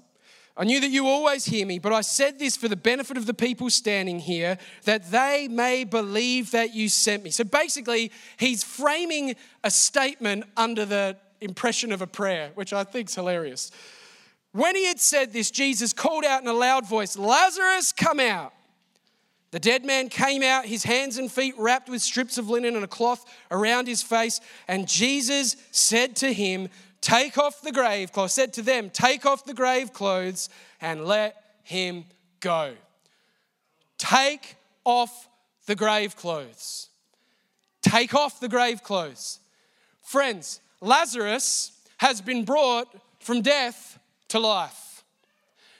I 0.58 0.66
knew 0.66 0.82
that 0.82 0.89
you 0.89 1.08
always 1.08 1.45
hear 1.45 1.66
me, 1.66 1.80
but 1.80 1.93
I 1.93 2.02
said 2.02 2.38
this 2.38 2.58
for 2.58 2.68
the 2.68 2.76
benefit 2.76 3.16
of 3.16 3.26
the 3.26 3.34
people 3.34 3.70
standing 3.70 4.20
here, 4.20 4.58
that 4.84 5.10
they 5.10 5.47
may 5.50 5.86
believe 5.86 6.52
that 6.52 6.74
you 6.74 6.89
sent 6.89 7.24
me. 7.24 7.30
So 7.30 7.45
basically, 7.45 8.12
he's 8.38 8.64
framing 8.64 9.36
a 9.64 9.72
statement 9.72 10.43
under 10.58 10.84
the 10.86 11.16
impression 11.39 11.91
of 11.91 12.02
a 12.02 12.08
prayer, 12.08 12.52
which 12.56 12.74
I 12.74 12.84
think 12.84 13.08
is 13.10 13.16
hilarious. 13.16 13.72
When 14.52 14.76
he 14.76 14.86
had 14.86 15.00
said 15.00 15.32
this, 15.32 15.52
Jesus 15.52 15.93
called 15.93 16.26
out 16.26 16.41
in 16.41 16.47
a 16.47 16.54
loud 16.54 16.88
voice, 16.88 17.18
Lazarus, 17.18 17.91
come 17.91 18.20
out. 18.20 18.54
The 19.52 19.60
dead 19.60 19.84
man 19.84 20.10
came 20.10 20.43
out, 20.43 20.66
his 20.66 20.84
hands 20.84 21.18
and 21.18 21.32
feet 21.32 21.56
wrapped 21.58 21.89
with 21.89 22.02
strips 22.02 22.38
of 22.38 22.50
linen 22.50 22.76
and 22.76 22.84
a 22.84 22.88
cloth 22.88 23.26
around 23.50 23.88
his 23.88 24.04
face. 24.04 24.41
And 24.68 24.88
Jesus 24.88 25.56
said 25.72 26.16
to 26.18 26.32
him, 26.32 26.70
Take 27.02 27.38
off 27.38 27.62
the 27.62 27.72
grave 27.72 28.12
clothes, 28.12 28.34
said 28.34 28.54
to 28.54 28.62
them, 28.62 28.89
Take 28.89 29.26
off 29.26 29.45
the 29.45 29.54
grave 29.54 29.93
clothes 29.93 30.50
and 30.82 31.06
let 31.06 31.36
him 31.64 32.06
go. 32.39 32.74
Take 33.97 34.56
off 34.84 35.28
the 35.66 35.76
grave 35.76 36.16
clothes. 36.16 36.89
Take 37.82 38.14
off 38.14 38.39
the 38.39 38.50
grave 38.50 38.84
clothes. 38.84 39.39
Friends, 40.04 40.60
Lazarus 40.82 41.72
has 41.97 42.22
been 42.22 42.43
brought 42.43 42.88
from 43.20 43.41
death 43.41 44.00
to 44.30 44.39
life. 44.39 45.04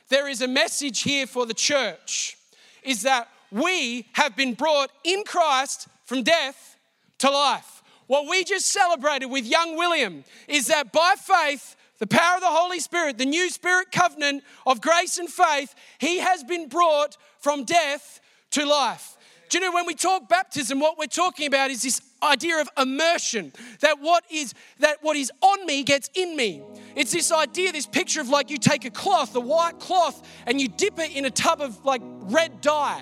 There 0.10 0.28
is 0.28 0.42
a 0.42 0.48
message 0.48 1.02
here 1.02 1.28
for 1.28 1.46
the 1.46 1.54
church 1.54 2.38
is 2.84 3.04
that 3.04 3.30
we 3.52 4.08
have 4.14 4.36
been 4.36 4.54
brought 4.54 4.92
in 5.04 5.24
Christ 5.24 5.88
from 6.06 6.24
death 6.24 6.78
to 7.20 7.30
life. 7.30 7.79
What 8.10 8.28
we 8.28 8.44
just 8.44 8.68
celebrated 8.70 9.28
with 9.28 9.46
young 9.46 9.78
William 9.78 10.24
is 10.48 10.66
that 10.66 10.92
by 10.92 11.14
faith, 11.16 11.76
the 12.00 12.08
power 12.08 12.38
of 12.38 12.42
the 12.42 12.48
Holy 12.48 12.80
Spirit, 12.80 13.20
the 13.20 13.26
new 13.26 13.52
spirit 13.52 13.92
covenant 13.92 14.44
of 14.66 14.82
grace 14.82 15.20
and 15.20 15.30
faith, 15.30 15.76
he 16.00 16.18
has 16.18 16.44
been 16.44 16.70
brought 16.70 17.18
from 17.38 17.66
death 17.66 18.20
to 18.50 18.66
life. 18.66 19.16
Do 19.50 19.60
you 19.60 19.64
know 19.64 19.72
when 19.72 19.86
we 19.86 19.94
talk 19.94 20.28
baptism, 20.28 20.80
what 20.80 20.98
we're 20.98 21.06
talking 21.06 21.46
about 21.46 21.70
is 21.70 21.84
this 21.84 22.02
idea 22.24 22.60
of 22.60 22.68
immersion 22.80 23.54
that 23.82 24.00
what 24.02 24.24
is 24.32 24.56
that 24.80 24.98
what 25.04 25.16
is 25.16 25.32
on 25.42 25.66
me 25.66 25.84
gets 25.84 26.10
in 26.16 26.36
me 26.36 26.62
it's 26.94 27.14
this 27.14 27.32
idea 27.32 27.72
this 27.72 27.88
picture 27.88 28.20
of 28.20 28.28
like 28.28 28.50
you 28.50 28.58
take 28.58 28.84
a 28.84 28.90
cloth 28.90 29.34
a 29.38 29.40
white 29.40 29.80
cloth 29.80 30.22
and 30.46 30.60
you 30.60 30.68
dip 30.68 31.00
it 31.00 31.16
in 31.16 31.24
a 31.24 31.32
tub 31.32 31.62
of 31.62 31.86
like 31.86 32.02
red 32.04 32.60
dye 32.60 33.02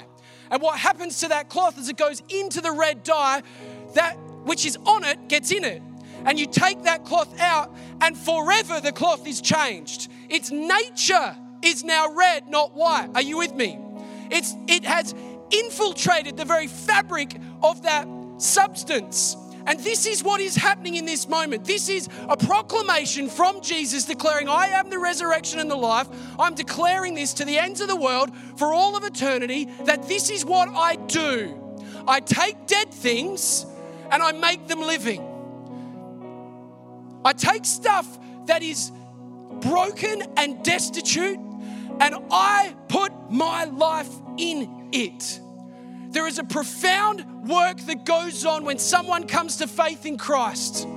and 0.50 0.62
what 0.62 0.80
happens 0.80 1.20
to 1.20 1.28
that 1.30 1.50
cloth 1.50 1.78
as 1.78 1.90
it 1.90 1.98
goes 1.98 2.22
into 2.30 2.62
the 2.62 2.72
red 2.72 3.04
dye, 3.04 3.44
that 3.96 4.18
which 4.48 4.66
is 4.66 4.78
on 4.86 5.04
it 5.04 5.28
gets 5.28 5.52
in 5.52 5.64
it. 5.64 5.82
And 6.26 6.40
you 6.40 6.48
take 6.48 6.84
that 6.84 7.06
cloth 7.06 7.40
out, 7.40 7.76
and 8.02 8.18
forever 8.18 8.82
the 8.82 8.92
cloth 8.92 9.28
is 9.28 9.40
changed. 9.40 10.10
Its 10.30 10.52
nature 10.52 11.36
is 11.62 11.84
now 11.84 12.14
red, 12.14 12.48
not 12.50 12.74
white. 12.74 13.10
Are 13.16 13.22
you 13.22 13.38
with 13.38 13.54
me? 13.54 13.80
It's, 14.32 14.56
it 14.68 14.84
has 14.84 15.14
infiltrated 15.52 16.38
the 16.38 16.46
very 16.46 16.68
fabric 16.68 17.38
of 17.64 17.84
that 17.84 18.08
substance. 18.38 19.38
And 19.66 19.80
this 19.82 20.06
is 20.06 20.24
what 20.24 20.40
is 20.40 20.56
happening 20.56 20.96
in 20.96 21.06
this 21.06 21.28
moment. 21.28 21.66
This 21.66 21.90
is 21.90 22.08
a 22.30 22.38
proclamation 22.38 23.30
from 23.30 23.62
Jesus 23.62 24.06
declaring, 24.06 24.48
I 24.48 24.68
am 24.68 24.90
the 24.90 24.98
resurrection 24.98 25.60
and 25.60 25.70
the 25.70 25.76
life. 25.76 26.08
I'm 26.40 26.56
declaring 26.56 27.16
this 27.16 27.34
to 27.36 27.46
the 27.46 27.58
ends 27.58 27.82
of 27.82 27.90
the 27.90 27.96
world 27.96 28.32
for 28.56 28.74
all 28.74 28.96
of 28.96 29.04
eternity 29.04 29.66
that 29.84 30.08
this 30.08 30.30
is 30.30 30.46
what 30.46 30.70
I 30.70 30.96
do. 30.96 31.62
I 32.08 32.22
take 32.22 32.66
dead 32.66 32.94
things 32.94 33.66
and 34.12 34.22
I 34.22 34.32
make 34.32 34.68
them 34.68 34.82
living. 34.82 35.22
I 37.24 37.34
take 37.34 37.66
stuff 37.66 38.08
that 38.46 38.64
is 38.64 38.92
broken 39.62 40.24
and 40.38 40.64
destitute 40.64 41.40
and 42.00 42.16
I 42.32 42.76
put 42.88 43.12
my 43.30 43.66
life 43.66 44.10
in 44.38 44.90
it. 44.92 45.42
There 46.10 46.28
is 46.28 46.40
a 46.40 46.44
profound 46.44 47.48
work 47.48 47.78
that 47.82 48.06
goes 48.06 48.46
on 48.46 48.64
when 48.64 48.80
someone 48.80 49.28
comes 49.28 49.58
to 49.58 49.68
faith 49.68 50.06
in 50.06 50.18
Christ. 50.18 50.88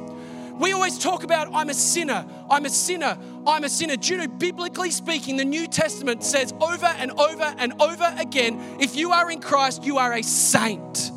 We 0.60 0.72
always 0.72 0.98
talk 0.98 1.24
about, 1.24 1.48
I'm 1.54 1.70
a 1.70 1.74
sinner, 1.74 2.26
I'm 2.50 2.66
a 2.66 2.70
sinner, 2.70 3.18
I'm 3.46 3.64
a 3.64 3.68
sinner. 3.68 3.96
Do 3.96 4.12
you 4.12 4.18
know, 4.18 4.28
biblically 4.28 4.90
speaking, 4.90 5.38
the 5.38 5.44
New 5.44 5.66
Testament 5.66 6.22
says 6.22 6.52
over 6.60 6.86
and 6.86 7.10
over 7.12 7.54
and 7.58 7.72
over 7.80 8.14
again 8.18 8.76
if 8.78 8.94
you 8.94 9.12
are 9.12 9.30
in 9.30 9.40
Christ, 9.40 9.84
you 9.84 9.96
are 9.96 10.12
a 10.12 10.22
saint. 10.22 11.10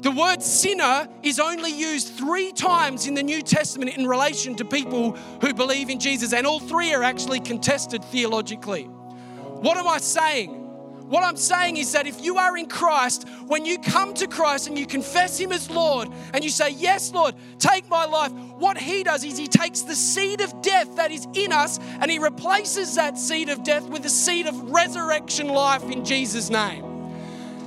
The 0.00 0.10
word 0.10 0.42
sinner 0.42 1.08
is 1.22 1.38
only 1.38 1.70
used 1.70 2.14
three 2.14 2.52
times 2.52 3.06
in 3.06 3.12
the 3.12 3.22
New 3.22 3.42
Testament 3.42 3.94
in 3.96 4.06
relation 4.06 4.54
to 4.56 4.64
people 4.64 5.12
who 5.42 5.52
believe 5.52 5.90
in 5.90 6.00
Jesus, 6.00 6.32
and 6.32 6.46
all 6.46 6.58
three 6.58 6.94
are 6.94 7.02
actually 7.02 7.40
contested 7.40 8.02
theologically. 8.06 8.84
What 8.84 9.76
am 9.76 9.86
I 9.86 9.98
saying? 9.98 10.56
What 11.10 11.22
I'm 11.22 11.36
saying 11.36 11.76
is 11.76 11.92
that 11.92 12.06
if 12.06 12.24
you 12.24 12.38
are 12.38 12.56
in 12.56 12.66
Christ, 12.66 13.28
when 13.46 13.66
you 13.66 13.78
come 13.78 14.14
to 14.14 14.26
Christ 14.26 14.68
and 14.68 14.78
you 14.78 14.86
confess 14.86 15.38
Him 15.38 15.52
as 15.52 15.68
Lord 15.68 16.08
and 16.32 16.42
you 16.44 16.50
say, 16.50 16.70
Yes, 16.70 17.12
Lord, 17.12 17.34
take 17.58 17.86
my 17.90 18.06
life, 18.06 18.32
what 18.32 18.78
He 18.78 19.02
does 19.02 19.24
is 19.24 19.36
He 19.36 19.48
takes 19.48 19.82
the 19.82 19.96
seed 19.96 20.40
of 20.40 20.62
death 20.62 20.96
that 20.96 21.10
is 21.10 21.26
in 21.34 21.52
us 21.52 21.80
and 22.00 22.10
He 22.10 22.20
replaces 22.20 22.94
that 22.94 23.18
seed 23.18 23.48
of 23.48 23.64
death 23.64 23.86
with 23.88 24.04
the 24.04 24.08
seed 24.08 24.46
of 24.46 24.70
resurrection 24.70 25.48
life 25.48 25.82
in 25.90 26.04
Jesus' 26.04 26.48
name. 26.48 26.99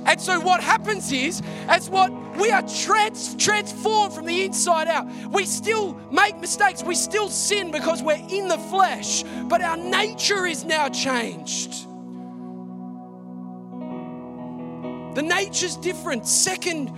And 0.06 0.20
so 0.20 0.40
what 0.40 0.62
happens 0.62 1.10
is, 1.12 1.42
as 1.68 1.88
what 1.88 2.12
we 2.36 2.50
are 2.50 2.62
trans- 2.62 3.34
transformed 3.36 4.12
from 4.12 4.26
the 4.26 4.44
inside 4.44 4.88
out. 4.88 5.06
We 5.30 5.46
still 5.46 5.94
make 6.10 6.38
mistakes. 6.40 6.82
We 6.82 6.94
still 6.94 7.28
sin 7.28 7.70
because 7.70 8.02
we're 8.02 8.26
in 8.28 8.48
the 8.48 8.58
flesh, 8.58 9.22
but 9.44 9.62
our 9.62 9.76
nature 9.76 10.46
is 10.46 10.64
now 10.64 10.88
changed. 10.88 11.86
The 15.14 15.22
nature's 15.22 15.76
different. 15.76 16.26
Second 16.26 16.92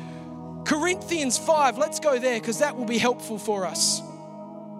Corinthians 0.64 1.36
5, 1.38 1.78
let's 1.78 2.00
go 2.00 2.18
there 2.18 2.40
because 2.40 2.58
that 2.60 2.76
will 2.76 2.86
be 2.86 2.98
helpful 2.98 3.38
for 3.38 3.66
us. 3.66 4.00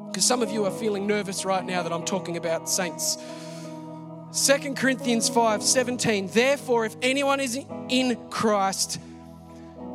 Because 0.09 0.25
some 0.25 0.43
of 0.43 0.51
you 0.51 0.65
are 0.65 0.71
feeling 0.71 1.07
nervous 1.07 1.45
right 1.45 1.65
now 1.65 1.83
that 1.83 1.93
I'm 1.93 2.05
talking 2.05 2.39
about 2.39 2.69
saints. 2.69 3.19
Second 4.31 4.77
Corinthians 4.77 5.29
5 5.29 5.63
17. 5.63 6.29
Therefore, 6.29 6.85
if 6.85 6.97
anyone 7.01 7.41
is 7.41 7.59
in 7.89 8.17
Christ, 8.31 9.01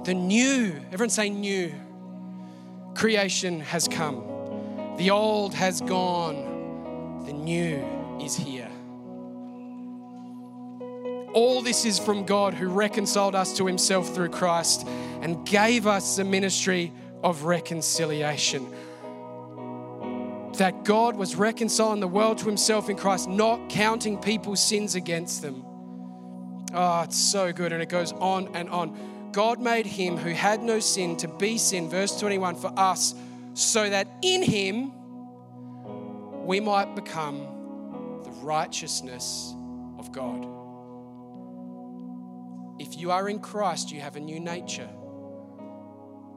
the 0.04 0.14
new, 0.14 0.74
everyone 0.92 1.10
say 1.10 1.30
new, 1.30 1.74
creation 2.96 3.60
has 3.62 3.88
come. 3.88 4.96
The 4.98 5.12
old 5.12 5.54
has 5.54 5.82
gone, 5.82 7.24
the 7.26 7.34
new 7.34 7.84
is 8.20 8.36
here. 8.36 8.70
All 11.34 11.62
this 11.62 11.86
is 11.86 11.98
from 11.98 12.26
God 12.26 12.54
who 12.54 12.68
reconciled 12.68 13.36
us 13.36 13.56
to 13.58 13.66
himself 13.66 14.14
through 14.14 14.30
Christ 14.30 14.86
and 15.22 15.46
gave 15.48 15.88
us 15.88 16.18
the 16.18 16.26
ministry 16.26 16.92
of 17.24 17.44
reconciliation. 17.44 18.68
That 20.62 20.84
God 20.84 21.16
was 21.16 21.36
reconciling 21.36 22.02
the 22.02 22.08
world 22.08 22.38
to 22.38 22.46
himself 22.46 22.88
in 22.88 22.96
Christ, 22.96 23.28
not 23.28 23.68
counting 23.68 24.20
people's 24.20 24.64
sins 24.64 24.94
against 24.94 25.42
them. 25.42 25.66
Oh, 26.72 27.02
it's 27.02 27.18
so 27.18 27.52
good. 27.52 27.74
And 27.74 27.82
it 27.82 27.90
goes 27.90 28.12
on 28.12 28.48
and 28.56 28.70
on. 28.70 29.32
God 29.32 29.60
made 29.60 29.88
him 29.88 30.18
who 30.18 30.30
had 30.30 30.62
no 30.62 30.80
sin 30.80 31.18
to 31.18 31.28
be 31.28 31.58
sin, 31.58 31.90
verse 31.90 32.20
21, 32.20 32.58
for 32.58 32.72
us, 32.78 33.16
so 33.56 33.90
that 33.90 34.08
in 34.22 34.44
him 34.44 34.92
we 36.46 36.60
might 36.60 36.94
become 36.94 37.40
the 38.24 38.30
righteousness 38.44 39.56
of 39.98 40.12
God. 40.12 40.46
If 42.80 43.00
you 43.00 43.10
are 43.10 43.30
in 43.30 43.40
Christ, 43.40 43.92
you 43.92 44.00
have 44.02 44.16
a 44.16 44.20
new 44.20 44.40
nature. 44.40 44.90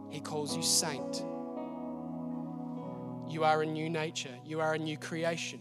He 0.08 0.20
calls 0.20 0.56
you 0.56 0.62
saint. 0.62 1.22
You 3.28 3.44
are 3.44 3.62
a 3.62 3.66
new 3.66 3.88
nature, 3.90 4.34
you 4.44 4.60
are 4.60 4.74
a 4.74 4.78
new 4.78 4.96
creation. 4.96 5.60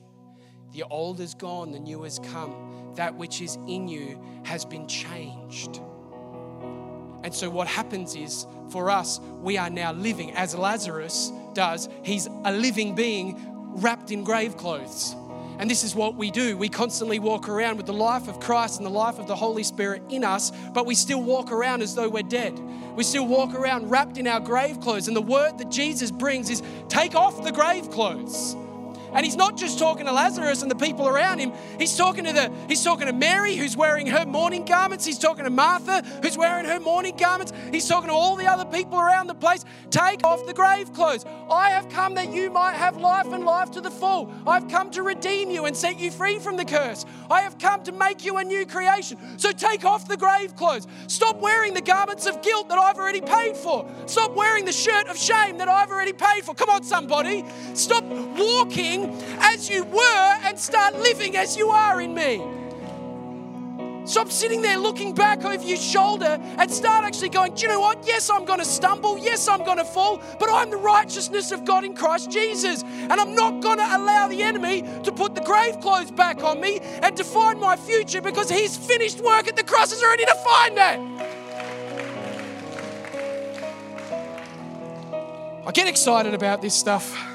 The 0.74 0.84
old 0.84 1.20
is 1.20 1.34
gone, 1.36 1.72
the 1.72 1.80
new 1.80 2.03
has 2.03 2.20
come. 2.20 2.93
That 2.95 3.16
which 3.16 3.41
is 3.41 3.57
in 3.68 3.88
you 3.88 4.20
has 4.43 4.66
been 4.66 4.88
changed. 4.88 5.80
And 7.24 7.34
so, 7.34 7.49
what 7.49 7.68
happens 7.68 8.16
is 8.16 8.45
for 8.70 8.89
us, 8.89 9.20
we 9.41 9.57
are 9.57 9.70
now 9.70 9.93
living 9.93 10.32
as 10.34 10.55
Lazarus 10.55 11.32
does. 11.53 11.88
He's 12.03 12.28
a 12.43 12.51
living 12.51 12.95
being 12.95 13.39
wrapped 13.76 14.11
in 14.11 14.24
grave 14.24 14.57
clothes. 14.57 15.16
And 15.64 15.72
this 15.72 15.86
is 15.86 15.95
what 15.95 16.16
we 16.16 16.30
do. 16.30 16.57
We 16.57 16.68
constantly 16.68 17.20
walk 17.20 17.47
around 17.47 17.78
with 17.78 17.86
the 17.86 17.93
life 17.93 18.28
of 18.28 18.41
Christ 18.41 18.80
and 18.80 18.86
the 18.86 18.91
life 18.91 19.18
of 19.18 19.28
the 19.28 19.36
Holy 19.38 19.64
Spirit 19.64 20.01
in 20.09 20.26
us, 20.26 20.51
but 20.74 20.86
we 20.86 20.93
still 20.93 21.24
walk 21.24 21.53
around 21.53 21.82
as 21.82 21.95
though 21.95 22.09
we're 22.09 22.22
dead. 22.22 22.59
We 22.97 23.03
still 23.05 23.26
walk 23.26 23.53
around 23.53 23.89
wrapped 23.89 24.18
in 24.18 24.28
our 24.28 24.41
grave 24.41 24.82
clothes. 24.82 25.07
And 25.07 25.16
the 25.16 25.22
word 25.22 25.57
that 25.59 25.72
Jesus 25.72 26.11
brings 26.11 26.49
is 26.49 26.61
take 26.89 27.16
off 27.16 27.45
the 27.45 27.51
grave 27.53 27.89
clothes. 27.91 28.57
And 29.14 29.26
he's 29.26 29.36
not 29.36 29.57
just 29.57 29.80
talking 29.80 30.05
to 30.05 30.11
Lazarus 30.11 30.61
and 30.61 30.72
the 30.72 30.76
people 30.76 31.07
around 31.07 31.39
him. 31.39 31.53
He's 31.78 31.95
talking 31.95 32.26
to 32.26 32.34
the 32.34 32.51
he's 32.68 32.84
talking 32.84 33.07
to 33.07 33.14
Mary 33.14 33.55
who's 33.55 33.78
wearing 33.78 34.07
her 34.07 34.26
mourning 34.26 34.66
garments. 34.66 35.05
He's 35.05 35.20
talking 35.20 35.43
to 35.43 35.49
Martha 35.49 36.03
who's 36.22 36.38
wearing 36.38 36.66
her 36.66 36.80
mourning 36.80 37.16
garments. 37.16 37.53
He's 37.72 37.88
talking 37.88 38.09
to 38.09 38.14
all 38.14 38.36
the 38.36 38.47
other 38.47 38.66
people 38.66 38.99
around 38.99 39.28
the 39.28 39.36
place. 39.36 39.66
Take 39.91 40.24
off 40.24 40.45
the 40.45 40.53
grave 40.53 40.93
clothes. 40.93 41.26
I 41.51 41.70
have 41.70 41.89
come 41.89 42.16
that 42.16 42.34
you 42.34 42.49
might 42.49 42.76
have 42.76 42.97
life 42.97 43.28
and 43.28 43.45
life 43.45 43.72
to 43.72 43.82
the 43.82 43.91
full. 43.91 44.34
I've 44.47 44.68
come 44.68 44.89
to 44.91 45.03
redeem 45.03 45.51
you 45.51 45.66
and 45.66 45.76
set 45.76 45.99
you 45.99 46.11
free 46.11 46.39
from 46.39 46.57
the 46.57 46.66
curse. 46.66 47.05
I 47.30 47.41
have 47.41 47.57
come 47.57 47.84
to 47.84 47.91
make 47.91 48.26
you 48.26 48.38
a 48.38 48.43
new 48.43 48.66
creation. 48.66 49.18
So 49.38 49.51
take 49.51 49.86
off 49.86 50.07
the 50.07 50.18
grave 50.18 50.55
clothes. 50.55 50.88
Stop 51.07 51.39
wearing 51.39 51.74
the 51.74 51.82
garments 51.82 52.26
of 52.26 52.41
guilt 52.41 52.70
that 52.70 52.78
I've 52.78 52.97
already 52.97 53.22
paid 53.22 53.55
for. 53.55 53.89
Stop 54.05 54.36
wearing 54.36 54.66
the 54.66 54.74
shirt 54.74 55.07
of 55.07 55.18
shame 55.18 55.57
that 55.57 55.68
I've 55.68 55.91
already 55.91 56.14
paid 56.14 56.43
for. 56.43 56.55
Come 56.55 56.70
on 56.70 56.84
somebody. 56.84 57.45
Stop 57.74 58.03
walking 58.03 59.03
as 59.39 59.70
you 59.70 59.84
were 59.84 60.38
and 60.43 60.60
start 60.60 60.95
living 60.95 61.36
as 61.36 61.58
you 61.58 61.70
are 61.70 62.01
in 62.01 62.14
me. 62.14 62.41
Stop 64.06 64.32
sitting 64.32 64.62
there 64.62 64.78
looking 64.78 65.16
back 65.16 65.45
over 65.45 65.64
your 65.64 65.78
shoulder 65.78 66.38
and 66.58 66.70
start 66.70 67.06
actually 67.06 67.30
going, 67.30 67.54
Do 67.54 67.62
you 67.62 67.68
know 67.70 67.80
what? 67.80 68.06
Yes, 68.06 68.30
I'm 68.30 68.43
going 68.43 68.60
to 68.60 68.66
stumble. 68.66 69.18
Yes, 69.18 69.47
I'm 69.47 69.64
going 69.64 69.78
to 69.78 69.86
fall, 69.86 70.22
but 70.39 70.49
I'm 70.51 70.70
the 70.70 70.78
righteousness 70.78 71.54
of 71.54 71.64
God 71.64 71.86
in 71.86 71.93
Christ 71.95 72.30
Jesus. 72.30 72.84
And 72.84 73.14
I'm 73.14 73.34
not 73.34 73.62
going 73.62 73.78
to 73.78 73.95
allow 73.95 74.28
the 74.28 74.43
enemy 74.43 74.82
to 75.04 75.12
put 75.12 75.36
the 75.36 75.41
grave 75.41 75.80
clothes 75.80 76.12
back 76.12 76.43
on 76.43 76.60
me 76.60 76.80
and 76.80 77.16
define 77.16 77.60
my 77.60 77.78
future 77.78 78.22
because 78.22 78.49
his 78.49 78.76
finished 78.76 79.22
work 79.22 79.47
at 79.47 79.56
the 79.56 79.64
cross 79.64 79.91
has 79.91 80.04
already 80.04 80.26
defined 80.26 80.78
that. 80.78 80.99
I 85.66 85.72
get 85.72 85.88
excited 85.88 86.34
about 86.34 86.62
this 86.62 86.76
stuff. 86.76 87.33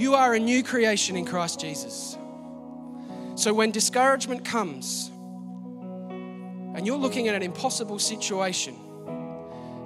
You 0.00 0.14
are 0.14 0.32
a 0.32 0.38
new 0.38 0.62
creation 0.62 1.14
in 1.14 1.26
Christ 1.26 1.60
Jesus. 1.60 2.16
So 3.34 3.52
when 3.52 3.70
discouragement 3.70 4.46
comes 4.46 5.10
and 6.74 6.86
you're 6.86 6.96
looking 6.96 7.28
at 7.28 7.34
an 7.34 7.42
impossible 7.42 7.98
situation 7.98 8.74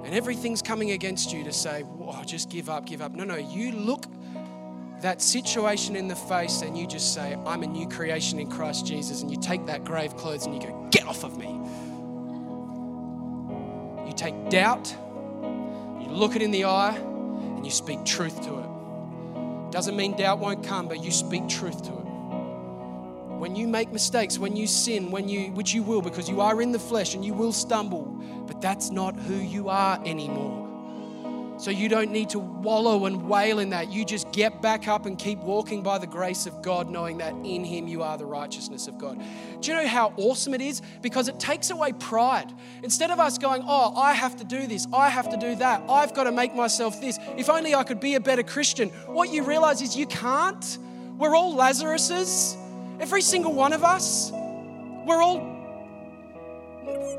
and 0.05 0.15
everything's 0.15 0.61
coming 0.61 0.91
against 0.91 1.33
you 1.33 1.43
to 1.43 1.51
say, 1.51 1.81
Whoa, 1.81 2.23
just 2.23 2.49
give 2.49 2.69
up, 2.69 2.85
give 2.85 3.01
up. 3.01 3.11
No, 3.11 3.25
no, 3.25 3.35
you 3.35 3.73
look 3.73 4.05
that 5.01 5.21
situation 5.21 5.97
in 5.97 6.07
the 6.07 6.15
face 6.15 6.61
and 6.61 6.77
you 6.77 6.87
just 6.87 7.13
say, 7.13 7.37
I'm 7.45 7.63
a 7.63 7.67
new 7.67 7.85
creation 7.89 8.39
in 8.39 8.49
Christ 8.49 8.87
Jesus. 8.87 9.21
And 9.21 9.29
you 9.29 9.35
take 9.37 9.65
that 9.65 9.83
grave 9.83 10.15
clothes 10.15 10.45
and 10.45 10.55
you 10.55 10.61
go, 10.61 10.87
Get 10.91 11.05
off 11.05 11.25
of 11.25 11.37
me. 11.37 11.47
You 14.07 14.13
take 14.15 14.49
doubt, 14.49 14.95
you 15.99 16.07
look 16.07 16.37
it 16.37 16.41
in 16.41 16.51
the 16.51 16.63
eye, 16.63 16.95
and 16.95 17.65
you 17.65 17.71
speak 17.71 18.05
truth 18.05 18.41
to 18.43 18.59
it. 18.59 18.74
Doesn't 19.75 19.97
mean 19.97 20.15
doubt 20.15 20.39
won't 20.39 20.63
come, 20.63 20.87
but 20.87 21.03
you 21.03 21.11
speak 21.11 21.49
truth 21.49 21.83
to 21.83 21.91
it. 21.91 22.05
When 23.39 23.57
you 23.57 23.67
make 23.67 23.91
mistakes, 23.91 24.39
when 24.39 24.55
you 24.55 24.67
sin, 24.67 25.11
when 25.11 25.27
you 25.27 25.51
which 25.51 25.73
you 25.73 25.83
will 25.83 26.01
because 26.01 26.29
you 26.29 26.39
are 26.39 26.61
in 26.61 26.71
the 26.71 26.79
flesh 26.79 27.13
and 27.13 27.25
you 27.25 27.33
will 27.33 27.51
stumble, 27.51 28.03
but 28.47 28.61
that's 28.61 28.89
not 28.89 29.17
who 29.17 29.35
you 29.35 29.67
are 29.67 30.01
anymore. 30.05 30.64
So 31.57 31.71
you 31.71 31.87
don't 31.87 32.11
need 32.11 32.29
to 32.31 32.39
wallow 32.39 33.05
and 33.05 33.29
wail 33.29 33.59
in 33.59 33.69
that. 33.69 33.89
You 33.91 34.03
just 34.03 34.29
get 34.31 34.61
back 34.61 34.87
up 34.89 35.05
and 35.05 35.17
keep 35.17 35.39
walking 35.39 35.83
by 35.83 35.97
the 35.97 36.07
grace 36.07 36.45
of 36.45 36.61
God, 36.61 36.89
knowing 36.89 37.19
that 37.19 37.33
in 37.43 37.63
Him 37.63 37.87
you 37.87 38.03
are 38.03 38.17
the 38.17 38.25
righteousness 38.25 38.87
of 38.87 38.97
God. 38.97 39.21
Do 39.61 39.71
you 39.71 39.77
know 39.77 39.87
how 39.87 40.13
awesome 40.17 40.53
it 40.53 40.61
is? 40.61 40.81
Because 41.01 41.29
it 41.29 41.39
takes 41.39 41.69
away 41.69 41.93
pride. 41.93 42.51
Instead 42.83 43.09
of 43.09 43.19
us 43.19 43.37
going, 43.37 43.63
oh, 43.65 43.95
I 43.95 44.13
have 44.13 44.35
to 44.37 44.43
do 44.43 44.67
this, 44.67 44.85
I 44.93 45.09
have 45.09 45.29
to 45.29 45.37
do 45.37 45.55
that, 45.55 45.81
I've 45.89 46.13
got 46.13 46.25
to 46.25 46.31
make 46.31 46.53
myself 46.53 46.99
this, 46.99 47.19
if 47.37 47.49
only 47.49 47.73
I 47.73 47.83
could 47.83 48.01
be 48.01 48.15
a 48.15 48.19
better 48.19 48.43
Christian, 48.43 48.89
what 49.07 49.29
you 49.29 49.43
realize 49.43 49.81
is 49.81 49.95
you 49.95 50.07
can't. 50.07 50.77
We're 51.17 51.35
all 51.35 51.55
Lazaruses, 51.55 52.57
every 52.99 53.21
single 53.21 53.53
one 53.53 53.71
of 53.71 53.85
us. 53.85 54.31
We're 54.31 55.21
all 55.21 55.54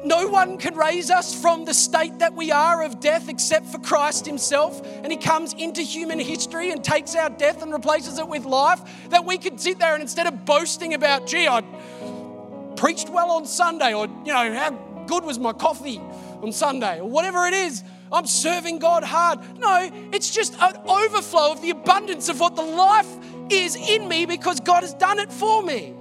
no 0.05 0.29
one 0.29 0.57
can 0.57 0.77
raise 0.77 1.11
us 1.11 1.35
from 1.35 1.65
the 1.65 1.75
state 1.75 2.21
that 2.21 2.35
we 2.35 2.53
are 2.53 2.83
of 2.83 3.01
death 3.01 3.29
except 3.29 3.67
for 3.67 3.79
Christ 3.79 4.25
Himself. 4.25 4.81
And 5.03 5.11
He 5.11 5.19
comes 5.19 5.53
into 5.55 5.83
human 5.83 6.19
history 6.19 6.71
and 6.71 6.83
takes 6.83 7.17
our 7.17 7.31
death 7.31 7.63
and 7.63 7.73
replaces 7.73 8.19
it 8.19 8.29
with 8.29 8.45
life. 8.45 8.81
That 9.11 9.25
we 9.25 9.39
could 9.39 9.61
sit 9.61 9.79
there 9.79 9.95
and 9.95 10.03
instead 10.03 10.27
of 10.27 10.45
boasting 10.45 10.95
about, 10.95 11.27
gee, 11.27 11.49
I 11.49 11.63
preached 12.77 13.09
well 13.09 13.33
on 13.33 13.47
Sunday, 13.47 13.95
or, 13.95 14.07
you 14.25 14.33
know, 14.33 14.55
how 14.55 14.71
good 15.07 15.25
was 15.25 15.39
my 15.39 15.53
coffee 15.53 15.99
on 15.99 16.53
Sunday, 16.53 17.01
or 17.01 17.09
whatever 17.09 17.47
it 17.47 17.55
is, 17.55 17.83
I'm 18.13 18.27
serving 18.27 18.79
God 18.79 19.03
hard. 19.03 19.41
No, 19.59 19.91
it's 20.13 20.31
just 20.31 20.55
an 20.61 20.77
overflow 20.87 21.53
of 21.53 21.63
the 21.63 21.71
abundance 21.71 22.29
of 22.29 22.39
what 22.39 22.55
the 22.55 22.63
life 22.63 23.09
is 23.51 23.75
in 23.75 24.07
me 24.07 24.27
because 24.27 24.61
God 24.61 24.83
has 24.83 24.95
done 24.95 25.19
it 25.19 25.33
for 25.33 25.63
me 25.63 25.95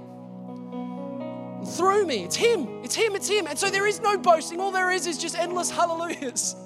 through 1.66 2.06
me. 2.06 2.24
It's 2.24 2.36
Him. 2.36 2.82
It's 2.82 2.94
Him. 2.94 3.14
It's 3.14 3.28
Him. 3.28 3.46
And 3.46 3.58
so 3.58 3.70
there 3.70 3.86
is 3.86 4.00
no 4.00 4.16
boasting. 4.16 4.60
All 4.60 4.70
there 4.70 4.90
is 4.90 5.06
is 5.06 5.18
just 5.18 5.36
endless 5.36 5.70
hallelujahs. 5.70 6.56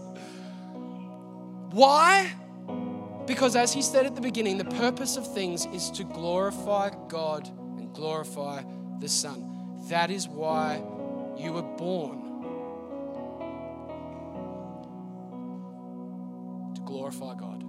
Why? 1.70 2.32
Because 3.26 3.56
as 3.56 3.72
He 3.72 3.82
said 3.82 4.06
at 4.06 4.14
the 4.14 4.20
beginning, 4.20 4.58
the 4.58 4.64
purpose 4.64 5.16
of 5.16 5.32
things 5.32 5.66
is 5.66 5.90
to 5.92 6.04
glorify 6.04 6.90
God 7.08 7.48
and 7.78 7.92
glorify 7.92 8.62
the 8.98 9.08
Son. 9.08 9.78
That 9.88 10.10
is 10.10 10.28
why 10.28 10.82
you 11.38 11.52
were 11.52 11.62
born. 11.62 12.18
To 16.74 16.80
glorify 16.82 17.34
God. 17.34 17.64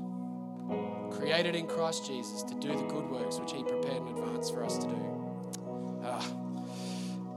Created 1.12 1.56
in 1.56 1.68
Christ 1.68 2.08
Jesus 2.08 2.44
to 2.44 2.56
do 2.56 2.70
the 2.70 2.84
good 2.84 3.10
works 3.10 3.40
which 3.40 3.52
He 3.52 3.64
prepared 3.64 3.98
in 3.98 4.08
advance 4.08 4.50
for 4.50 4.64
us 4.64 4.78
to 4.80 4.88
do. 4.88 6.02
Ah. 6.04 6.41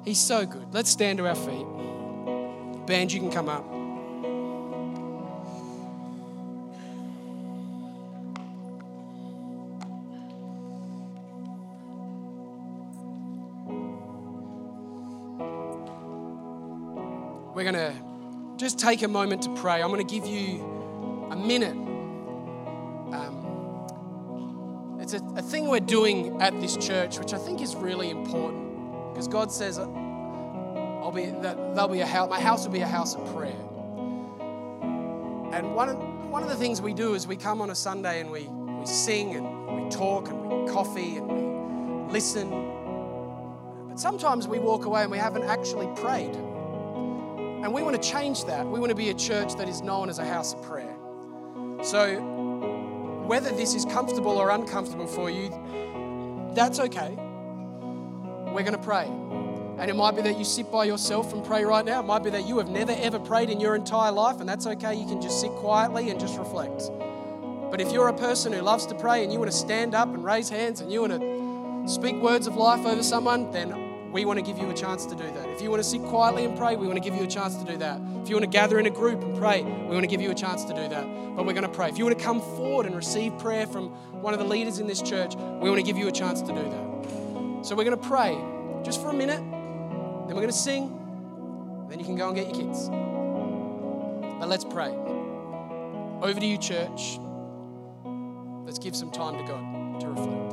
He's 0.04 0.20
so 0.20 0.44
good. 0.44 0.66
Let's 0.72 0.90
stand 0.90 1.18
to 1.18 1.26
our 1.26 1.34
feet. 1.34 1.66
Band, 2.86 3.10
you 3.10 3.20
can 3.20 3.30
come 3.30 3.48
up. 3.48 3.64
We're 17.54 17.62
going 17.62 17.74
to 17.74 17.94
just 18.58 18.78
take 18.78 19.02
a 19.02 19.08
moment 19.08 19.40
to 19.42 19.54
pray. 19.54 19.80
I'm 19.82 19.88
going 19.88 20.06
to 20.06 20.14
give 20.14 20.26
you 20.26 20.60
a 21.30 21.36
minute. 21.36 21.72
Um, 23.14 24.98
it's 25.00 25.14
a, 25.14 25.22
a 25.36 25.42
thing 25.42 25.68
we're 25.68 25.80
doing 25.80 26.42
at 26.42 26.60
this 26.60 26.76
church, 26.76 27.18
which 27.18 27.32
I 27.32 27.38
think 27.38 27.62
is 27.62 27.74
really 27.74 28.10
important. 28.10 28.63
Because 29.14 29.28
God 29.28 29.52
says, 29.52 29.78
uh, 29.78 29.84
I'll 29.84 31.12
be, 31.12 31.26
that 31.26 31.76
there'll 31.76 31.86
be 31.86 32.00
a 32.00 32.06
house, 32.06 32.28
my 32.28 32.40
house 32.40 32.64
will 32.64 32.72
be 32.72 32.80
a 32.80 32.86
house 32.86 33.14
of 33.14 33.24
prayer. 33.32 33.54
And 35.52 35.72
one 35.76 35.88
of, 35.88 36.30
one 36.30 36.42
of 36.42 36.48
the 36.48 36.56
things 36.56 36.82
we 36.82 36.92
do 36.92 37.14
is 37.14 37.24
we 37.24 37.36
come 37.36 37.60
on 37.60 37.70
a 37.70 37.76
Sunday 37.76 38.20
and 38.20 38.32
we, 38.32 38.48
we 38.48 38.84
sing 38.86 39.36
and 39.36 39.84
we 39.84 39.88
talk 39.88 40.26
and 40.30 40.64
we 40.66 40.68
coffee 40.68 41.18
and 41.18 41.28
we 41.28 42.12
listen. 42.12 42.50
But 43.88 44.00
sometimes 44.00 44.48
we 44.48 44.58
walk 44.58 44.84
away 44.84 45.02
and 45.02 45.12
we 45.12 45.18
haven't 45.18 45.44
actually 45.44 45.86
prayed. 45.94 46.34
And 46.34 47.72
we 47.72 47.84
want 47.84 47.94
to 47.94 48.10
change 48.10 48.46
that. 48.46 48.66
We 48.66 48.80
want 48.80 48.90
to 48.90 48.96
be 48.96 49.10
a 49.10 49.14
church 49.14 49.54
that 49.54 49.68
is 49.68 49.80
known 49.80 50.08
as 50.08 50.18
a 50.18 50.24
house 50.24 50.54
of 50.54 50.62
prayer. 50.62 50.96
So, 51.84 52.20
whether 53.28 53.50
this 53.50 53.76
is 53.76 53.84
comfortable 53.84 54.38
or 54.38 54.50
uncomfortable 54.50 55.06
for 55.06 55.30
you, 55.30 55.50
that's 56.52 56.80
okay 56.80 57.16
we're 58.54 58.62
going 58.62 58.76
to 58.76 58.78
pray. 58.78 59.06
And 59.78 59.90
it 59.90 59.96
might 59.96 60.14
be 60.14 60.22
that 60.22 60.38
you 60.38 60.44
sit 60.44 60.70
by 60.70 60.84
yourself 60.84 61.32
and 61.32 61.44
pray 61.44 61.64
right 61.64 61.84
now. 61.84 62.00
It 62.00 62.06
might 62.06 62.22
be 62.22 62.30
that 62.30 62.46
you 62.46 62.58
have 62.58 62.68
never 62.68 62.92
ever 62.92 63.18
prayed 63.18 63.50
in 63.50 63.58
your 63.58 63.74
entire 63.74 64.12
life, 64.12 64.38
and 64.40 64.48
that's 64.48 64.66
okay. 64.66 64.94
You 64.94 65.06
can 65.06 65.20
just 65.20 65.40
sit 65.40 65.50
quietly 65.50 66.10
and 66.10 66.20
just 66.20 66.38
reflect. 66.38 66.90
But 67.70 67.80
if 67.80 67.90
you're 67.90 68.06
a 68.06 68.16
person 68.16 68.52
who 68.52 68.60
loves 68.60 68.86
to 68.86 68.94
pray 68.94 69.24
and 69.24 69.32
you 69.32 69.40
want 69.40 69.50
to 69.50 69.56
stand 69.56 69.96
up 69.96 70.08
and 70.14 70.24
raise 70.24 70.48
hands 70.48 70.80
and 70.80 70.92
you 70.92 71.00
want 71.00 71.20
to 71.20 71.92
speak 71.92 72.14
words 72.14 72.46
of 72.46 72.54
life 72.54 72.86
over 72.86 73.02
someone, 73.02 73.50
then 73.50 74.12
we 74.12 74.24
want 74.24 74.38
to 74.38 74.44
give 74.44 74.58
you 74.58 74.70
a 74.70 74.74
chance 74.74 75.04
to 75.06 75.16
do 75.16 75.24
that. 75.24 75.48
If 75.48 75.60
you 75.60 75.70
want 75.70 75.82
to 75.82 75.88
sit 75.88 76.00
quietly 76.02 76.44
and 76.44 76.56
pray, 76.56 76.76
we 76.76 76.86
want 76.86 77.02
to 77.02 77.10
give 77.10 77.18
you 77.18 77.24
a 77.24 77.28
chance 77.28 77.56
to 77.56 77.64
do 77.64 77.76
that. 77.78 78.00
If 78.22 78.28
you 78.28 78.36
want 78.36 78.44
to 78.44 78.50
gather 78.50 78.78
in 78.78 78.86
a 78.86 78.90
group 78.90 79.20
and 79.22 79.36
pray, 79.36 79.64
we 79.64 79.92
want 79.92 80.02
to 80.02 80.06
give 80.06 80.20
you 80.20 80.30
a 80.30 80.34
chance 80.36 80.62
to 80.66 80.72
do 80.72 80.88
that. 80.88 81.04
But 81.34 81.46
we're 81.46 81.52
going 81.52 81.66
to 81.66 81.68
pray. 81.68 81.88
If 81.88 81.98
you 81.98 82.04
want 82.04 82.16
to 82.16 82.24
come 82.24 82.40
forward 82.40 82.86
and 82.86 82.94
receive 82.94 83.36
prayer 83.40 83.66
from 83.66 83.88
one 84.22 84.32
of 84.32 84.38
the 84.38 84.46
leaders 84.46 84.78
in 84.78 84.86
this 84.86 85.02
church, 85.02 85.34
we 85.34 85.68
want 85.68 85.80
to 85.80 85.82
give 85.82 85.98
you 85.98 86.06
a 86.06 86.12
chance 86.12 86.40
to 86.42 86.52
do 86.52 86.62
that. 86.62 87.13
So 87.64 87.74
we're 87.74 87.84
going 87.84 87.98
to 87.98 88.08
pray 88.08 88.36
just 88.84 89.00
for 89.00 89.08
a 89.08 89.14
minute, 89.14 89.38
then 89.38 90.28
we're 90.28 90.42
going 90.42 90.48
to 90.48 90.52
sing, 90.52 91.86
then 91.88 91.98
you 91.98 92.04
can 92.04 92.14
go 92.14 92.28
and 92.28 92.36
get 92.36 92.54
your 92.54 92.56
kids. 92.56 92.90
But 94.38 94.50
let's 94.50 94.66
pray. 94.66 94.90
Over 96.20 96.38
to 96.38 96.44
you, 96.44 96.58
church. 96.58 97.18
Let's 98.66 98.78
give 98.78 98.94
some 98.94 99.10
time 99.10 99.38
to 99.38 99.44
God 99.50 100.00
to 100.00 100.08
reflect. 100.08 100.52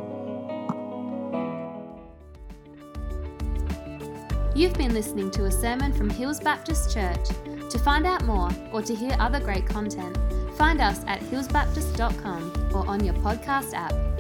You've 4.55 4.76
been 4.76 4.93
listening 4.93 5.32
to 5.32 5.45
a 5.47 5.51
sermon 5.51 5.91
from 5.91 6.09
Hills 6.09 6.39
Baptist 6.39 6.93
Church. 6.93 7.28
To 7.72 7.78
find 7.78 8.07
out 8.07 8.24
more 8.24 8.51
or 8.72 8.82
to 8.84 8.95
hear 8.95 9.18
other 9.20 9.41
great 9.41 9.66
content, 9.66 10.18
find 10.57 10.80
us 10.80 11.03
at 11.07 11.20
hillsbaptist.com 11.20 12.70
or 12.74 12.88
on 12.88 13.03
your 13.03 13.16
podcast 13.16 13.74
app. 13.74 14.11